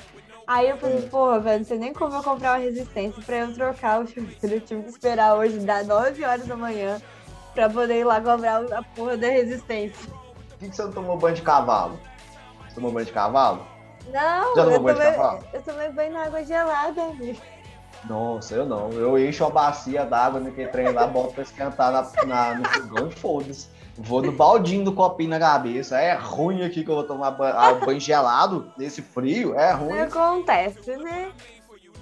Aí 0.47 0.69
eu 0.69 0.77
falei, 0.79 1.03
porra, 1.03 1.39
velho, 1.39 1.59
não 1.61 1.65
sei 1.65 1.79
nem 1.79 1.93
como 1.93 2.17
eu 2.17 2.23
comprar 2.25 2.55
uma 2.59 2.65
resistência 2.65 3.23
pra 3.23 3.37
eu 3.37 3.55
trocar 3.55 4.01
o 4.01 4.07
chuveiro. 4.09 4.57
Eu 4.57 4.61
tive 4.61 4.83
que 4.83 4.89
esperar 4.89 5.37
hoje 5.37 5.61
dar 5.61 5.85
9 5.85 6.25
horas 6.25 6.45
da 6.47 6.57
manhã 6.57 7.01
pra 7.55 7.71
poder 7.71 8.01
ir 8.01 8.05
lá 8.05 8.21
comprar 8.21 8.65
a 8.73 8.83
porra 8.83 9.17
da 9.17 9.29
resistência. 9.29 10.11
Por 10.49 10.59
que, 10.59 10.69
que 10.71 10.75
você 10.75 10.83
não 10.83 10.91
tomou 10.91 11.17
banho 11.17 11.37
de 11.37 11.43
cavalo? 11.43 12.01
Você 12.67 12.75
tomou 12.75 12.91
banho 12.91 13.07
de 13.07 13.13
cavalo? 13.13 13.65
Não, 14.09 14.57
Já 14.57 14.65
tomou 14.65 14.89
eu 14.89 14.95
tomei, 14.95 15.49
eu 15.53 15.63
tomei 15.63 15.89
banho 15.91 16.13
na 16.13 16.25
água 16.25 16.45
gelada, 16.45 17.03
amigo. 17.03 17.41
Nossa, 18.09 18.55
eu 18.55 18.65
não. 18.65 18.91
Eu 18.93 19.19
encho 19.19 19.45
a 19.45 19.51
bacia 19.51 20.05
d'água 20.05 20.41
naquele 20.41 20.69
trem 20.69 20.91
lá, 20.93 21.07
boto 21.07 21.35
pra 21.35 21.43
esquentar 21.43 21.93
na, 21.93 22.25
na- 22.27 22.55
no 22.55 22.69
fogão 22.69 23.09
e 23.09 23.11
foda-se. 23.13 23.69
Vou 23.99 24.23
no 24.23 24.33
baldinho 24.33 24.85
do 24.85 24.93
copinho 24.95 25.29
na 25.31 25.39
cabeça. 25.39 26.01
É 26.01 26.15
ruim 26.15 26.65
aqui 26.65 26.83
que 26.83 26.91
eu 26.91 26.95
vou 26.95 27.05
tomar 27.05 27.37
ah, 27.39 27.75
banho 27.75 28.01
gelado 28.01 28.73
nesse 28.79 29.03
frio. 29.03 29.55
É 29.55 29.73
ruim. 29.73 30.01
Acontece, 30.01 30.97
né? 30.97 31.31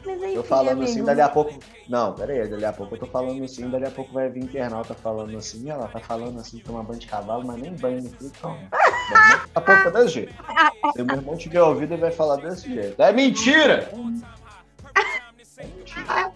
Mas 0.08 0.22
enfim, 0.22 0.34
Eu 0.34 0.42
falando 0.42 0.82
assim, 0.82 1.04
dali 1.04 1.20
a 1.20 1.28
pouco. 1.28 1.52
Não, 1.86 2.14
pera 2.14 2.32
aí, 2.32 2.48
dali 2.48 2.64
a 2.64 2.72
pouco 2.72 2.94
eu 2.94 3.00
tô 3.00 3.06
falando 3.06 3.44
assim, 3.44 3.68
dali 3.68 3.84
a 3.84 3.90
pouco 3.90 4.10
vai 4.14 4.30
vir 4.30 4.42
internauta 4.42 4.94
falando 4.94 5.36
assim, 5.36 5.68
ela 5.68 5.86
tá 5.86 6.00
falando 6.00 6.40
assim, 6.40 6.58
tomar 6.60 6.82
banho 6.82 6.98
de 6.98 7.06
cavalo, 7.06 7.46
mas 7.46 7.60
nem 7.60 7.74
banho 7.74 8.02
no 8.02 8.08
frio 8.08 8.32
toma. 8.40 8.58
Daqui 8.70 9.50
a 9.54 9.60
pouco 9.60 9.88
é 9.88 9.90
desse 9.90 10.14
jeito. 10.14 10.34
Se 10.94 11.02
meu 11.02 11.16
irmão 11.16 11.36
tiver 11.36 11.62
ouvido, 11.62 11.92
ele 11.92 12.00
vai 12.00 12.10
falar 12.10 12.36
desse 12.36 12.72
jeito. 12.72 13.02
É 13.02 13.12
mentira! 13.12 13.90
É 15.54 15.66
mentira. 15.66 16.32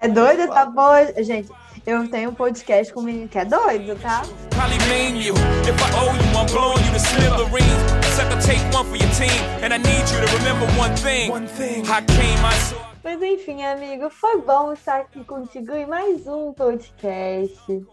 É 0.00 0.08
doido 0.08 0.42
essa 0.42 0.66
porra? 0.70 1.22
Gente, 1.22 1.48
eu 1.88 2.06
tenho 2.06 2.28
um 2.28 2.34
podcast 2.34 2.92
com 2.92 3.00
um 3.00 3.04
menino 3.04 3.28
que 3.28 3.38
é 3.38 3.46
doido, 3.46 3.98
tá? 3.98 4.20
Probably 4.50 4.78
maim 4.88 5.22
you. 5.22 5.34
If 5.64 5.80
I 5.80 5.88
owe 5.96 6.12
you, 6.12 6.38
I'm 6.38 6.46
blowing 6.52 6.84
you 6.84 6.92
to 6.92 6.98
smithereens. 6.98 8.14
Sucker, 8.14 8.38
take 8.42 8.60
one 8.76 8.84
for 8.84 8.96
your 8.96 9.10
team. 9.16 9.40
And 9.64 9.72
I 9.72 9.78
need 9.78 10.04
you 10.12 10.20
to 10.20 10.36
remember 10.36 10.66
one 10.78 10.94
thing. 10.96 11.30
One 11.30 11.46
thing. 11.46 11.86
I 11.88 12.02
came, 12.02 12.44
I 12.44 12.54
saw. 12.58 12.76
Mas 13.02 13.22
enfim, 13.22 13.64
amigo, 13.64 14.10
foi 14.10 14.42
bom 14.42 14.74
estar 14.74 15.00
aqui 15.00 15.24
contigo 15.24 15.72
em 15.72 15.86
mais 15.86 16.26
um 16.26 16.52
podcast. 16.52 17.86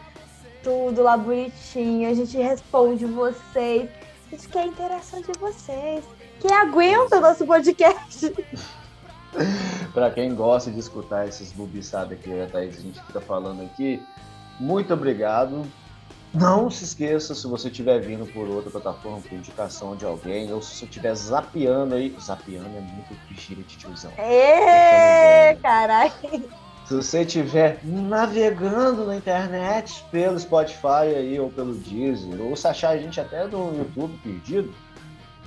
tudo 0.63 1.03
lá 1.03 1.17
bonitinho. 1.17 2.09
A 2.09 2.13
gente 2.13 2.37
responde 2.37 3.05
vocês. 3.05 3.89
A 4.27 4.31
gente 4.31 4.47
quer 4.49 4.61
a 4.61 4.67
interação 4.67 5.21
de 5.21 5.31
vocês. 5.39 6.03
Quem 6.47 6.55
aguenta 6.55 7.17
o 7.17 7.21
nosso 7.21 7.43
podcast? 7.43 8.31
Pra 9.91 10.11
quem 10.11 10.35
gosta 10.35 10.69
de 10.69 10.79
escutar 10.79 11.27
esses 11.27 11.51
bubiçadas 11.51 12.19
que 12.19 12.39
a 12.39 12.45
Thaís 12.45 12.77
a 12.77 12.81
gente 12.81 13.03
fica 13.03 13.19
falando 13.19 13.63
aqui, 13.63 13.99
muito 14.59 14.93
obrigado. 14.93 15.65
Não 16.31 16.69
se 16.69 16.83
esqueça, 16.83 17.33
se 17.33 17.47
você 17.47 17.69
estiver 17.69 17.99
vindo 17.99 18.31
por 18.31 18.47
outra 18.47 18.69
plataforma, 18.69 19.21
por 19.21 19.33
indicação 19.33 19.95
de 19.95 20.05
alguém, 20.05 20.53
ou 20.53 20.61
se 20.61 20.75
você 20.75 20.85
estiver 20.85 21.15
zapeando 21.15 21.95
aí. 21.95 22.15
Zapeando 22.21 22.77
é 22.77 22.81
muito 22.81 23.15
gíria 23.41 23.63
de 23.63 23.77
tiozão. 23.77 24.11
Ê, 24.19 25.55
caralho. 25.55 26.11
Se 26.85 26.93
você 26.93 27.21
estiver 27.23 27.79
navegando 27.83 29.05
na 29.07 29.15
internet 29.15 30.05
pelo 30.11 30.39
Spotify 30.39 31.15
aí, 31.17 31.39
ou 31.39 31.49
pelo 31.49 31.73
Deezer, 31.73 32.39
ou 32.39 32.55
se 32.55 32.67
achar 32.67 32.89
a 32.89 32.97
gente 32.99 33.19
até 33.19 33.47
no 33.47 33.75
YouTube 33.75 34.19
perdido, 34.21 34.71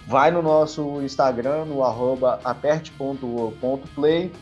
vai 0.08 0.30
no 0.30 0.42
nosso 0.42 1.02
Instagram, 1.02 1.66
no 1.66 1.84
arroba 1.84 2.40
aperte.play, 2.42 4.32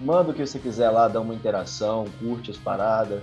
manda 0.00 0.32
o 0.32 0.34
que 0.34 0.44
você 0.44 0.58
quiser 0.58 0.90
lá, 0.90 1.06
dá 1.06 1.20
uma 1.20 1.32
interação, 1.32 2.06
curte 2.20 2.50
as 2.50 2.56
paradas. 2.56 3.22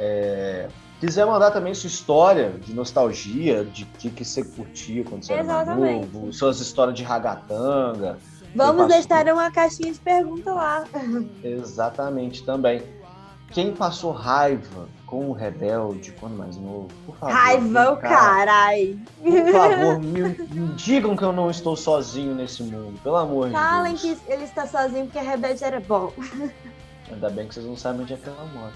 É, 0.00 0.68
Quiser 1.02 1.26
mandar 1.26 1.50
também 1.50 1.74
sua 1.74 1.88
história 1.88 2.50
de 2.50 2.72
nostalgia, 2.72 3.64
de 3.64 3.84
que, 3.84 4.08
que 4.08 4.24
você 4.24 4.44
curtia 4.44 5.02
quando 5.02 5.24
você 5.24 5.32
era 5.32 5.42
Exatamente. 5.42 6.06
novo, 6.12 6.32
suas 6.32 6.60
histórias 6.60 6.96
de 6.96 7.02
ragatanga. 7.02 8.18
Vamos 8.54 8.86
deixar 8.86 9.26
uma 9.26 9.50
caixinha 9.50 9.92
de 9.92 9.98
pergunta 9.98 10.52
lá. 10.52 10.84
Exatamente, 11.42 12.44
também. 12.44 12.84
Quem 13.52 13.72
passou 13.74 14.12
raiva 14.12 14.88
com 15.06 15.28
o 15.28 15.32
Rebelde 15.32 16.12
quando 16.18 16.36
mais 16.36 16.56
novo, 16.56 16.88
por 17.04 17.16
favor. 17.16 17.34
Raiva, 17.34 17.64
o 17.92 17.94
vem 17.94 18.02
cá. 18.02 18.08
carai. 18.08 18.98
Por 19.22 19.52
favor, 19.52 19.98
me, 20.00 20.20
me 20.22 20.68
digam 20.74 21.14
que 21.16 21.22
eu 21.22 21.32
não 21.32 21.50
estou 21.50 21.76
sozinho 21.76 22.34
nesse 22.34 22.62
mundo, 22.62 22.98
pelo 23.02 23.16
amor 23.16 23.48
de 23.48 23.52
Falem 23.52 23.94
Deus. 23.94 24.18
que 24.20 24.32
ele 24.32 24.44
está 24.44 24.66
sozinho 24.66 25.04
porque 25.06 25.18
Rebelde 25.18 25.62
era 25.64 25.80
bom. 25.80 26.12
Ainda 27.10 27.28
bem 27.28 27.46
que 27.46 27.54
vocês 27.54 27.66
não 27.66 27.76
sabem 27.76 28.02
onde 28.02 28.14
é 28.14 28.16
que 28.16 28.26
ela 28.28 28.44
mora. 28.54 28.72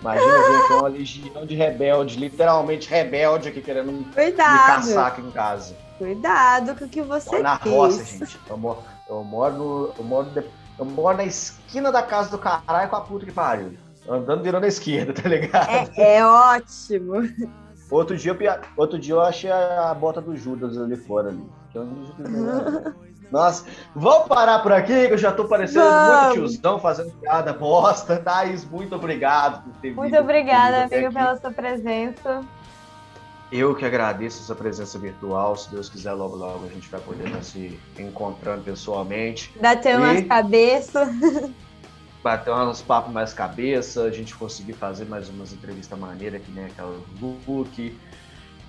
Imagina 0.00 0.58
aqui 0.62 0.72
uma 0.74 0.88
legião 0.88 1.46
de 1.46 1.56
rebelde, 1.56 2.16
literalmente 2.16 2.88
rebelde 2.88 3.48
aqui 3.48 3.60
querendo 3.60 3.90
me 3.90 4.04
Cuidado. 4.04 4.66
caçar 4.66 5.06
aqui 5.08 5.20
em 5.20 5.30
casa. 5.32 5.74
Cuidado 5.98 6.76
com 6.76 6.84
o 6.84 6.88
que 6.88 7.02
você 7.02 7.30
Moro 7.30 7.42
na 7.42 7.58
quis. 7.58 7.72
roça, 7.72 8.04
gente. 8.04 8.38
Eu 8.48 8.56
moro, 8.56 8.78
eu 9.08 9.24
moro 9.24 9.54
no. 9.56 9.92
Eu 9.98 10.04
moro, 10.04 10.30
de- 10.30 10.44
eu 10.78 10.84
moro 10.84 11.16
na 11.16 11.24
esquina 11.24 11.90
da 11.92 12.02
casa 12.02 12.30
do 12.30 12.38
caralho 12.38 12.88
com 12.88 12.96
a 12.96 13.00
puta 13.00 13.26
que 13.26 13.32
pariu. 13.32 13.74
Andando 14.08 14.42
virando 14.42 14.64
a 14.64 14.68
esquerda, 14.68 15.12
tá 15.20 15.28
ligado? 15.28 15.68
É, 15.96 16.16
é 16.16 16.24
ótimo. 16.24 17.14
Outro, 17.90 18.16
dia, 18.16 18.32
eu 18.38 18.60
outro 18.76 18.98
dia 18.98 19.14
eu 19.14 19.20
achei 19.20 19.50
a, 19.50 19.94
bota 19.98 20.20
do 20.20 20.36
Judas 20.36 20.76
ali 20.78 20.96
fora 20.96 21.28
ali. 21.28 21.42
Não- 21.74 22.94
Nossa, 23.30 23.66
vamos 23.94 24.26
parar 24.26 24.60
por 24.62 24.72
aqui, 24.72 25.06
que 25.06 25.12
eu 25.12 25.18
já 25.18 25.30
tô 25.30 25.44
parecendo 25.44 25.84
Vamos. 25.84 26.36
muito 26.38 26.50
tiozão 26.50 26.78
fazendo 26.78 27.12
piada 27.20 27.52
bosta. 27.52 28.16
Thaís, 28.16 28.64
muito 28.64 28.94
obrigado 28.94 29.62
por 29.64 29.72
ter 29.82 29.92
Muito 29.94 30.10
vindo 30.10 30.20
obrigada, 30.22 30.84
até 30.84 30.96
amiga, 30.96 31.08
aqui. 31.08 31.18
pela 31.18 31.36
sua 31.36 31.50
presença. 31.50 32.40
Eu 33.50 33.74
que 33.74 33.84
agradeço 33.84 34.42
essa 34.42 34.54
presença 34.54 34.98
virtual. 34.98 35.56
Se 35.56 35.70
Deus 35.70 35.88
quiser, 35.88 36.12
logo, 36.12 36.36
logo 36.36 36.66
a 36.66 36.68
gente 36.68 36.88
vai 36.88 37.00
poder 37.00 37.26
estar 37.28 37.42
se 37.42 37.78
encontrando 37.98 38.62
pessoalmente. 38.62 39.50
Bater 39.60 39.94
E- 39.94 39.96
umas 39.96 40.26
cabeças. 40.26 41.08
bater 42.22 42.52
uns 42.52 42.82
papos 42.82 43.12
mais 43.12 43.32
cabeça, 43.32 44.02
a 44.02 44.10
gente 44.10 44.34
conseguir 44.34 44.74
fazer 44.74 45.06
mais 45.06 45.28
umas 45.30 45.52
entrevistas 45.52 45.98
maneiras, 45.98 46.42
que 46.42 46.50
nem 46.50 46.66
aquela 46.66 46.94
do 47.18 47.38
Luke, 47.46 47.96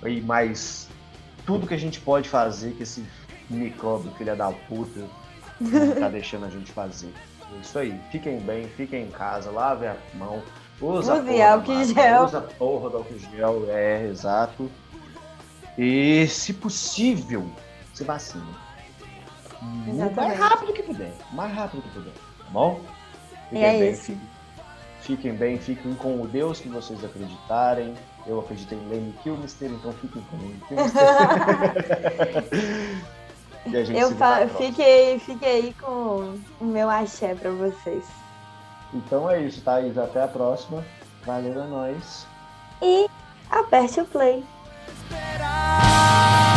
e 0.06 0.20
mais 0.22 0.88
tudo 1.44 1.66
que 1.66 1.74
a 1.74 1.78
gente 1.78 2.00
pode 2.00 2.28
fazer 2.28 2.72
que 2.72 2.84
esse 2.84 3.04
micróbio, 3.50 4.10
filha 4.12 4.34
da 4.36 4.50
puta, 4.50 5.00
tá 5.98 6.08
deixando 6.08 6.46
a 6.46 6.48
gente 6.48 6.72
fazer. 6.72 7.12
É 7.52 7.60
isso 7.60 7.78
aí. 7.78 8.00
Fiquem 8.10 8.38
bem, 8.40 8.66
fiquem 8.76 9.04
em 9.04 9.10
casa, 9.10 9.50
lavem 9.50 9.88
a 9.90 9.96
mão, 10.14 10.40
usa 10.80 11.14
a 11.14 11.20
Use 11.20 11.42
álcool 11.42 11.84
gel. 11.84 12.24
Usa 12.24 12.38
a 12.38 12.42
porra 12.42 12.90
do 12.90 12.96
álcool 12.98 13.18
gel, 13.18 13.64
é, 13.68 14.06
exato. 14.06 14.70
E, 15.76 16.26
se 16.28 16.52
possível, 16.52 17.50
se 17.94 18.04
vacina. 18.04 18.44
O 19.62 20.14
mais 20.14 20.38
rápido 20.38 20.72
que 20.72 20.82
puder. 20.82 21.12
O 21.30 21.36
mais 21.36 21.54
rápido 21.54 21.82
que 21.82 21.90
puder. 21.90 22.12
Tá 22.12 22.44
bom? 22.50 22.80
Fiquem 23.48 23.64
É 23.64 23.78
bem, 23.78 23.94
fiquem, 23.94 24.20
fiquem 25.00 25.32
bem, 25.34 25.58
fiquem 25.58 25.94
com 25.94 26.22
o 26.22 26.26
Deus 26.26 26.60
que 26.60 26.68
vocês 26.68 27.04
acreditarem. 27.04 27.94
Eu 28.26 28.40
acredito 28.40 28.74
em 28.74 28.88
Lenny 28.88 29.14
Kilmister, 29.22 29.70
então 29.70 29.92
fiquem 29.94 30.22
com 30.22 30.36
Lenny 30.36 30.60
Kilmister. 30.68 31.02
e 33.66 33.76
a 33.76 33.84
gente 33.84 33.98
Eu 33.98 34.10
fiquei, 34.56 35.18
fiquei 35.18 35.48
aí 35.48 35.74
com 35.74 36.38
o 36.60 36.64
meu 36.64 36.88
axé 36.88 37.34
pra 37.34 37.50
vocês. 37.50 38.19
Então 38.92 39.30
é 39.30 39.42
isso, 39.42 39.62
Thaís. 39.62 39.96
Até 39.96 40.22
a 40.22 40.28
próxima. 40.28 40.84
Valeu 41.24 41.60
é 41.60 41.64
a 41.64 41.66
nós. 41.66 42.26
E 42.82 43.08
aperte 43.50 44.00
o 44.00 44.04
play. 44.06 44.44
Esperar. 44.88 46.49